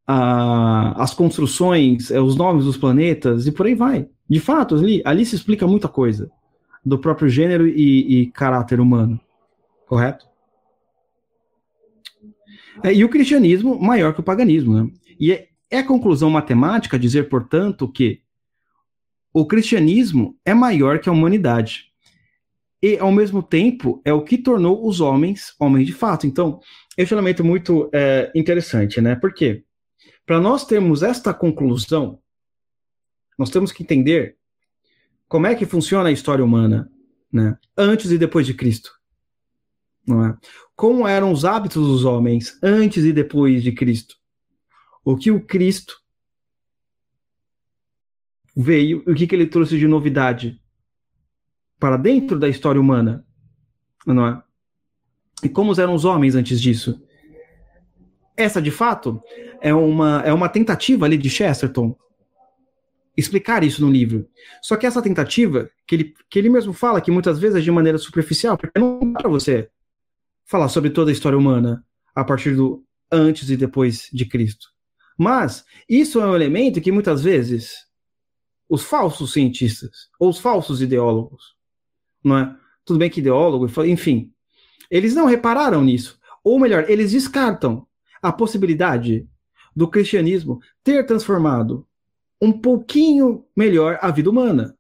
a, 0.07 1.03
as 1.03 1.15
construções, 1.15 2.11
é, 2.11 2.21
os 2.21 2.37
nomes 2.37 2.65
dos 2.65 2.77
planetas 2.77 3.47
e 3.47 3.53
por 3.53 3.67
aí 3.67 3.75
vai. 3.75 4.09
De 4.29 4.41
fato, 4.41 4.75
ali, 4.75 5.03
ali 5.05 5.25
se 5.25 5.37
explica 5.37 5.67
muita 5.67 5.89
coisa 5.89 6.31
do 6.85 6.99
próprio 6.99 7.29
gênero 7.29 7.67
e, 7.67 8.21
e 8.21 8.27
caráter 8.31 8.81
humano, 8.81 9.19
correto? 9.87 10.27
É, 12.83 12.93
e 12.93 13.05
o 13.05 13.09
cristianismo 13.09 13.81
maior 13.81 14.13
que 14.13 14.21
o 14.21 14.25
paganismo, 14.25 14.75
né? 14.75 14.91
E 15.19 15.33
é, 15.33 15.49
é 15.71 15.83
conclusão 15.83 16.29
matemática 16.29 16.99
dizer, 16.99 17.29
portanto, 17.29 17.91
que 17.91 18.21
o 19.33 19.47
cristianismo 19.47 20.37
é 20.45 20.53
maior 20.55 20.99
que 20.99 21.09
a 21.09 21.13
humanidade. 21.13 21.87
E, 22.83 22.99
ao 22.99 23.11
mesmo 23.11 23.43
tempo, 23.43 24.03
é 24.05 24.13
o 24.13 24.23
que 24.23 24.37
tornou 24.37 24.87
os 24.87 25.01
homens 25.01 25.55
homens 25.59 25.87
de 25.87 25.93
fato. 25.93 26.27
Então, 26.27 26.61
esse 26.97 27.13
é 27.13 27.17
um 27.17 27.19
elemento 27.19 27.43
muito 27.43 27.89
é, 27.93 28.31
interessante, 28.35 29.01
né? 29.01 29.15
Porque 29.17 29.65
para 30.27 30.41
nós 30.41 30.65
termos 30.65 31.03
esta 31.03 31.35
conclusão, 31.35 32.21
nós 33.39 33.51
temos 33.51 33.73
que 33.73 33.83
entender 33.83 34.39
como 35.29 35.47
é 35.47 35.55
que 35.55 35.67
funciona 35.67 36.09
a 36.09 36.13
história 36.13 36.45
humana, 36.45 36.91
né? 37.33 37.59
Antes 37.77 38.11
e 38.11 38.19
depois 38.19 38.47
de 38.47 38.55
Cristo, 38.55 38.93
não 40.07 40.25
é? 40.25 40.39
Como 40.77 41.07
eram 41.07 41.33
os 41.33 41.45
hábitos 41.45 41.87
dos 41.87 42.05
homens 42.05 42.59
antes 42.63 43.05
e 43.05 43.13
depois 43.13 43.63
de 43.63 43.73
Cristo? 43.73 44.17
O 45.05 45.17
que 45.17 45.31
o 45.31 45.45
Cristo 45.45 46.01
veio, 48.57 49.03
o 49.07 49.15
que, 49.15 49.27
que 49.27 49.35
ele 49.35 49.47
trouxe 49.47 49.79
de 49.79 49.87
novidade 49.87 50.61
para 51.79 51.97
dentro 51.97 52.39
da 52.39 52.49
história 52.49 52.81
humana, 52.81 53.27
não 54.07 54.27
é? 54.27 54.43
E 55.43 55.49
como 55.49 55.79
eram 55.79 55.95
os 55.95 56.05
homens 56.05 56.35
antes 56.35 56.61
disso? 56.61 57.04
Essa, 58.37 58.61
de 58.61 58.71
fato, 58.71 59.23
é 59.61 59.73
uma, 59.73 60.23
é 60.25 60.33
uma 60.33 60.49
tentativa 60.49 61.07
ali 61.07 61.17
de 61.17 61.31
Chesterton 61.31 61.97
explicar 63.17 63.63
isso 63.63 63.81
no 63.81 63.91
livro. 63.91 64.29
Só 64.61 64.77
que 64.77 64.87
essa 64.87 65.01
tentativa, 65.01 65.71
que 65.87 65.95
ele, 65.95 66.15
que 66.29 66.39
ele 66.39 66.49
mesmo 66.49 66.73
fala 66.73 67.01
que 67.01 67.11
muitas 67.11 67.39
vezes 67.39 67.59
é 67.59 67.61
de 67.61 67.71
maneira 67.71 67.99
superficial, 67.99 68.57
porque 68.57 68.79
não 68.79 69.13
dá 69.13 69.21
para 69.21 69.31
você 69.31 69.71
falar 70.45 70.69
sobre 70.69 70.91
toda 70.91 71.11
a 71.11 71.13
história 71.13 71.39
humana 71.39 71.85
a 72.15 72.25
partir 72.25 72.55
do 72.55 72.85
antes 73.11 73.49
e 73.51 73.57
depois 73.57 74.09
de 74.13 74.25
Cristo. 74.25 74.69
Mas 75.17 75.65
isso 75.89 76.21
é 76.21 76.27
um 76.27 76.35
elemento 76.35 76.81
que 76.81 76.91
muitas 76.91 77.23
vezes 77.23 77.87
os 78.69 78.83
falsos 78.83 79.33
cientistas 79.33 80.09
ou 80.19 80.29
os 80.31 80.39
falsos 80.39 80.83
ideólogos, 80.83 81.55
não 82.23 82.39
é? 82.39 82.57
Tudo 82.85 82.99
bem 82.99 83.09
que 83.09 83.21
ideólogo, 83.21 83.67
enfim, 83.85 84.33
eles 84.91 85.15
não 85.15 85.27
repararam 85.27 85.83
nisso. 85.83 86.19
Ou 86.43 86.59
melhor, 86.59 86.91
eles 86.91 87.13
descartam 87.13 87.87
a 88.25 88.33
possibilidade 88.33 89.29
do 89.75 89.89
cristianismo 89.89 90.61
ter 90.83 91.05
transformado 91.05 91.87
um 92.41 92.53
pouquinho 92.53 93.45
melhor 93.57 93.99
a 94.01 94.11
vida 94.11 94.31
humana. 94.31 94.77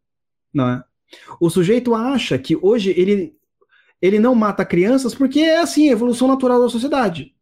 Não 0.52 0.68
é? 0.68 0.84
O 1.40 1.50
sujeito 1.50 1.94
acha 1.94 2.38
que 2.38 2.56
hoje 2.56 2.90
ele, 2.96 3.36
ele 4.00 4.18
não 4.18 4.34
mata 4.34 4.64
crianças 4.64 5.14
porque 5.14 5.40
é 5.40 5.58
assim, 5.58 5.88
a 5.88 5.92
evolução 5.92 6.28
natural 6.28 6.60
da 6.60 6.68
sociedade. 6.68 7.34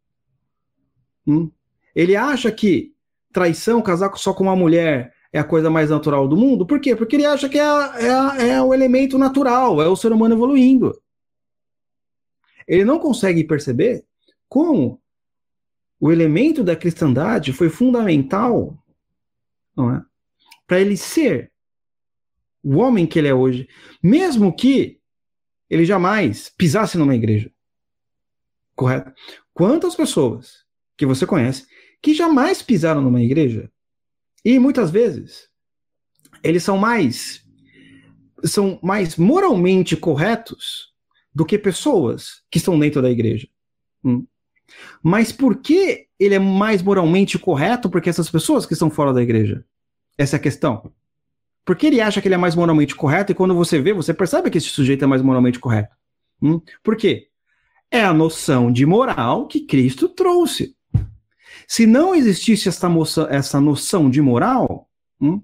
Hum? 1.25 1.49
Ele 1.95 2.15
acha 2.15 2.51
que 2.51 2.93
traição, 3.31 3.81
casar 3.81 4.15
só 4.17 4.33
com 4.33 4.43
uma 4.43 4.55
mulher 4.55 5.13
é 5.31 5.39
a 5.39 5.43
coisa 5.43 5.69
mais 5.69 5.89
natural 5.89 6.27
do 6.27 6.37
mundo. 6.37 6.65
Por 6.65 6.79
quê? 6.79 6.95
Porque 6.95 7.15
ele 7.15 7.25
acha 7.25 7.49
que 7.49 7.57
é, 7.57 7.63
é, 7.63 8.49
é 8.49 8.61
o 8.61 8.73
elemento 8.73 9.17
natural, 9.17 9.81
é 9.81 9.87
o 9.87 9.95
ser 9.95 10.11
humano 10.11 10.35
evoluindo 10.35 10.93
ele 12.67 12.85
não 12.85 12.99
consegue 12.99 13.43
perceber 13.43 14.05
como 14.47 15.01
o 16.03 16.11
elemento 16.11 16.65
da 16.65 16.75
cristandade 16.75 17.53
foi 17.53 17.69
fundamental 17.69 18.77
não 19.73 19.95
é? 19.95 20.03
para 20.67 20.81
ele 20.81 20.97
ser 20.97 21.49
o 22.61 22.75
homem 22.75 23.07
que 23.07 23.17
ele 23.17 23.29
é 23.29 23.33
hoje, 23.33 23.69
mesmo 24.03 24.53
que 24.53 24.99
ele 25.69 25.85
jamais 25.85 26.49
pisasse 26.57 26.97
numa 26.97 27.15
igreja. 27.15 27.49
Correto? 28.75 29.13
Quantas 29.53 29.95
pessoas 29.95 30.65
que 30.97 31.05
você 31.05 31.25
conhece 31.25 31.65
que 32.01 32.13
jamais 32.13 32.61
pisaram 32.61 33.01
numa 33.01 33.21
igreja 33.21 33.71
e 34.43 34.59
muitas 34.59 34.91
vezes 34.91 35.49
eles 36.43 36.63
são 36.63 36.77
mais 36.77 37.47
são 38.43 38.77
mais 38.83 39.15
moralmente 39.15 39.95
corretos 39.95 40.93
do 41.33 41.45
que 41.45 41.57
pessoas 41.57 42.43
que 42.51 42.57
estão 42.57 42.77
dentro 42.77 43.01
da 43.01 43.09
igreja. 43.09 43.47
Hum. 44.03 44.27
Mas 45.01 45.31
por 45.31 45.57
que 45.57 46.07
ele 46.19 46.35
é 46.35 46.39
mais 46.39 46.81
moralmente 46.81 47.37
correto 47.37 47.89
porque 47.89 48.09
essas 48.09 48.29
pessoas 48.29 48.65
que 48.65 48.73
estão 48.73 48.89
fora 48.89 49.13
da 49.13 49.21
igreja? 49.21 49.63
Essa 50.17 50.35
é 50.35 50.39
a 50.39 50.41
questão. 50.41 50.91
Por 51.65 51.75
que 51.75 51.87
ele 51.87 52.01
acha 52.01 52.21
que 52.21 52.27
ele 52.27 52.35
é 52.35 52.37
mais 52.37 52.55
moralmente 52.55 52.95
correto 52.95 53.31
e 53.31 53.35
quando 53.35 53.55
você 53.55 53.81
vê, 53.81 53.93
você 53.93 54.13
percebe 54.13 54.49
que 54.49 54.57
esse 54.57 54.67
sujeito 54.67 55.03
é 55.03 55.07
mais 55.07 55.21
moralmente 55.21 55.59
correto? 55.59 55.95
Hum? 56.41 56.61
Por 56.83 56.95
quê? 56.95 57.29
É 57.89 58.03
a 58.03 58.13
noção 58.13 58.71
de 58.71 58.85
moral 58.85 59.47
que 59.47 59.61
Cristo 59.61 60.09
trouxe. 60.09 60.75
Se 61.67 61.85
não 61.85 62.13
existisse 62.13 62.67
essa, 62.67 62.89
moça, 62.89 63.27
essa 63.29 63.61
noção 63.61 64.09
de 64.09 64.21
moral, 64.21 64.89
hum, 65.21 65.41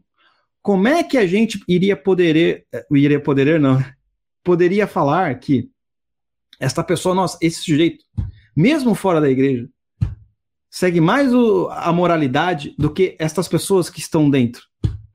como 0.61 0.87
é 0.87 1.03
que 1.03 1.17
a 1.17 1.25
gente 1.25 1.63
iria 1.67 1.95
poder, 1.95 2.65
iria 2.91 3.19
poder 3.19 3.59
não, 3.59 3.83
poderia 4.43 4.87
falar 4.87 5.33
que 5.39 5.69
esta 6.59 6.83
pessoa, 6.83 7.15
nossa, 7.15 7.37
esse 7.41 7.61
sujeito, 7.61 8.03
mesmo 8.59 8.93
fora 8.93 9.21
da 9.21 9.29
igreja, 9.29 9.69
segue 10.69 10.99
mais 10.99 11.33
o, 11.33 11.69
a 11.69 11.93
moralidade 11.93 12.75
do 12.77 12.93
que 12.93 13.15
estas 13.17 13.47
pessoas 13.47 13.89
que 13.89 14.01
estão 14.01 14.29
dentro. 14.29 14.63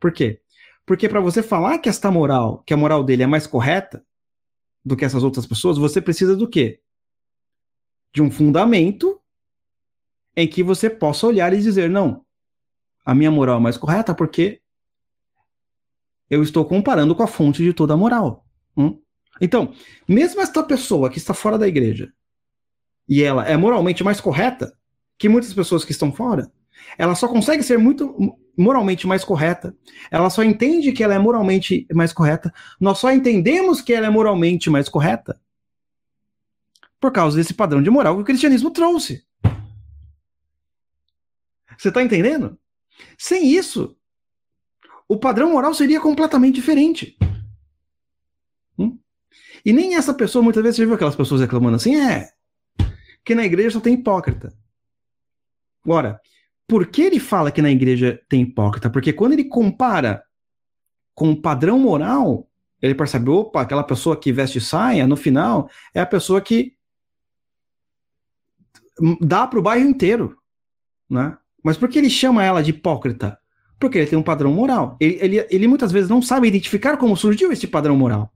Por 0.01 0.11
quê? 0.13 0.41
Porque 0.87 1.11
para 1.11 1.21
você 1.21 1.43
falar 1.43 1.77
que 1.77 1.91
esta 1.91 2.11
moral, 2.11 2.63
que 2.67 2.73
a 2.73 2.77
moral 2.77 3.05
dele 3.05 3.23
é 3.23 3.27
mais 3.27 3.47
correta 3.47 4.03
do 4.83 4.97
que 4.97 5.05
essas 5.05 5.23
outras 5.23 5.45
pessoas, 5.45 5.77
você 5.77 6.01
precisa 6.01 6.35
do 6.35 6.49
quê? 6.49 6.81
De 8.15 8.23
um 8.23 8.31
fundamento 8.31 9.21
em 10.35 10.49
que 10.49 10.63
você 10.63 10.89
possa 10.89 11.27
olhar 11.27 11.53
e 11.53 11.61
dizer, 11.61 11.91
não, 11.91 12.25
a 13.05 13.15
minha 13.15 13.31
moral 13.31 13.59
é 13.59 13.61
mais 13.61 13.77
correta 13.77 14.15
porque 14.15 14.63
eu 16.31 16.43
estou 16.43 16.65
comparando 16.65 17.15
com 17.15 17.23
a 17.23 17.27
fonte 17.27 17.63
de 17.63 17.75
toda 17.75 17.93
a 17.93 17.97
moral. 17.97 18.47
Hum? 18.75 18.99
Então, 19.39 19.75
mesmo 20.09 20.41
esta 20.41 20.63
pessoa 20.63 21.11
que 21.11 21.19
está 21.19 21.35
fora 21.35 21.59
da 21.59 21.69
igreja 21.69 22.11
e 23.09 23.23
ela 23.23 23.47
é 23.47 23.57
moralmente 23.57 24.03
mais 24.03 24.21
correta 24.21 24.77
que 25.19 25.29
muitas 25.29 25.53
pessoas 25.53 25.85
que 25.85 25.93
estão 25.93 26.13
fora, 26.13 26.51
ela 26.99 27.15
só 27.15 27.29
consegue 27.29 27.63
ser 27.63 27.79
muito 27.79 28.37
moralmente 28.57 29.07
mais 29.07 29.25
correta. 29.25 29.75
Ela 30.11 30.31
só 30.31 30.43
entende 30.43 30.93
que 30.93 31.03
ela 31.03 31.15
é 31.15 31.19
moralmente 31.19 31.87
mais 31.93 32.13
correta. 32.13 32.53
Nós 32.81 32.99
só 32.99 33.13
entendemos 33.13 33.81
que 33.81 33.93
ela 33.93 34.07
é 34.07 34.11
moralmente 34.11 34.71
mais 34.71 34.89
correta 34.89 35.41
por 37.01 37.13
causa 37.13 37.37
desse 37.37 37.53
padrão 37.53 37.83
de 37.83 37.91
moral 37.91 38.17
que 38.17 38.23
o 38.23 38.25
cristianismo 38.25 38.71
trouxe. 38.71 39.25
Você 41.77 41.89
está 41.89 42.03
entendendo? 42.03 42.59
Sem 43.19 43.49
isso, 43.49 43.97
o 45.09 45.19
padrão 45.19 45.51
moral 45.51 45.75
seria 45.75 46.01
completamente 46.01 46.55
diferente. 46.55 47.17
E 49.65 49.73
nem 49.73 49.97
essa 49.97 50.13
pessoa, 50.13 50.43
muitas 50.43 50.63
vezes, 50.63 50.77
você 50.77 50.85
viu 50.85 50.95
aquelas 50.95 51.17
pessoas 51.17 51.41
reclamando 51.41 51.77
assim, 51.77 51.97
é, 51.97 52.31
que 53.25 53.35
na 53.35 53.45
igreja 53.45 53.70
só 53.70 53.81
tem 53.81 53.95
hipócrita. 53.95 54.53
Agora, 55.85 56.20
por 56.66 56.87
que 56.87 57.03
ele 57.03 57.20
fala 57.20 57.51
que 57.51 57.62
na 57.62 57.70
igreja 57.70 58.20
tem 58.29 58.43
hipócrita? 58.43 58.91
Porque 58.91 59.12
quando 59.12 59.33
ele 59.33 59.45
compara 59.45 60.25
com 61.14 61.31
o 61.31 61.41
padrão 61.41 61.79
moral, 61.79 62.49
Ele 62.83 62.95
percebe, 62.95 63.31
opa, 63.31 63.62
aquela 63.62 63.83
pessoa 63.85 64.16
que 64.16 64.33
veste 64.33 64.61
saia, 64.61 65.07
no 65.07 65.16
final, 65.16 65.70
é 65.95 66.01
a 66.01 66.07
pessoa 66.07 66.41
que 66.41 66.77
dá 69.20 69.47
para 69.47 69.59
o 69.59 69.62
bairro 69.62 69.89
inteiro, 69.89 70.37
né? 71.09 71.39
Mas 71.62 71.79
por 71.79 71.89
que 71.89 71.99
ele 71.99 72.11
chama 72.11 72.45
ela 72.45 72.62
de 72.62 72.70
hipócrita? 72.70 73.39
Porque 73.81 73.97
ele 73.97 74.07
tem 74.07 74.18
um 74.18 74.22
padrão 74.22 74.53
moral. 74.53 74.99
Ele, 75.01 75.18
ele, 75.20 75.47
ele 75.51 75.66
muitas 75.66 75.91
vezes 75.91 76.11
não 76.11 76.20
sabe 76.20 76.47
identificar 76.47 76.99
como 76.99 77.16
surgiu 77.16 77.51
esse 77.51 77.66
padrão 77.66 77.97
moral. 77.97 78.31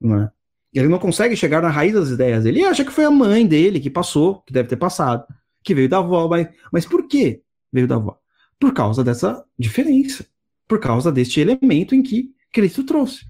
Né? 0.00 0.30
Ele 0.74 0.88
não 0.88 0.98
consegue 0.98 1.36
chegar 1.36 1.62
na 1.62 1.68
raiz 1.68 1.94
das 1.94 2.10
ideias. 2.10 2.44
Ele 2.44 2.64
acha 2.64 2.84
que 2.84 2.90
foi 2.90 3.04
a 3.04 3.10
mãe 3.10 3.46
dele 3.46 3.78
que 3.78 3.88
passou, 3.88 4.40
que 4.42 4.52
deve 4.52 4.68
ter 4.68 4.76
passado, 4.76 5.24
que 5.62 5.74
veio 5.74 5.88
da 5.88 5.98
avó. 5.98 6.26
Mas, 6.28 6.48
mas 6.72 6.84
por 6.84 7.06
que 7.06 7.42
veio 7.72 7.86
da 7.86 7.94
avó? 7.94 8.18
Por 8.58 8.74
causa 8.74 9.04
dessa 9.04 9.44
diferença. 9.58 10.26
Por 10.66 10.80
causa 10.80 11.12
deste 11.12 11.40
elemento 11.40 11.94
em 11.94 12.02
que 12.02 12.34
Cristo 12.52 12.82
trouxe. 12.84 13.26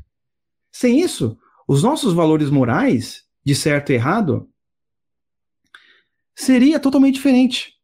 Sem 0.72 1.01
isso, 1.01 1.38
os 1.68 1.82
nossos 1.82 2.14
valores 2.14 2.51
morais, 2.51 3.24
de 3.45 3.55
certo 3.55 3.90
e 3.90 3.95
errado, 3.95 4.49
seria 6.34 6.80
totalmente 6.80 7.14
diferente. 7.14 7.74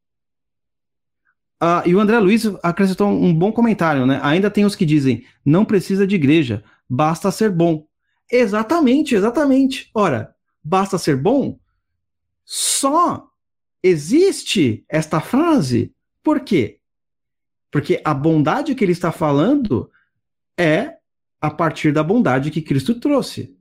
Ah, 1.60 1.82
e 1.84 1.94
o 1.94 2.00
André 2.00 2.18
Luiz 2.18 2.46
acrescentou 2.62 3.08
um 3.08 3.34
bom 3.34 3.52
comentário, 3.52 4.06
né? 4.06 4.18
Ainda 4.22 4.50
tem 4.50 4.64
os 4.64 4.74
que 4.74 4.86
dizem: 4.86 5.24
não 5.44 5.64
precisa 5.64 6.06
de 6.06 6.16
igreja, 6.16 6.64
basta 6.88 7.30
ser 7.30 7.50
bom. 7.50 7.86
Exatamente, 8.30 9.14
exatamente. 9.14 9.90
Ora, 9.92 10.34
basta 10.62 10.98
ser 10.98 11.16
bom? 11.16 11.58
Só 12.44 13.28
existe 13.82 14.84
esta 14.88 15.20
frase. 15.20 15.94
Por 16.22 16.40
quê? 16.40 16.80
Porque 17.70 18.00
a 18.04 18.12
bondade 18.12 18.74
que 18.74 18.84
ele 18.84 18.92
está 18.92 19.10
falando 19.12 19.90
é 20.58 20.96
a 21.40 21.50
partir 21.50 21.92
da 21.92 22.02
bondade 22.02 22.50
que 22.50 22.60
Cristo 22.60 22.98
trouxe. 22.98 23.56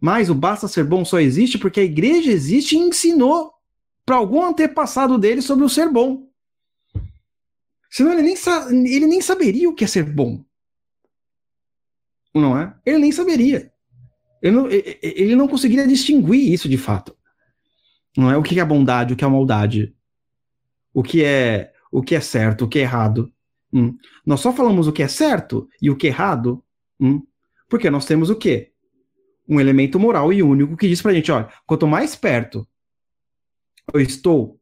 Mas 0.00 0.30
o 0.30 0.34
basta 0.34 0.66
ser 0.66 0.84
bom 0.84 1.04
só 1.04 1.20
existe 1.20 1.58
porque 1.58 1.80
a 1.80 1.84
igreja 1.84 2.30
existe 2.30 2.74
e 2.74 2.78
ensinou 2.78 3.52
para 4.04 4.16
algum 4.16 4.44
antepassado 4.44 5.16
dele 5.18 5.40
sobre 5.40 5.64
o 5.64 5.68
ser 5.68 5.88
bom. 5.88 6.28
Senão 7.90 8.12
ele 8.12 8.22
nem, 8.22 8.34
ele 8.86 9.06
nem 9.06 9.20
saberia 9.20 9.68
o 9.68 9.74
que 9.74 9.84
é 9.84 9.86
ser 9.86 10.04
bom. 10.04 10.44
Não 12.34 12.58
é? 12.58 12.74
Ele 12.86 12.98
nem 12.98 13.12
saberia. 13.12 13.71
Ele 14.42 14.56
não, 14.56 14.68
ele 14.70 15.36
não 15.36 15.46
conseguiria 15.46 15.86
distinguir 15.86 16.52
isso 16.52 16.68
de 16.68 16.76
fato. 16.76 17.16
Não 18.16 18.30
é 18.30 18.36
o 18.36 18.42
que 18.42 18.58
é 18.58 18.64
bondade, 18.64 19.14
o 19.14 19.16
que 19.16 19.24
é 19.24 19.28
maldade, 19.28 19.94
o 20.92 21.02
que 21.02 21.24
é 21.24 21.72
o 21.90 22.02
que 22.02 22.14
é 22.14 22.20
certo, 22.20 22.64
o 22.64 22.68
que 22.68 22.78
é 22.78 22.82
errado. 22.82 23.32
Hum. 23.72 23.96
Nós 24.26 24.40
só 24.40 24.52
falamos 24.52 24.86
o 24.86 24.92
que 24.92 25.02
é 25.02 25.08
certo 25.08 25.68
e 25.80 25.88
o 25.88 25.96
que 25.96 26.08
é 26.08 26.10
errado, 26.10 26.62
hum, 26.98 27.22
porque 27.68 27.88
nós 27.90 28.04
temos 28.04 28.28
o 28.28 28.36
quê? 28.36 28.72
Um 29.48 29.60
elemento 29.60 29.98
moral 29.98 30.32
e 30.32 30.42
único 30.42 30.76
que 30.76 30.88
diz 30.88 31.00
pra 31.00 31.12
gente, 31.12 31.30
olha, 31.30 31.48
quanto 31.66 31.86
mais 31.86 32.16
perto 32.16 32.66
eu 33.92 34.00
estou 34.00 34.60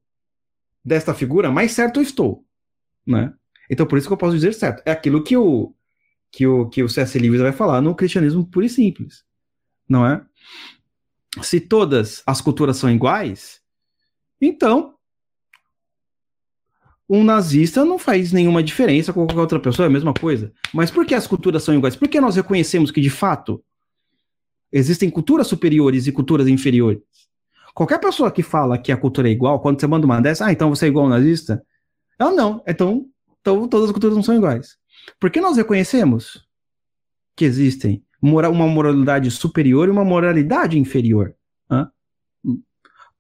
desta 0.85 1.15
figura, 1.15 1.51
mais 1.51 1.73
certo 1.73 1.99
eu 1.99 2.03
estou 2.03 2.45
né? 3.07 3.33
Então 3.69 3.87
por 3.87 3.99
isso 3.99 4.07
que 4.07 4.13
eu 4.13 4.19
posso 4.19 4.35
dizer 4.35 4.55
certo. 4.55 4.83
É 4.85 4.93
aquilo 4.93 5.23
que 5.23 5.37
o 5.37 5.75
que 6.33 6.47
o 6.47 6.69
que 6.69 6.83
o 6.83 6.89
C.S. 6.89 7.19
Lewis 7.19 7.41
vai 7.41 7.53
falar 7.53 7.81
no 7.81 7.95
cristianismo 7.95 8.47
puro 8.47 8.65
e 8.65 8.69
simples, 8.69 9.25
não 9.91 10.07
é? 10.07 10.25
Se 11.43 11.61
todas 11.61 12.23
as 12.27 12.41
culturas 12.41 12.77
são 12.77 12.91
iguais, 12.91 13.61
então 14.41 14.95
um 17.09 17.25
nazista 17.25 17.85
não 17.85 17.99
faz 17.99 18.31
nenhuma 18.31 18.63
diferença 18.63 19.13
com 19.13 19.27
qualquer 19.27 19.41
outra 19.41 19.59
pessoa, 19.59 19.87
é 19.87 19.89
a 19.89 19.93
mesma 19.93 20.15
coisa. 20.15 20.53
Mas 20.73 20.93
por 20.93 21.05
que 21.05 21.13
as 21.13 21.27
culturas 21.27 21.65
são 21.65 21.75
iguais? 21.75 21.97
Por 21.97 22.07
que 22.07 22.21
nós 22.21 22.37
reconhecemos 22.37 22.93
que, 22.93 23.01
de 23.01 23.11
fato, 23.11 23.63
existem 24.71 25.11
culturas 25.11 25.49
superiores 25.49 26.07
e 26.07 26.13
culturas 26.13 26.47
inferiores? 26.47 27.03
Qualquer 27.75 27.99
pessoa 27.99 28.31
que 28.31 28.45
fala 28.45 28.79
que 28.79 28.93
a 28.93 28.97
cultura 28.97 29.29
é 29.29 29.33
igual, 29.33 29.61
quando 29.61 29.81
você 29.81 29.89
manda 29.89 30.07
uma 30.07 30.21
dessa, 30.21 30.47
ah, 30.47 30.53
então 30.53 30.71
você 30.71 30.87
é 30.87 30.89
igual 30.89 31.07
ao 31.07 31.11
nazista, 31.11 31.65
ela 32.17 32.31
não. 32.31 32.63
Então, 32.67 33.07
então 33.41 33.67
todas 33.67 33.87
as 33.87 33.93
culturas 33.93 34.17
não 34.17 34.23
são 34.23 34.37
iguais. 34.37 34.77
Por 35.19 35.31
que 35.31 35.41
nós 35.41 35.57
reconhecemos 35.57 36.47
que 37.35 37.45
existem 37.45 38.05
uma 38.23 38.67
moralidade 38.67 39.31
superior 39.31 39.89
e 39.89 39.91
uma 39.91 40.05
moralidade 40.05 40.79
inferior? 40.79 41.35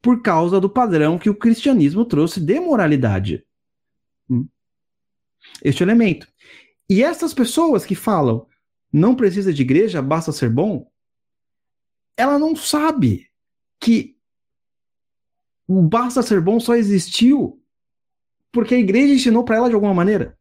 Por 0.03 0.22
causa 0.22 0.61
do 0.61 0.68
padrão 0.68 1.18
que 1.18 1.28
o 1.28 1.34
cristianismo 1.34 2.05
trouxe 2.05 2.40
de 2.40 2.59
moralidade. 2.59 3.44
Hum? 4.28 4.48
Este 5.62 5.82
elemento. 5.82 6.26
E 6.88 7.03
essas 7.03 7.34
pessoas 7.34 7.84
que 7.84 7.94
falam 7.94 8.46
não 8.92 9.14
precisa 9.14 9.53
de 9.53 9.62
igreja, 9.62 10.03
basta 10.03 10.32
ser 10.32 10.51
bom, 10.51 10.90
ela 12.16 12.38
não 12.38 12.57
sabe 12.57 13.30
que 13.78 14.16
o 15.66 15.80
basta 15.80 16.22
ser 16.22 16.40
bom 16.40 16.59
só 16.59 16.74
existiu 16.74 17.62
porque 18.53 18.74
a 18.74 18.78
igreja 18.78 19.14
ensinou 19.14 19.44
para 19.44 19.57
ela 19.57 19.68
de 19.68 19.74
alguma 19.74 19.94
maneira. 19.94 20.36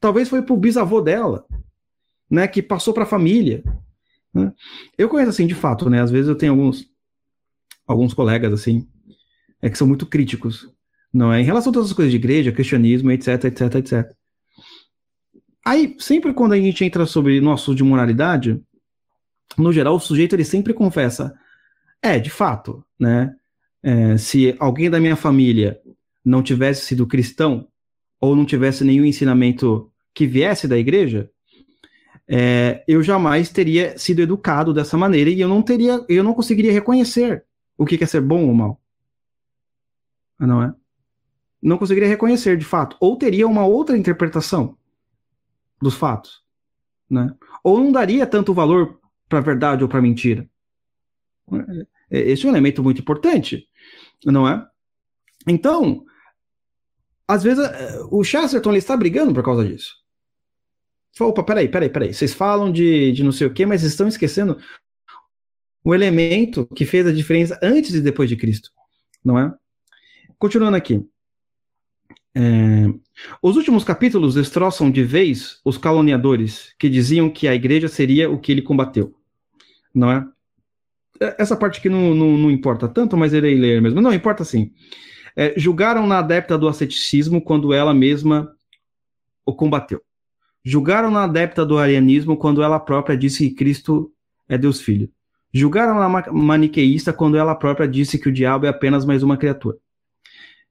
Talvez 0.00 0.28
foi 0.28 0.42
pro 0.42 0.56
bisavô 0.56 1.00
dela, 1.00 1.46
né, 2.30 2.48
que 2.48 2.62
passou 2.62 2.94
para 2.94 3.04
a 3.04 3.06
família. 3.06 3.62
Né? 4.34 4.52
Eu 4.98 5.08
conheço 5.08 5.30
assim 5.30 5.46
de 5.46 5.54
fato, 5.54 5.88
né? 5.88 6.02
Às 6.02 6.10
vezes 6.10 6.28
eu 6.28 6.34
tenho 6.34 6.52
alguns 6.52 6.92
alguns 7.86 8.14
colegas 8.14 8.52
assim, 8.52 8.88
é 9.60 9.68
que 9.68 9.76
são 9.78 9.86
muito 9.86 10.06
críticos, 10.06 10.68
não 11.12 11.32
é? 11.32 11.40
Em 11.40 11.44
relação 11.44 11.70
a 11.70 11.74
todas 11.74 11.90
as 11.90 11.94
coisas 11.94 12.10
de 12.10 12.16
igreja, 12.16 12.50
cristianismo, 12.50 13.10
etc, 13.10 13.44
etc, 13.44 13.74
etc. 13.76 14.12
Aí, 15.64 15.94
sempre 15.98 16.32
quando 16.34 16.52
a 16.52 16.56
gente 16.56 16.84
entra 16.84 17.06
sobre 17.06 17.40
nosso 17.40 17.74
de 17.74 17.82
moralidade, 17.82 18.60
no 19.56 19.72
geral, 19.72 19.96
o 19.96 20.00
sujeito 20.00 20.34
ele 20.34 20.44
sempre 20.44 20.74
confessa, 20.74 21.34
é, 22.02 22.18
de 22.18 22.30
fato, 22.30 22.84
né? 22.98 23.34
É, 23.82 24.16
se 24.16 24.56
alguém 24.58 24.88
da 24.88 24.98
minha 24.98 25.14
família 25.14 25.78
não 26.24 26.42
tivesse 26.42 26.86
sido 26.86 27.06
cristão 27.06 27.68
ou 28.18 28.34
não 28.34 28.46
tivesse 28.46 28.82
nenhum 28.82 29.04
ensinamento 29.04 29.90
que 30.14 30.26
viesse 30.26 30.66
da 30.66 30.78
igreja, 30.78 31.30
é, 32.26 32.82
eu 32.88 33.02
jamais 33.02 33.50
teria 33.50 33.96
sido 33.98 34.20
educado 34.22 34.72
dessa 34.72 34.96
maneira 34.96 35.30
e 35.30 35.40
eu 35.40 35.48
não 35.48 35.62
teria, 35.62 36.04
eu 36.08 36.24
não 36.24 36.34
conseguiria 36.34 36.72
reconhecer 36.72 37.44
o 37.76 37.84
que 37.84 38.02
é 38.02 38.06
ser 38.06 38.20
bom 38.20 38.46
ou 38.46 38.54
mal. 38.54 38.80
Não 40.38 40.62
é? 40.62 40.74
Não 41.62 41.78
conseguiria 41.78 42.08
reconhecer 42.08 42.56
de 42.56 42.64
fato, 42.64 42.96
ou 43.00 43.16
teria 43.16 43.46
uma 43.46 43.64
outra 43.64 43.96
interpretação 43.96 44.76
dos 45.80 45.94
fatos, 45.94 46.42
né? 47.08 47.34
Ou 47.62 47.78
não 47.78 47.92
daria 47.92 48.26
tanto 48.26 48.54
valor 48.54 49.00
para 49.28 49.38
a 49.38 49.42
verdade 49.42 49.82
ou 49.82 49.88
para 49.88 49.98
a 49.98 50.02
mentira. 50.02 50.48
É, 52.10 52.20
esse 52.30 52.44
é 52.44 52.48
um 52.48 52.52
elemento 52.52 52.82
muito 52.82 53.00
importante, 53.00 53.68
não 54.24 54.46
é? 54.46 54.66
Então, 55.46 56.04
às 57.26 57.42
vezes 57.42 57.64
eh, 57.64 58.00
o 58.10 58.22
Chesterton 58.22 58.70
ele 58.70 58.78
está 58.78 58.96
brigando 58.96 59.32
por 59.32 59.42
causa 59.42 59.64
disso. 59.64 60.03
Opa, 61.20 61.42
peraí, 61.42 61.68
peraí, 61.68 61.88
peraí. 61.88 62.12
Vocês 62.12 62.34
falam 62.34 62.72
de, 62.72 63.12
de 63.12 63.22
não 63.22 63.32
sei 63.32 63.46
o 63.46 63.52
quê, 63.52 63.64
mas 63.64 63.82
estão 63.82 64.08
esquecendo 64.08 64.58
o 65.84 65.94
elemento 65.94 66.66
que 66.74 66.84
fez 66.86 67.06
a 67.06 67.12
diferença 67.12 67.58
antes 67.62 67.94
e 67.94 68.00
depois 68.00 68.28
de 68.28 68.36
Cristo, 68.36 68.70
não 69.24 69.38
é? 69.38 69.54
Continuando 70.38 70.76
aqui. 70.76 71.06
É, 72.34 72.86
os 73.40 73.56
últimos 73.56 73.84
capítulos 73.84 74.34
destroçam 74.34 74.90
de 74.90 75.04
vez 75.04 75.60
os 75.64 75.78
caluniadores 75.78 76.74
que 76.78 76.88
diziam 76.88 77.30
que 77.30 77.46
a 77.46 77.54
igreja 77.54 77.86
seria 77.86 78.28
o 78.28 78.40
que 78.40 78.50
ele 78.50 78.62
combateu, 78.62 79.14
não 79.94 80.10
é? 80.10 80.26
é 81.20 81.36
essa 81.38 81.56
parte 81.56 81.78
aqui 81.78 81.88
não, 81.88 82.12
não, 82.12 82.36
não 82.36 82.50
importa 82.50 82.88
tanto, 82.88 83.16
mas 83.16 83.32
irei 83.32 83.54
ler 83.54 83.80
mesmo. 83.80 84.00
Não, 84.00 84.12
importa 84.12 84.44
sim. 84.44 84.72
É, 85.36 85.54
julgaram 85.56 86.06
na 86.06 86.18
adepta 86.18 86.58
do 86.58 86.66
asceticismo 86.66 87.40
quando 87.40 87.72
ela 87.72 87.94
mesma 87.94 88.52
o 89.46 89.54
combateu. 89.54 90.02
Julgaram 90.64 91.10
na 91.10 91.24
adepta 91.24 91.66
do 91.66 91.78
arianismo 91.78 92.38
quando 92.38 92.62
ela 92.62 92.80
própria 92.80 93.16
disse 93.16 93.50
que 93.50 93.54
Cristo 93.54 94.10
é 94.48 94.56
Deus 94.56 94.80
Filho. 94.80 95.10
Julgaram 95.52 95.94
na 95.96 96.32
maniqueísta 96.32 97.12
quando 97.12 97.36
ela 97.36 97.54
própria 97.54 97.86
disse 97.86 98.18
que 98.18 98.28
o 98.28 98.32
diabo 98.32 98.64
é 98.64 98.70
apenas 98.70 99.04
mais 99.04 99.22
uma 99.22 99.36
criatura. 99.36 99.76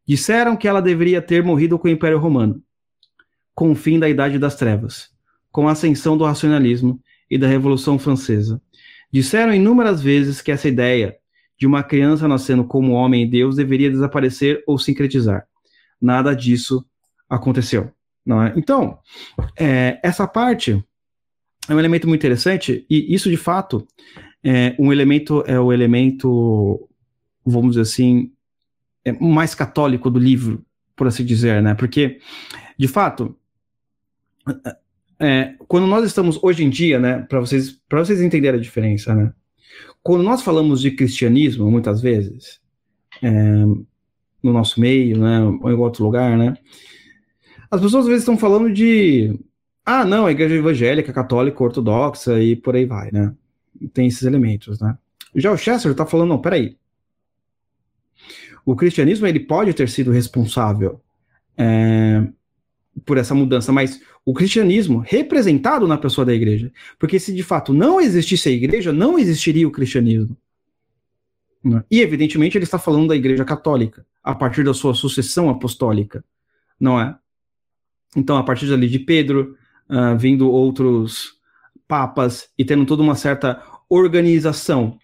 Disseram 0.05 0.57
que 0.57 0.67
ela 0.67 0.81
deveria 0.81 1.21
ter 1.21 1.43
morrido 1.43 1.77
com 1.77 1.87
o 1.87 1.91
Império 1.91 2.17
Romano, 2.17 2.61
com 3.53 3.71
o 3.71 3.75
fim 3.75 3.99
da 3.99 4.09
Idade 4.09 4.39
das 4.39 4.55
Trevas, 4.55 5.09
com 5.51 5.69
a 5.69 5.71
ascensão 5.71 6.17
do 6.17 6.25
racionalismo 6.25 6.99
e 7.29 7.37
da 7.37 7.47
Revolução 7.47 7.97
Francesa. 7.99 8.61
Disseram 9.11 9.53
inúmeras 9.53 10.01
vezes 10.01 10.41
que 10.41 10.51
essa 10.51 10.67
ideia 10.67 11.15
de 11.57 11.67
uma 11.67 11.83
criança 11.83 12.27
nascendo 12.27 12.65
como 12.65 12.93
homem 12.93 13.23
e 13.23 13.29
Deus 13.29 13.55
deveria 13.55 13.91
desaparecer 13.91 14.63
ou 14.65 14.77
sincretizar. 14.77 15.47
Nada 16.01 16.35
disso 16.35 16.83
aconteceu. 17.29 17.93
Não 18.25 18.41
é? 18.41 18.53
Então, 18.55 18.97
é, 19.57 19.99
essa 20.01 20.27
parte 20.27 20.83
é 21.67 21.73
um 21.73 21.79
elemento 21.79 22.07
muito 22.07 22.21
interessante, 22.21 22.85
e 22.89 23.13
isso 23.13 23.29
de 23.29 23.37
fato 23.37 23.85
é 24.43 24.75
um 24.77 24.91
elemento, 24.91 25.43
é 25.47 25.59
o 25.59 25.71
elemento, 25.71 26.89
vamos 27.45 27.71
dizer 27.71 27.81
assim, 27.81 28.31
é 29.05 29.11
mais 29.11 29.55
católico 29.55 30.09
do 30.09 30.19
livro, 30.19 30.63
por 30.95 31.07
assim 31.07 31.25
dizer, 31.25 31.61
né? 31.61 31.73
Porque, 31.73 32.19
de 32.77 32.87
fato, 32.87 33.35
é, 35.19 35.55
quando 35.67 35.87
nós 35.87 36.05
estamos 36.05 36.37
hoje 36.41 36.63
em 36.63 36.69
dia, 36.69 36.99
né, 36.99 37.19
para 37.21 37.39
vocês, 37.39 37.79
vocês 37.89 38.21
entenderem 38.21 38.59
a 38.59 38.63
diferença, 38.63 39.13
né? 39.15 39.33
Quando 40.01 40.23
nós 40.23 40.41
falamos 40.41 40.81
de 40.81 40.91
cristianismo, 40.91 41.71
muitas 41.71 42.01
vezes, 42.01 42.59
é, 43.21 43.31
no 43.31 44.51
nosso 44.51 44.79
meio, 44.81 45.17
né, 45.17 45.41
ou 45.41 45.71
em 45.71 45.75
outro 45.75 46.03
lugar, 46.03 46.37
né, 46.37 46.53
as 47.73 47.81
pessoas 47.81 48.03
às 48.03 48.07
vezes 48.07 48.21
estão 48.21 48.37
falando 48.37 48.71
de, 48.71 49.35
ah, 49.83 50.05
não, 50.05 50.27
a 50.27 50.31
igreja 50.31 50.53
evangélica, 50.53 51.11
católica, 51.11 51.63
ortodoxa 51.63 52.39
e 52.39 52.55
por 52.55 52.75
aí 52.75 52.85
vai, 52.85 53.11
né? 53.11 53.33
Tem 53.91 54.05
esses 54.05 54.21
elementos, 54.21 54.79
né? 54.79 54.95
Já 55.35 55.51
o 55.51 55.57
Chester 55.57 55.91
está 55.91 56.05
falando, 56.05 56.29
não, 56.29 56.39
peraí. 56.39 56.77
O 58.63 58.75
cristianismo 58.75 59.25
ele 59.25 59.39
pode 59.39 59.73
ter 59.73 59.89
sido 59.89 60.11
responsável 60.11 61.01
é, 61.57 62.23
por 63.03 63.17
essa 63.17 63.33
mudança, 63.33 63.71
mas 63.71 63.99
o 64.23 64.35
cristianismo 64.35 64.99
representado 64.99 65.87
na 65.87 65.97
pessoa 65.97 66.23
da 66.23 66.33
igreja. 66.33 66.71
Porque 66.99 67.19
se 67.19 67.33
de 67.33 67.41
fato 67.41 67.73
não 67.73 67.99
existisse 67.99 68.49
a 68.49 68.51
igreja, 68.51 68.93
não 68.93 69.17
existiria 69.17 69.67
o 69.67 69.71
cristianismo. 69.71 70.37
Né? 71.63 71.83
E, 71.89 72.01
evidentemente, 72.01 72.55
ele 72.55 72.65
está 72.65 72.77
falando 72.77 73.07
da 73.07 73.15
igreja 73.15 73.43
católica, 73.43 74.05
a 74.23 74.35
partir 74.35 74.63
da 74.63 74.75
sua 74.75 74.93
sucessão 74.93 75.49
apostólica, 75.49 76.23
não 76.79 77.01
é? 77.01 77.17
Então, 78.15 78.37
a 78.37 78.43
partir 78.43 78.67
dali 78.67 78.87
de 78.87 78.99
Pedro, 78.99 79.55
uh, 79.89 80.17
vindo 80.17 80.49
outros 80.49 81.33
papas 81.87 82.49
e 82.57 82.63
tendo 82.63 82.85
toda 82.85 83.01
uma 83.03 83.15
certa 83.15 83.61
organização, 83.89 84.97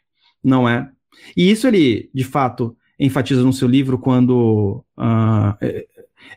não 0.43 0.67
é? 0.67 0.89
E 1.35 1.51
isso 1.51 1.67
ele, 1.67 2.09
de 2.13 2.23
fato, 2.23 2.75
enfatiza 2.99 3.43
no 3.43 3.53
seu 3.53 3.67
livro 3.67 3.97
quando 3.97 4.83
uh, 4.97 5.65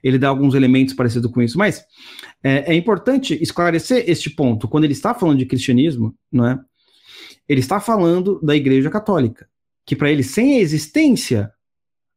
ele 0.02 0.18
dá 0.18 0.28
alguns 0.28 0.54
elementos 0.54 0.94
parecidos 0.94 1.30
com 1.30 1.42
isso. 1.42 1.58
Mas 1.58 1.84
é, 2.42 2.72
é, 2.72 2.74
importante 2.74 3.40
esclarecer 3.42 4.04
este 4.08 4.30
ponto. 4.30 4.68
Quando 4.68 4.84
ele 4.84 4.92
está 4.92 5.14
falando 5.14 5.38
de 5.38 5.46
cristianismo, 5.46 6.14
não 6.30 6.46
é? 6.46 6.58
Ele 7.48 7.60
está 7.60 7.80
falando 7.80 8.40
da 8.42 8.54
Igreja 8.54 8.88
Católica, 8.88 9.48
que 9.84 9.96
para 9.96 10.10
ele, 10.10 10.22
sem 10.22 10.54
a 10.54 10.60
existência 10.60 11.52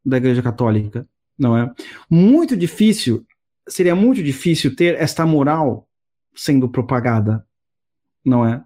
da 0.06 0.18
Igreja 0.18 0.41
Católica, 0.41 1.08
não 1.38 1.58
é? 1.58 1.72
Muito 2.10 2.56
difícil, 2.56 3.25
seria 3.68 3.95
muito 3.95 4.22
difícil 4.24 4.76
ter 4.76 4.95
esta 4.95 5.26
moral 5.26 5.88
sendo 6.36 6.70
propagada, 6.70 7.45
não 8.24 8.45
é? 8.45 8.63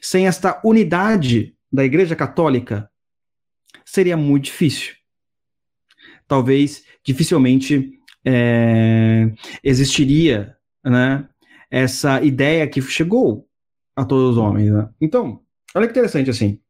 Sem 0.00 0.26
esta 0.26 0.60
unidade 0.64 1.56
da 1.72 1.84
Igreja 1.84 2.14
Católica, 2.14 2.90
seria 3.84 4.16
muito 4.16 4.44
difícil. 4.44 4.94
Talvez, 6.26 6.84
dificilmente, 7.02 7.98
é, 8.24 9.32
existiria 9.62 10.56
né, 10.82 11.28
essa 11.70 12.22
ideia 12.22 12.66
que 12.68 12.80
chegou 12.80 13.48
a 13.94 14.04
todos 14.04 14.32
os 14.32 14.38
homens. 14.38 14.70
Né? 14.70 14.88
Então, 15.00 15.40
olha 15.74 15.86
que 15.86 15.92
interessante 15.92 16.30
assim. 16.30 16.60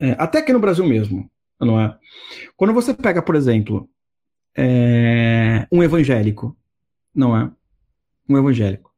É, 0.00 0.12
até 0.12 0.38
aqui 0.38 0.52
no 0.52 0.60
Brasil 0.60 0.86
mesmo, 0.86 1.28
não 1.60 1.80
é? 1.80 1.96
Quando 2.56 2.72
você 2.72 2.94
pega, 2.94 3.20
por 3.20 3.34
exemplo, 3.34 3.90
é, 4.56 5.66
um 5.70 5.82
evangélico, 5.82 6.56
não 7.14 7.36
é? 7.36 7.50
Um 8.28 8.36
evangélico. 8.36 8.92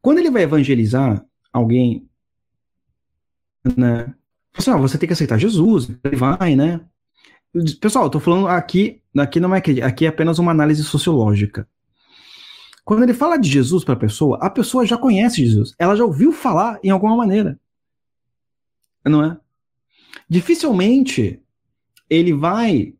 Quando 0.00 0.18
ele 0.18 0.30
vai 0.30 0.42
evangelizar 0.42 1.24
alguém, 1.52 2.08
né? 3.76 4.14
Assim, 4.56 4.70
ah, 4.70 4.76
você 4.76 4.98
tem 4.98 5.06
que 5.06 5.12
aceitar 5.12 5.38
Jesus, 5.38 5.90
ele 6.04 6.16
vai, 6.16 6.56
né? 6.56 6.80
Pessoal, 7.80 8.04
eu 8.04 8.10
tô 8.10 8.18
falando 8.18 8.48
aqui, 8.48 9.00
aqui 9.16 9.38
não 9.38 9.54
é 9.54 9.58
aqui 9.58 10.06
é 10.06 10.08
apenas 10.08 10.38
uma 10.38 10.50
análise 10.50 10.82
sociológica. 10.82 11.68
Quando 12.84 13.04
ele 13.04 13.14
fala 13.14 13.36
de 13.36 13.48
Jesus 13.48 13.84
para 13.84 13.94
a 13.94 13.98
pessoa, 13.98 14.38
a 14.40 14.50
pessoa 14.50 14.84
já 14.84 14.98
conhece 14.98 15.44
Jesus, 15.44 15.74
ela 15.78 15.94
já 15.94 16.04
ouviu 16.04 16.32
falar 16.32 16.80
em 16.82 16.90
alguma 16.90 17.16
maneira. 17.16 17.58
Não 19.04 19.24
é? 19.24 19.38
Dificilmente 20.28 21.40
ele 22.08 22.32
vai 22.32 22.94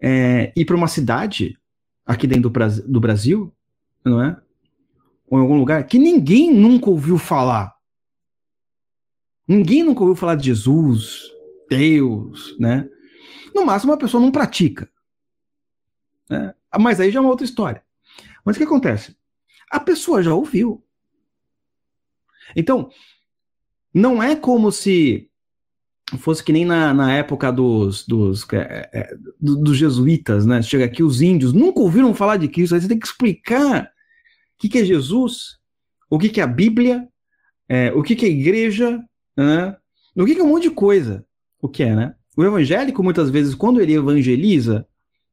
é, 0.00 0.52
ir 0.56 0.64
para 0.64 0.76
uma 0.76 0.88
cidade 0.88 1.58
aqui 2.04 2.26
dentro 2.26 2.50
do, 2.86 3.00
Brasil, 3.00 3.54
não 4.04 4.22
é? 4.22 4.40
Ou 5.28 5.38
em 5.38 5.42
algum 5.42 5.58
lugar 5.58 5.86
que 5.86 5.98
ninguém 5.98 6.52
nunca 6.52 6.88
ouviu 6.88 7.18
falar. 7.18 7.76
Ninguém 9.46 9.82
nunca 9.82 10.00
ouviu 10.00 10.16
falar 10.16 10.34
de 10.34 10.46
Jesus, 10.46 11.22
Deus, 11.68 12.56
né? 12.58 12.88
No 13.54 13.64
máximo, 13.64 13.92
a 13.92 13.96
pessoa 13.96 14.22
não 14.22 14.30
pratica. 14.30 14.90
Né? 16.28 16.54
Mas 16.78 17.00
aí 17.00 17.10
já 17.10 17.18
é 17.18 17.20
uma 17.20 17.30
outra 17.30 17.44
história. 17.44 17.82
Mas 18.44 18.56
o 18.56 18.58
que 18.58 18.64
acontece? 18.64 19.16
A 19.70 19.80
pessoa 19.80 20.22
já 20.22 20.34
ouviu. 20.34 20.82
Então, 22.56 22.90
não 23.92 24.22
é 24.22 24.36
como 24.36 24.70
se 24.72 25.27
fosse 26.16 26.42
que 26.42 26.52
nem 26.52 26.64
na, 26.64 26.94
na 26.94 27.12
época 27.12 27.52
dos, 27.52 28.06
dos, 28.06 28.46
é, 28.52 28.88
é, 28.92 29.16
dos 29.38 29.76
jesuítas, 29.76 30.46
né? 30.46 30.62
Chega 30.62 30.86
aqui 30.86 31.02
os 31.02 31.20
índios, 31.20 31.52
nunca 31.52 31.80
ouviram 31.80 32.14
falar 32.14 32.36
de 32.36 32.48
Cristo, 32.48 32.74
aí 32.74 32.80
você 32.80 32.88
tem 32.88 32.98
que 32.98 33.06
explicar 33.06 33.84
o 33.84 33.88
que, 34.58 34.68
que 34.68 34.78
é 34.78 34.84
Jesus, 34.84 35.58
o 36.08 36.18
que, 36.18 36.30
que 36.30 36.40
é 36.40 36.44
a 36.44 36.46
Bíblia, 36.46 37.06
é, 37.68 37.92
o 37.92 38.02
que, 38.02 38.16
que 38.16 38.24
é 38.24 38.28
a 38.28 38.32
igreja, 38.32 39.04
né? 39.36 39.76
o 40.16 40.24
que, 40.24 40.34
que 40.34 40.40
é 40.40 40.44
um 40.44 40.48
monte 40.48 40.64
de 40.64 40.70
coisa. 40.70 41.24
O 41.60 41.68
que 41.68 41.82
é, 41.82 41.94
né? 41.94 42.14
O 42.36 42.44
evangélico, 42.44 43.02
muitas 43.02 43.30
vezes, 43.30 43.54
quando 43.54 43.80
ele 43.80 43.94
evangeliza 43.94 44.86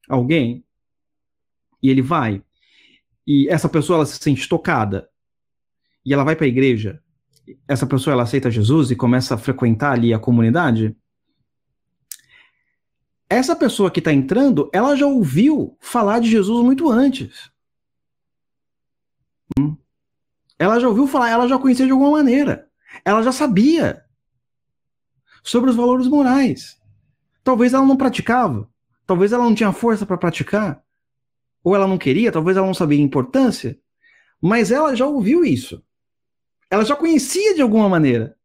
alguém, 0.09 0.63
e 1.81 1.89
ele 1.89 2.01
vai, 2.01 2.41
e 3.27 3.47
essa 3.47 3.69
pessoa 3.69 3.97
ela 3.97 4.05
se 4.05 4.17
sente 4.17 4.49
tocada, 4.49 5.07
e 6.03 6.13
ela 6.13 6.23
vai 6.23 6.35
para 6.35 6.45
a 6.45 6.49
igreja, 6.49 7.01
essa 7.67 7.85
pessoa 7.85 8.13
ela 8.13 8.23
aceita 8.23 8.51
Jesus 8.51 8.91
e 8.91 8.95
começa 8.95 9.35
a 9.35 9.37
frequentar 9.37 9.93
ali 9.93 10.13
a 10.13 10.19
comunidade, 10.19 10.95
essa 13.29 13.55
pessoa 13.55 13.89
que 13.89 13.99
está 13.99 14.13
entrando, 14.13 14.69
ela 14.71 14.95
já 14.95 15.05
ouviu 15.05 15.77
falar 15.79 16.19
de 16.19 16.29
Jesus 16.29 16.63
muito 16.63 16.89
antes. 16.89 17.51
Hum? 19.57 19.75
Ela 20.57 20.79
já 20.79 20.87
ouviu 20.87 21.07
falar, 21.07 21.29
ela 21.29 21.47
já 21.47 21.57
conhecia 21.57 21.85
de 21.85 21.91
alguma 21.91 22.11
maneira. 22.11 22.69
Ela 23.03 23.21
já 23.23 23.31
sabia 23.31 24.05
sobre 25.43 25.69
os 25.69 25.75
valores 25.75 26.07
morais. 26.07 26.79
Talvez 27.43 27.73
ela 27.73 27.85
não 27.85 27.97
praticava, 27.97 28.67
talvez 29.05 29.31
ela 29.31 29.43
não 29.43 29.53
tinha 29.53 29.71
força 29.71 30.05
para 30.05 30.17
praticar, 30.17 30.83
ou 31.63 31.75
ela 31.75 31.87
não 31.87 31.97
queria, 31.97 32.31
talvez 32.31 32.57
ela 32.57 32.65
não 32.65 32.73
sabia 32.73 32.97
a 32.97 33.03
importância, 33.03 33.77
mas 34.41 34.71
ela 34.71 34.95
já 34.95 35.05
ouviu 35.05 35.43
isso. 35.43 35.83
Ela 36.75 36.83
já 36.83 36.93
conhecia 36.93 37.55
de 37.55 37.61
alguma 37.61 37.87
maneira. 37.87 38.35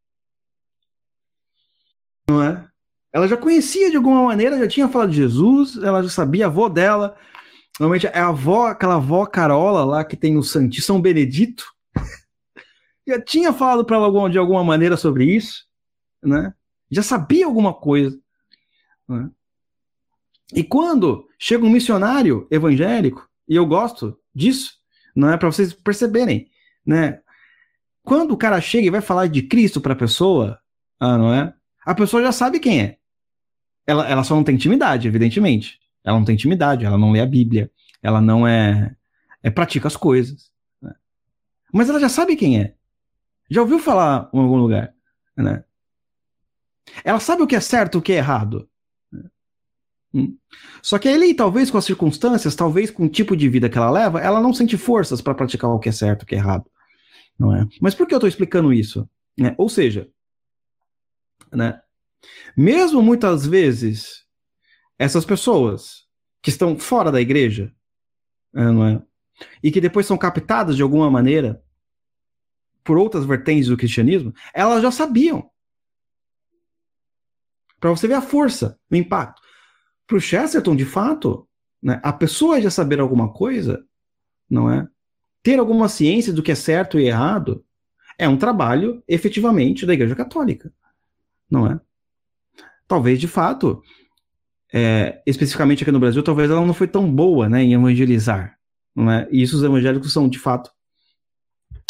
Não 2.29 2.41
é? 2.41 2.65
Ela 3.11 3.27
já 3.27 3.35
conhecia 3.35 3.91
de 3.91 3.97
alguma 3.97 4.23
maneira, 4.23 4.57
já 4.57 4.69
tinha 4.69 4.87
falado 4.87 5.11
de 5.11 5.17
Jesus, 5.17 5.75
ela 5.75 6.01
já 6.01 6.07
sabia, 6.07 6.45
a 6.45 6.47
avó 6.47 6.69
dela, 6.69 7.17
normalmente 7.77 8.07
é 8.07 8.17
a 8.17 8.29
avó, 8.29 8.67
aquela 8.67 8.95
avó 8.95 9.25
Carola 9.25 9.83
lá 9.83 10.05
que 10.05 10.15
tem 10.15 10.37
o 10.37 10.43
Santíssimo 10.43 10.85
São 10.85 11.01
Benedito, 11.01 11.65
já 13.05 13.21
tinha 13.21 13.51
falado 13.51 13.83
para 13.83 13.97
ela 13.97 14.29
de 14.29 14.37
alguma 14.37 14.63
maneira 14.63 14.95
sobre 14.95 15.25
isso, 15.25 15.65
né? 16.23 16.53
Já 16.89 17.03
sabia 17.03 17.45
alguma 17.45 17.73
coisa. 17.73 18.17
Né? 19.09 19.29
E 20.53 20.63
quando 20.63 21.27
chega 21.37 21.65
um 21.65 21.69
missionário 21.69 22.47
evangélico, 22.49 23.29
e 23.45 23.57
eu 23.57 23.65
gosto 23.65 24.17
disso, 24.33 24.71
não 25.13 25.29
é 25.29 25.35
para 25.35 25.51
vocês 25.51 25.73
perceberem, 25.73 26.49
né? 26.85 27.21
Quando 28.03 28.31
o 28.31 28.37
cara 28.37 28.59
chega 28.59 28.87
e 28.87 28.91
vai 28.91 29.01
falar 29.01 29.27
de 29.27 29.41
Cristo 29.43 29.79
para 29.79 29.93
a 29.93 29.95
pessoa, 29.95 30.59
ah, 30.99 31.17
não 31.17 31.33
é? 31.33 31.53
A 31.85 31.95
pessoa 31.95 32.21
já 32.21 32.31
sabe 32.31 32.59
quem 32.59 32.81
é. 32.81 32.97
Ela, 33.85 34.07
ela 34.07 34.23
só 34.23 34.35
não 34.35 34.43
tem 34.43 34.55
intimidade, 34.55 35.07
evidentemente. 35.07 35.79
Ela 36.03 36.17
não 36.17 36.25
tem 36.25 36.35
intimidade, 36.35 36.85
ela 36.85 36.97
não 36.97 37.11
lê 37.11 37.19
a 37.19 37.25
Bíblia, 37.25 37.71
ela 38.01 38.21
não 38.21 38.47
é, 38.47 38.95
é 39.43 39.49
pratica 39.49 39.87
as 39.87 39.95
coisas. 39.95 40.51
Né? 40.81 40.93
Mas 41.71 41.89
ela 41.89 41.99
já 41.99 42.09
sabe 42.09 42.35
quem 42.35 42.59
é. 42.59 42.75
Já 43.49 43.61
ouviu 43.61 43.79
falar 43.79 44.29
em 44.33 44.39
algum 44.39 44.55
lugar, 44.55 44.93
né? 45.35 45.63
Ela 47.03 47.19
sabe 47.19 47.43
o 47.43 47.47
que 47.47 47.55
é 47.55 47.59
certo 47.59 47.97
o 47.97 48.01
que 48.01 48.13
é 48.13 48.17
errado. 48.17 48.67
Hum. 50.13 50.37
Só 50.81 50.97
que 50.97 51.07
ele, 51.07 51.33
talvez 51.33 51.69
com 51.69 51.77
as 51.77 51.85
circunstâncias, 51.85 52.55
talvez 52.55 52.89
com 52.91 53.05
o 53.05 53.09
tipo 53.09 53.35
de 53.35 53.47
vida 53.47 53.69
que 53.69 53.77
ela 53.77 53.89
leva, 53.89 54.19
ela 54.19 54.41
não 54.41 54.53
sente 54.53 54.77
forças 54.77 55.21
para 55.21 55.33
praticar 55.33 55.69
o 55.69 55.79
que 55.79 55.89
é 55.89 55.91
certo, 55.91 56.23
o 56.23 56.25
que 56.25 56.35
é 56.35 56.37
errado. 56.37 56.69
Não 57.41 57.55
é? 57.55 57.67
Mas 57.81 57.95
por 57.95 58.05
que 58.05 58.13
eu 58.13 58.17
estou 58.17 58.27
explicando 58.27 58.71
isso? 58.71 59.09
Né? 59.35 59.55
Ou 59.57 59.67
seja, 59.67 60.07
né? 61.51 61.81
mesmo 62.55 63.01
muitas 63.01 63.47
vezes 63.47 64.27
essas 64.95 65.25
pessoas 65.25 66.07
que 66.39 66.51
estão 66.51 66.77
fora 66.77 67.11
da 67.11 67.19
igreja, 67.19 67.73
é, 68.53 68.61
não 68.61 68.85
é? 68.85 69.01
e 69.63 69.71
que 69.71 69.81
depois 69.81 70.05
são 70.05 70.19
captadas 70.19 70.75
de 70.75 70.83
alguma 70.83 71.09
maneira 71.09 71.63
por 72.83 72.99
outras 72.99 73.25
vertentes 73.25 73.69
do 73.69 73.77
cristianismo, 73.77 74.31
elas 74.53 74.83
já 74.83 74.91
sabiam. 74.91 75.49
Para 77.79 77.89
você 77.89 78.07
ver 78.07 78.13
a 78.15 78.21
força, 78.21 78.79
o 78.87 78.95
impacto. 78.95 79.41
Para 80.05 80.17
o 80.17 80.21
Chesterton, 80.21 80.75
de 80.75 80.85
fato, 80.85 81.49
né, 81.81 81.99
a 82.03 82.13
pessoa 82.13 82.61
já 82.61 82.69
saber 82.69 82.99
alguma 82.99 83.33
coisa, 83.33 83.83
não 84.47 84.69
é? 84.71 84.87
Ter 85.43 85.59
alguma 85.59 85.89
ciência 85.89 86.31
do 86.31 86.43
que 86.43 86.51
é 86.51 86.55
certo 86.55 86.99
e 86.99 87.05
errado 87.05 87.63
é 88.17 88.27
um 88.27 88.37
trabalho, 88.37 89.03
efetivamente, 89.07 89.85
da 89.85 89.93
Igreja 89.93 90.15
Católica, 90.15 90.71
não 91.49 91.65
é? 91.65 91.79
Talvez, 92.87 93.19
de 93.19 93.27
fato, 93.27 93.81
é, 94.71 95.21
especificamente 95.25 95.83
aqui 95.83 95.91
no 95.91 95.99
Brasil, 95.99 96.21
talvez 96.21 96.49
ela 96.49 96.65
não 96.65 96.73
foi 96.73 96.87
tão 96.87 97.11
boa 97.11 97.49
né, 97.49 97.63
em 97.63 97.73
evangelizar, 97.73 98.57
não 98.95 99.09
é? 99.09 99.27
E 99.31 99.41
isso 99.41 99.57
os 99.57 99.63
evangélicos 99.63 100.13
são, 100.13 100.29
de 100.29 100.37
fato, 100.37 100.71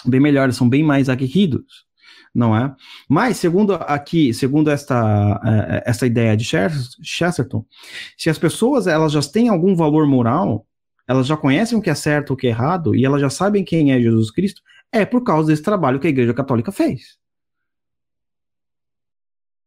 bem 0.05 0.19
melhores, 0.19 0.55
são 0.55 0.69
bem 0.69 0.83
mais 0.83 1.09
aguerridos, 1.09 1.85
não 2.33 2.55
é? 2.55 2.73
Mas, 3.09 3.37
segundo 3.37 3.73
aqui, 3.73 4.33
segundo 4.33 4.69
esta, 4.69 5.39
é, 5.43 5.77
é, 5.77 5.83
essa 5.85 6.07
ideia 6.07 6.35
de 6.35 6.45
Chesterton, 7.03 7.65
se 8.17 8.29
as 8.29 8.37
pessoas 8.37 8.87
elas 8.87 9.11
já 9.11 9.21
têm 9.21 9.49
algum 9.49 9.75
valor 9.75 10.07
moral, 10.07 10.65
elas 11.11 11.27
já 11.27 11.35
conhecem 11.35 11.77
o 11.77 11.81
que 11.81 11.89
é 11.89 11.95
certo, 11.95 12.31
o 12.31 12.37
que 12.37 12.47
é 12.47 12.51
errado, 12.51 12.95
e 12.95 13.03
elas 13.03 13.19
já 13.19 13.29
sabem 13.29 13.65
quem 13.65 13.91
é 13.91 13.99
Jesus 13.99 14.31
Cristo, 14.31 14.61
é 14.89 15.05
por 15.05 15.25
causa 15.25 15.49
desse 15.49 15.61
trabalho 15.61 15.99
que 15.99 16.07
a 16.07 16.09
Igreja 16.09 16.33
Católica 16.33 16.71
fez. 16.71 17.19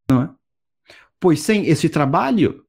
Não 0.09 0.23
é? 0.23 0.31
Pois 1.21 1.41
sem 1.41 1.67
esse 1.67 1.91
trabalho, 1.91 2.65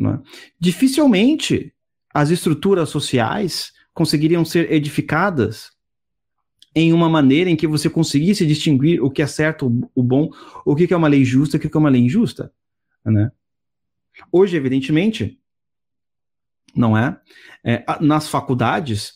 é? 0.00 0.18
dificilmente 0.58 1.74
as 2.12 2.30
estruturas 2.30 2.88
sociais 2.88 3.70
conseguiriam 3.92 4.46
ser 4.46 4.72
edificadas 4.72 5.70
em 6.74 6.90
uma 6.90 7.10
maneira 7.10 7.50
em 7.50 7.56
que 7.56 7.66
você 7.66 7.90
conseguisse 7.90 8.46
distinguir 8.46 9.02
o 9.02 9.10
que 9.10 9.20
é 9.20 9.26
certo, 9.26 9.66
o 9.94 10.02
bom, 10.02 10.30
o 10.64 10.74
que 10.74 10.92
é 10.92 10.96
uma 10.96 11.08
lei 11.08 11.22
justa, 11.22 11.58
o 11.58 11.60
que 11.60 11.68
é 11.70 11.78
uma 11.78 11.90
lei 11.90 12.00
injusta, 12.00 12.50
né? 13.04 13.30
Hoje, 14.32 14.56
evidentemente, 14.56 15.38
não 16.76 16.96
é? 16.96 17.18
é 17.64 17.84
nas 18.00 18.28
faculdades, 18.28 19.14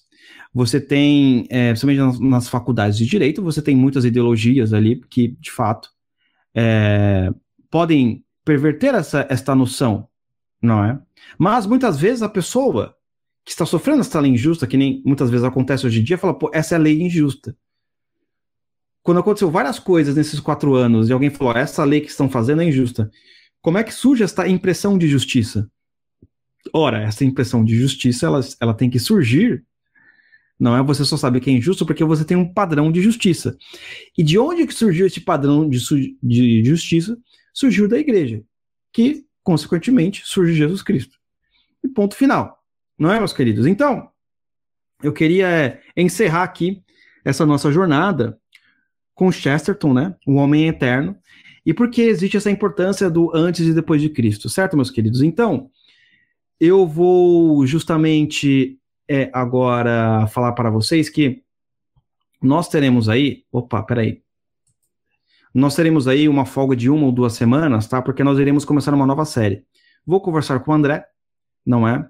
você 0.52 0.80
tem, 0.80 1.46
é, 1.50 1.70
principalmente 1.70 2.00
nas, 2.00 2.20
nas, 2.20 2.48
faculdades 2.48 2.98
de 2.98 3.06
direito, 3.06 3.42
você 3.42 3.60
tem 3.60 3.76
muitas 3.76 4.04
ideologias 4.04 4.72
ali 4.72 5.00
que, 5.08 5.28
de 5.40 5.50
fato, 5.50 5.90
é, 6.54 7.30
podem 7.70 8.24
perverter 8.44 8.94
essa, 8.94 9.26
esta 9.28 9.54
noção, 9.54 10.08
não 10.60 10.84
é? 10.84 10.98
Mas 11.38 11.66
muitas 11.66 11.98
vezes 11.98 12.22
a 12.22 12.28
pessoa 12.28 12.96
que 13.44 13.52
está 13.52 13.64
sofrendo 13.64 14.00
essa 14.00 14.20
lei 14.20 14.32
injusta, 14.32 14.66
que 14.66 14.76
nem 14.76 15.02
muitas 15.04 15.30
vezes 15.30 15.44
acontece 15.44 15.86
hoje 15.86 16.00
em 16.00 16.04
dia, 16.04 16.18
fala, 16.18 16.34
pô, 16.34 16.50
essa 16.52 16.74
é 16.74 16.78
a 16.78 16.80
lei 16.80 17.00
injusta. 17.00 17.56
Quando 19.02 19.20
aconteceu 19.20 19.50
várias 19.50 19.78
coisas 19.78 20.16
nesses 20.16 20.40
quatro 20.40 20.74
anos 20.74 21.08
e 21.08 21.12
alguém 21.12 21.30
falou, 21.30 21.56
essa 21.56 21.84
lei 21.84 22.00
que 22.00 22.10
estão 22.10 22.28
fazendo 22.28 22.62
é 22.62 22.66
injusta, 22.66 23.10
como 23.62 23.78
é 23.78 23.84
que 23.84 23.92
surge 23.92 24.22
esta 24.22 24.46
impressão 24.48 24.98
de 24.98 25.08
justiça? 25.08 25.70
Ora, 26.72 27.02
essa 27.02 27.24
impressão 27.24 27.64
de 27.64 27.76
justiça, 27.76 28.26
ela, 28.26 28.40
ela 28.60 28.74
tem 28.74 28.90
que 28.90 28.98
surgir, 28.98 29.64
não 30.58 30.76
é 30.76 30.82
você 30.82 31.04
só 31.04 31.16
sabe 31.16 31.40
que 31.40 31.48
é 31.48 31.52
injusto 31.52 31.86
porque 31.86 32.02
você 32.04 32.24
tem 32.24 32.36
um 32.36 32.52
padrão 32.52 32.90
de 32.90 33.00
justiça. 33.00 33.56
E 34.16 34.22
de 34.22 34.38
onde 34.38 34.66
que 34.66 34.74
surgiu 34.74 35.06
esse 35.06 35.20
padrão 35.20 35.68
de, 35.68 35.78
de 36.22 36.64
justiça? 36.64 37.16
Surgiu 37.54 37.88
da 37.88 37.98
igreja, 37.98 38.42
que, 38.92 39.24
consequentemente, 39.42 40.22
surge 40.24 40.54
Jesus 40.54 40.82
Cristo. 40.82 41.16
E 41.84 41.88
ponto 41.88 42.16
final. 42.16 42.58
Não 42.98 43.12
é, 43.12 43.18
meus 43.18 43.32
queridos? 43.32 43.66
Então, 43.66 44.10
eu 45.02 45.12
queria 45.12 45.48
é, 45.48 45.80
encerrar 45.96 46.42
aqui 46.42 46.82
essa 47.24 47.46
nossa 47.46 47.70
jornada 47.70 48.38
com 49.14 49.30
Chesterton, 49.30 49.94
né? 49.94 50.16
O 50.26 50.34
homem 50.34 50.66
eterno. 50.66 51.16
E 51.64 51.72
por 51.72 51.90
que 51.90 52.02
existe 52.02 52.36
essa 52.36 52.50
importância 52.50 53.08
do 53.08 53.30
antes 53.34 53.66
e 53.66 53.74
depois 53.74 54.00
de 54.00 54.08
Cristo, 54.08 54.48
certo, 54.48 54.76
meus 54.76 54.90
queridos? 54.90 55.22
Então, 55.22 55.70
eu 56.60 56.86
vou 56.86 57.66
justamente 57.66 58.78
é, 59.08 59.30
agora 59.32 60.26
falar 60.28 60.52
para 60.52 60.70
vocês 60.70 61.08
que 61.08 61.42
nós 62.42 62.68
teremos 62.68 63.08
aí. 63.08 63.44
Opa, 63.50 63.82
peraí. 63.82 64.22
Nós 65.54 65.74
teremos 65.74 66.06
aí 66.06 66.28
uma 66.28 66.44
folga 66.44 66.76
de 66.76 66.90
uma 66.90 67.06
ou 67.06 67.12
duas 67.12 67.32
semanas, 67.32 67.88
tá? 67.88 68.02
Porque 68.02 68.22
nós 68.22 68.38
iremos 68.38 68.64
começar 68.64 68.94
uma 68.94 69.06
nova 69.06 69.24
série. 69.24 69.64
Vou 70.06 70.20
conversar 70.20 70.60
com 70.60 70.70
o 70.70 70.74
André, 70.74 71.04
não 71.66 71.86
é? 71.86 72.06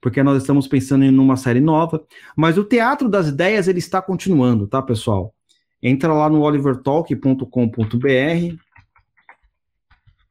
porque 0.00 0.22
nós 0.22 0.40
estamos 0.40 0.66
pensando 0.66 1.04
em 1.04 1.18
uma 1.18 1.36
série 1.36 1.60
nova, 1.60 2.04
mas 2.36 2.56
o 2.56 2.64
Teatro 2.64 3.08
das 3.08 3.28
Ideias 3.28 3.68
ele 3.68 3.78
está 3.78 4.00
continuando, 4.00 4.66
tá, 4.66 4.80
pessoal? 4.80 5.34
Entra 5.82 6.12
lá 6.12 6.28
no 6.28 6.42
olivertalk.com.br, 6.42 8.56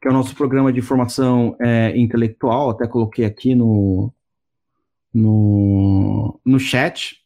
que 0.02 0.08
é 0.08 0.12
o 0.12 0.14
nosso 0.14 0.36
programa 0.36 0.72
de 0.72 0.82
formação 0.82 1.56
é, 1.60 1.98
intelectual, 1.98 2.70
até 2.70 2.88
coloquei 2.88 3.26
aqui 3.26 3.56
no, 3.56 4.14
no, 5.14 6.40
no 6.46 6.60
chat. 6.60 7.18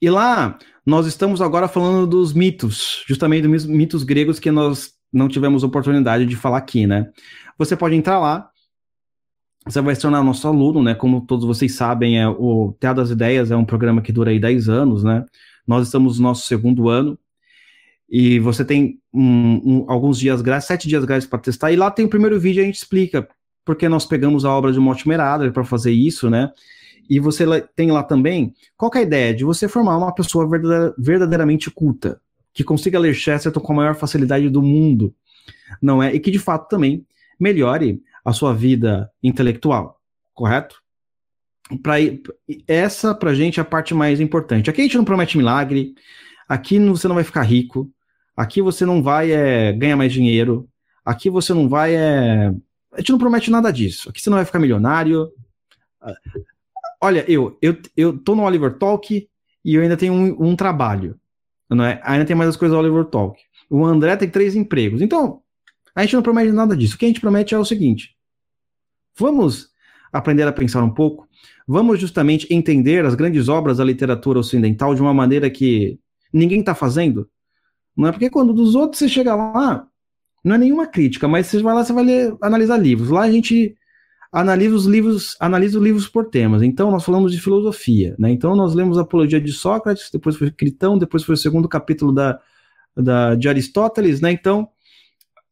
E 0.00 0.10
lá 0.10 0.58
nós 0.84 1.06
estamos 1.06 1.40
agora 1.40 1.66
falando 1.68 2.06
dos 2.06 2.32
mitos, 2.32 3.02
justamente 3.08 3.48
dos 3.48 3.64
mitos 3.64 4.02
gregos 4.02 4.38
que 4.38 4.50
nós 4.50 4.92
não 5.12 5.28
tivemos 5.28 5.62
oportunidade 5.62 6.26
de 6.26 6.36
falar 6.36 6.58
aqui, 6.58 6.86
né? 6.86 7.10
Você 7.56 7.76
pode 7.76 7.94
entrar 7.94 8.18
lá, 8.18 8.50
você 9.64 9.80
vai 9.80 9.94
se 9.94 10.02
tornar 10.02 10.22
nosso 10.22 10.46
aluno, 10.46 10.82
né? 10.82 10.94
Como 10.94 11.24
todos 11.24 11.46
vocês 11.46 11.74
sabem, 11.74 12.20
é, 12.20 12.28
o 12.28 12.76
Teatro 12.78 13.02
das 13.02 13.10
Ideias 13.10 13.50
é 13.50 13.56
um 13.56 13.64
programa 13.64 14.02
que 14.02 14.12
dura 14.12 14.30
aí 14.30 14.38
10 14.38 14.68
anos, 14.68 15.02
né? 15.02 15.24
Nós 15.66 15.86
estamos 15.86 16.18
no 16.18 16.24
nosso 16.24 16.46
segundo 16.46 16.90
ano 16.90 17.18
e 18.08 18.38
você 18.38 18.64
tem 18.64 18.98
um, 19.12 19.60
um, 19.64 19.84
alguns 19.88 20.18
dias 20.18 20.42
grátis, 20.42 20.66
sete 20.66 20.88
dias 20.88 21.04
grátis 21.04 21.26
para 21.26 21.38
testar, 21.38 21.72
e 21.72 21.76
lá 21.76 21.90
tem 21.90 22.04
o 22.04 22.10
primeiro 22.10 22.38
vídeo 22.38 22.62
a 22.62 22.66
gente 22.66 22.76
explica 22.76 23.28
porque 23.64 23.88
nós 23.88 24.04
pegamos 24.04 24.44
a 24.44 24.50
obra 24.50 24.72
de 24.72 24.78
Mortimer 24.78 25.20
Adler 25.20 25.52
para 25.52 25.64
fazer 25.64 25.92
isso, 25.92 26.28
né? 26.28 26.52
E 27.08 27.18
você 27.18 27.44
tem 27.74 27.90
lá 27.90 28.02
também 28.02 28.54
qual 28.76 28.90
é 28.94 28.98
a 28.98 29.02
ideia 29.02 29.34
de 29.34 29.44
você 29.44 29.68
formar 29.68 29.96
uma 29.96 30.14
pessoa 30.14 30.48
verdadeiramente 30.98 31.70
culta, 31.70 32.20
que 32.52 32.64
consiga 32.64 32.98
ler 32.98 33.14
Chesterton 33.14 33.60
com 33.60 33.72
a 33.72 33.76
maior 33.76 33.94
facilidade 33.94 34.48
do 34.48 34.62
mundo, 34.62 35.14
não 35.80 36.02
é? 36.02 36.14
E 36.14 36.20
que 36.20 36.30
de 36.30 36.38
fato 36.38 36.68
também 36.68 37.06
melhore 37.38 38.02
a 38.24 38.32
sua 38.32 38.54
vida 38.54 39.10
intelectual, 39.22 40.00
correto? 40.32 40.76
Pra, 41.82 41.94
essa, 42.68 43.14
pra 43.14 43.34
gente, 43.34 43.58
é 43.58 43.62
a 43.62 43.66
parte 43.66 43.94
mais 43.94 44.20
importante. 44.20 44.68
Aqui 44.68 44.82
a 44.82 44.84
gente 44.84 44.96
não 44.96 45.04
promete 45.04 45.36
milagre, 45.36 45.94
aqui 46.48 46.78
você 46.78 47.08
não 47.08 47.14
vai 47.14 47.24
ficar 47.24 47.42
rico, 47.42 47.90
aqui 48.36 48.60
você 48.62 48.84
não 48.84 49.02
vai 49.02 49.32
é, 49.32 49.72
ganhar 49.72 49.96
mais 49.96 50.12
dinheiro, 50.12 50.68
aqui 51.04 51.30
você 51.30 51.52
não 51.52 51.68
vai. 51.68 51.94
É... 51.94 52.52
A 52.92 52.98
gente 52.98 53.12
não 53.12 53.18
promete 53.18 53.50
nada 53.50 53.72
disso. 53.72 54.08
Aqui 54.08 54.20
você 54.20 54.30
não 54.30 54.36
vai 54.36 54.44
ficar 54.44 54.58
milionário. 54.58 55.28
Olha, 57.00 57.24
eu, 57.28 57.58
eu, 57.60 57.76
eu 57.96 58.18
tô 58.18 58.34
no 58.34 58.44
Oliver 58.44 58.78
Talk 58.78 59.28
e 59.64 59.74
eu 59.74 59.82
ainda 59.82 59.96
tenho 59.96 60.12
um, 60.12 60.50
um 60.50 60.56
trabalho. 60.56 61.18
Não 61.68 61.84
é? 61.84 62.00
Ainda 62.04 62.24
tem 62.24 62.36
mais 62.36 62.50
as 62.50 62.56
coisas 62.56 62.76
do 62.76 62.80
Oliver 62.80 63.04
Talk. 63.06 63.40
O 63.68 63.84
André 63.84 64.16
tem 64.16 64.30
três 64.30 64.54
empregos. 64.54 65.02
Então, 65.02 65.42
a 65.94 66.02
gente 66.02 66.14
não 66.14 66.22
promete 66.22 66.52
nada 66.52 66.76
disso. 66.76 66.94
O 66.94 66.98
que 66.98 67.04
a 67.04 67.08
gente 67.08 67.20
promete 67.20 67.54
é 67.54 67.58
o 67.58 67.64
seguinte: 67.64 68.16
vamos 69.18 69.70
aprender 70.12 70.46
a 70.46 70.52
pensar 70.52 70.82
um 70.82 70.90
pouco, 70.90 71.26
vamos 71.66 71.98
justamente 71.98 72.46
entender 72.52 73.04
as 73.04 73.14
grandes 73.14 73.48
obras 73.48 73.78
da 73.78 73.84
literatura 73.84 74.38
ocidental 74.38 74.94
de 74.94 75.00
uma 75.00 75.12
maneira 75.12 75.50
que 75.50 75.98
ninguém 76.34 76.60
está 76.60 76.74
fazendo. 76.74 77.28
Não 77.96 78.08
é 78.08 78.12
porque 78.12 78.28
quando 78.28 78.52
dos 78.52 78.74
outros 78.74 78.98
você 78.98 79.08
chega 79.08 79.34
lá, 79.34 79.86
não 80.44 80.56
é 80.56 80.58
nenhuma 80.58 80.86
crítica, 80.86 81.28
mas 81.28 81.46
você 81.46 81.62
vai 81.62 81.74
lá, 81.74 81.84
você 81.84 81.92
vai 81.92 82.04
ler, 82.04 82.36
analisar 82.42 82.76
livros. 82.76 83.08
Lá 83.08 83.22
a 83.22 83.30
gente 83.30 83.76
analisa 84.32 84.74
os 84.74 84.84
livros, 84.84 85.36
analisa 85.40 85.78
os 85.78 85.84
livros 85.84 86.08
por 86.08 86.26
temas. 86.26 86.62
Então 86.62 86.90
nós 86.90 87.04
falamos 87.04 87.32
de 87.32 87.40
filosofia, 87.40 88.16
né? 88.18 88.30
Então 88.30 88.56
nós 88.56 88.74
lemos 88.74 88.98
a 88.98 89.02
Apologia 89.02 89.40
de 89.40 89.52
Sócrates, 89.52 90.10
depois 90.12 90.36
foi 90.36 90.50
Critão, 90.50 90.98
depois 90.98 91.22
foi 91.22 91.34
o 91.34 91.38
segundo 91.38 91.68
capítulo 91.68 92.12
da, 92.12 92.40
da 92.96 93.36
de 93.36 93.48
Aristóteles, 93.48 94.20
né? 94.20 94.32
Então 94.32 94.68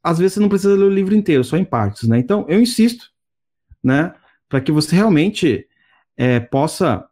às 0.02 0.18
vezes 0.18 0.34
você 0.34 0.40
não 0.40 0.48
precisa 0.48 0.74
ler 0.74 0.84
o 0.84 0.90
livro 0.90 1.14
inteiro, 1.14 1.44
só 1.44 1.56
em 1.56 1.64
partes, 1.64 2.08
né? 2.08 2.18
Então, 2.18 2.44
eu 2.48 2.60
insisto, 2.60 3.10
né, 3.82 4.12
para 4.48 4.60
que 4.60 4.72
você 4.72 4.96
realmente 4.96 5.66
é, 6.16 6.40
possa 6.40 7.06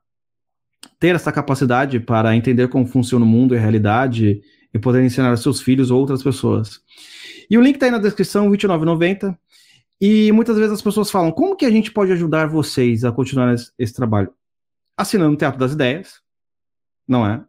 ter 0.98 1.14
essa 1.14 1.32
capacidade 1.32 2.00
para 2.00 2.36
entender 2.36 2.68
como 2.68 2.86
funciona 2.86 3.24
o 3.24 3.28
mundo 3.28 3.54
e 3.54 3.58
a 3.58 3.60
realidade 3.60 4.42
e 4.72 4.78
poder 4.78 5.02
ensinar 5.02 5.36
seus 5.36 5.60
filhos 5.60 5.90
ou 5.90 5.98
outras 5.98 6.22
pessoas. 6.22 6.80
E 7.48 7.58
o 7.58 7.60
link 7.60 7.74
está 7.76 7.86
aí 7.86 7.92
na 7.92 7.98
descrição, 7.98 8.48
R$ 8.50 8.56
29,90. 8.56 9.36
E 10.00 10.32
muitas 10.32 10.56
vezes 10.56 10.72
as 10.72 10.82
pessoas 10.82 11.10
falam: 11.10 11.32
como 11.32 11.56
que 11.56 11.66
a 11.66 11.70
gente 11.70 11.90
pode 11.90 12.12
ajudar 12.12 12.46
vocês 12.46 13.04
a 13.04 13.12
continuar 13.12 13.52
esse, 13.54 13.70
esse 13.78 13.94
trabalho? 13.94 14.32
Assinando 14.96 15.34
o 15.34 15.36
Teatro 15.36 15.58
das 15.58 15.72
Ideias, 15.72 16.20
não 17.06 17.26
é? 17.26 17.44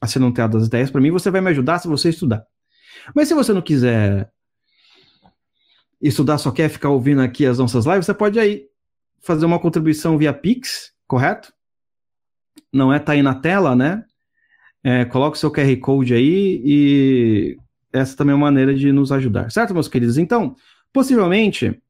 Assinando 0.00 0.32
o 0.32 0.34
Teatro 0.34 0.58
das 0.58 0.66
Ideias, 0.68 0.90
para 0.90 1.00
mim, 1.00 1.10
você 1.10 1.30
vai 1.30 1.40
me 1.40 1.50
ajudar 1.50 1.78
se 1.78 1.88
você 1.88 2.10
estudar. 2.10 2.44
Mas 3.14 3.28
se 3.28 3.34
você 3.34 3.52
não 3.52 3.62
quiser 3.62 4.30
estudar 6.00 6.38
só 6.38 6.50
quer 6.50 6.68
ficar 6.68 6.90
ouvindo 6.90 7.22
aqui 7.22 7.46
as 7.46 7.58
nossas 7.58 7.86
lives, 7.86 8.04
você 8.04 8.14
pode 8.14 8.38
aí 8.38 8.66
fazer 9.20 9.46
uma 9.46 9.58
contribuição 9.58 10.18
via 10.18 10.32
Pix, 10.32 10.92
correto? 11.06 11.52
Não 12.72 12.92
é? 12.92 12.98
Tá 12.98 13.12
aí 13.12 13.22
na 13.22 13.34
tela, 13.34 13.74
né? 13.74 14.04
É, 14.82 15.04
coloca 15.04 15.36
o 15.36 15.38
seu 15.38 15.50
QR 15.50 15.76
Code 15.78 16.14
aí 16.14 16.62
e 16.64 17.56
essa 17.92 18.16
também 18.16 18.32
é 18.32 18.36
uma 18.36 18.46
maneira 18.46 18.74
de 18.74 18.92
nos 18.92 19.10
ajudar, 19.10 19.50
certo, 19.50 19.74
meus 19.74 19.88
queridos? 19.88 20.18
Então, 20.18 20.54
possivelmente, 20.92 21.80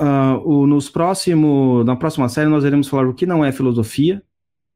uh, 0.00 0.38
o, 0.44 0.66
nos 0.66 0.90
próximo, 0.90 1.82
na 1.84 1.96
próxima 1.96 2.28
série 2.28 2.50
nós 2.50 2.64
iremos 2.64 2.88
falar 2.88 3.08
o 3.08 3.14
que 3.14 3.26
não 3.26 3.44
é 3.44 3.52
filosofia, 3.52 4.22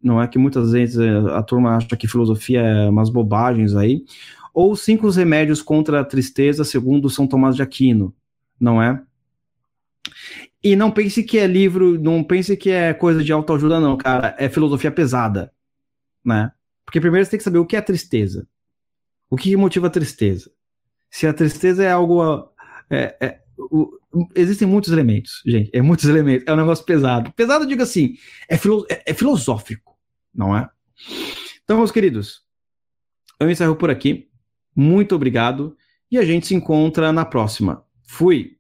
não 0.03 0.21
é 0.21 0.27
que 0.27 0.39
muitas 0.39 0.73
vezes 0.73 0.99
é, 0.99 1.11
a 1.37 1.43
turma 1.43 1.77
acha 1.77 1.97
que 1.97 2.09
filosofia 2.09 2.61
é 2.61 2.89
umas 2.89 3.09
bobagens 3.09 3.77
aí, 3.77 4.05
ou 4.53 4.75
Cinco 4.75 5.09
Remédios 5.11 5.63
contra 5.63 6.01
a 6.01 6.05
Tristeza, 6.05 6.65
segundo 6.65 7.09
São 7.09 7.27
Tomás 7.27 7.55
de 7.55 7.63
Aquino, 7.63 8.15
não 8.59 8.83
é? 8.83 9.01
E 10.63 10.77
não 10.77 10.91
pense 10.91 11.23
que 11.25 11.39
é 11.39 11.47
livro, 11.47 11.99
não 11.99 12.23
pense 12.23 12.57
que 12.57 12.71
é 12.71 12.95
coisa 12.95 13.23
de 13.23 13.33
autoajuda, 13.33 13.81
não, 13.81 13.97
cara. 13.97 14.35
É 14.39 14.49
filosofia 14.49 14.91
pesada, 14.91 15.53
né? 16.25 16.53
Porque 16.85 17.01
primeiro 17.01 17.25
você 17.25 17.33
tem 17.33 17.39
que 17.39 17.45
saber 17.45 17.59
o 17.59 17.67
que 17.67 17.77
é 17.77 17.81
tristeza. 17.81 18.47
O 19.29 19.37
que 19.37 19.57
motiva 19.57 19.87
a 19.87 19.91
tristeza? 19.91 20.53
Se 21.11 21.27
a 21.27 21.33
tristeza 21.33 21.83
é 21.83 21.91
algo. 21.91 22.23
É, 22.91 23.17
é, 23.21 23.41
o, 23.59 23.99
existem 24.35 24.69
muitos 24.69 24.93
elementos, 24.93 25.43
gente. 25.47 25.71
É 25.73 25.83
muitos 25.83 26.05
elementos. 26.09 26.47
É 26.47 26.53
um 26.53 26.57
negócio 26.57 26.85
pesado. 26.85 27.33
Pesado, 27.33 27.67
digo 27.67 27.83
assim, 27.83 28.17
é, 28.49 28.57
filo, 28.57 28.87
é, 28.91 29.03
é 29.07 29.15
filosófico, 29.15 29.97
não 30.35 30.57
é? 30.57 30.69
Então, 31.65 31.79
meus 31.79 31.91
queridos, 31.91 32.43
eu 33.41 33.51
encerro 33.51 33.77
por 33.77 33.91
aqui. 33.91 34.29
Muito 34.75 35.15
obrigado. 35.15 35.77
E 36.11 36.19
a 36.19 36.25
gente 36.25 36.47
se 36.47 36.55
encontra 36.55 37.13
na 37.13 37.25
próxima. 37.25 37.85
Fui! 38.03 38.59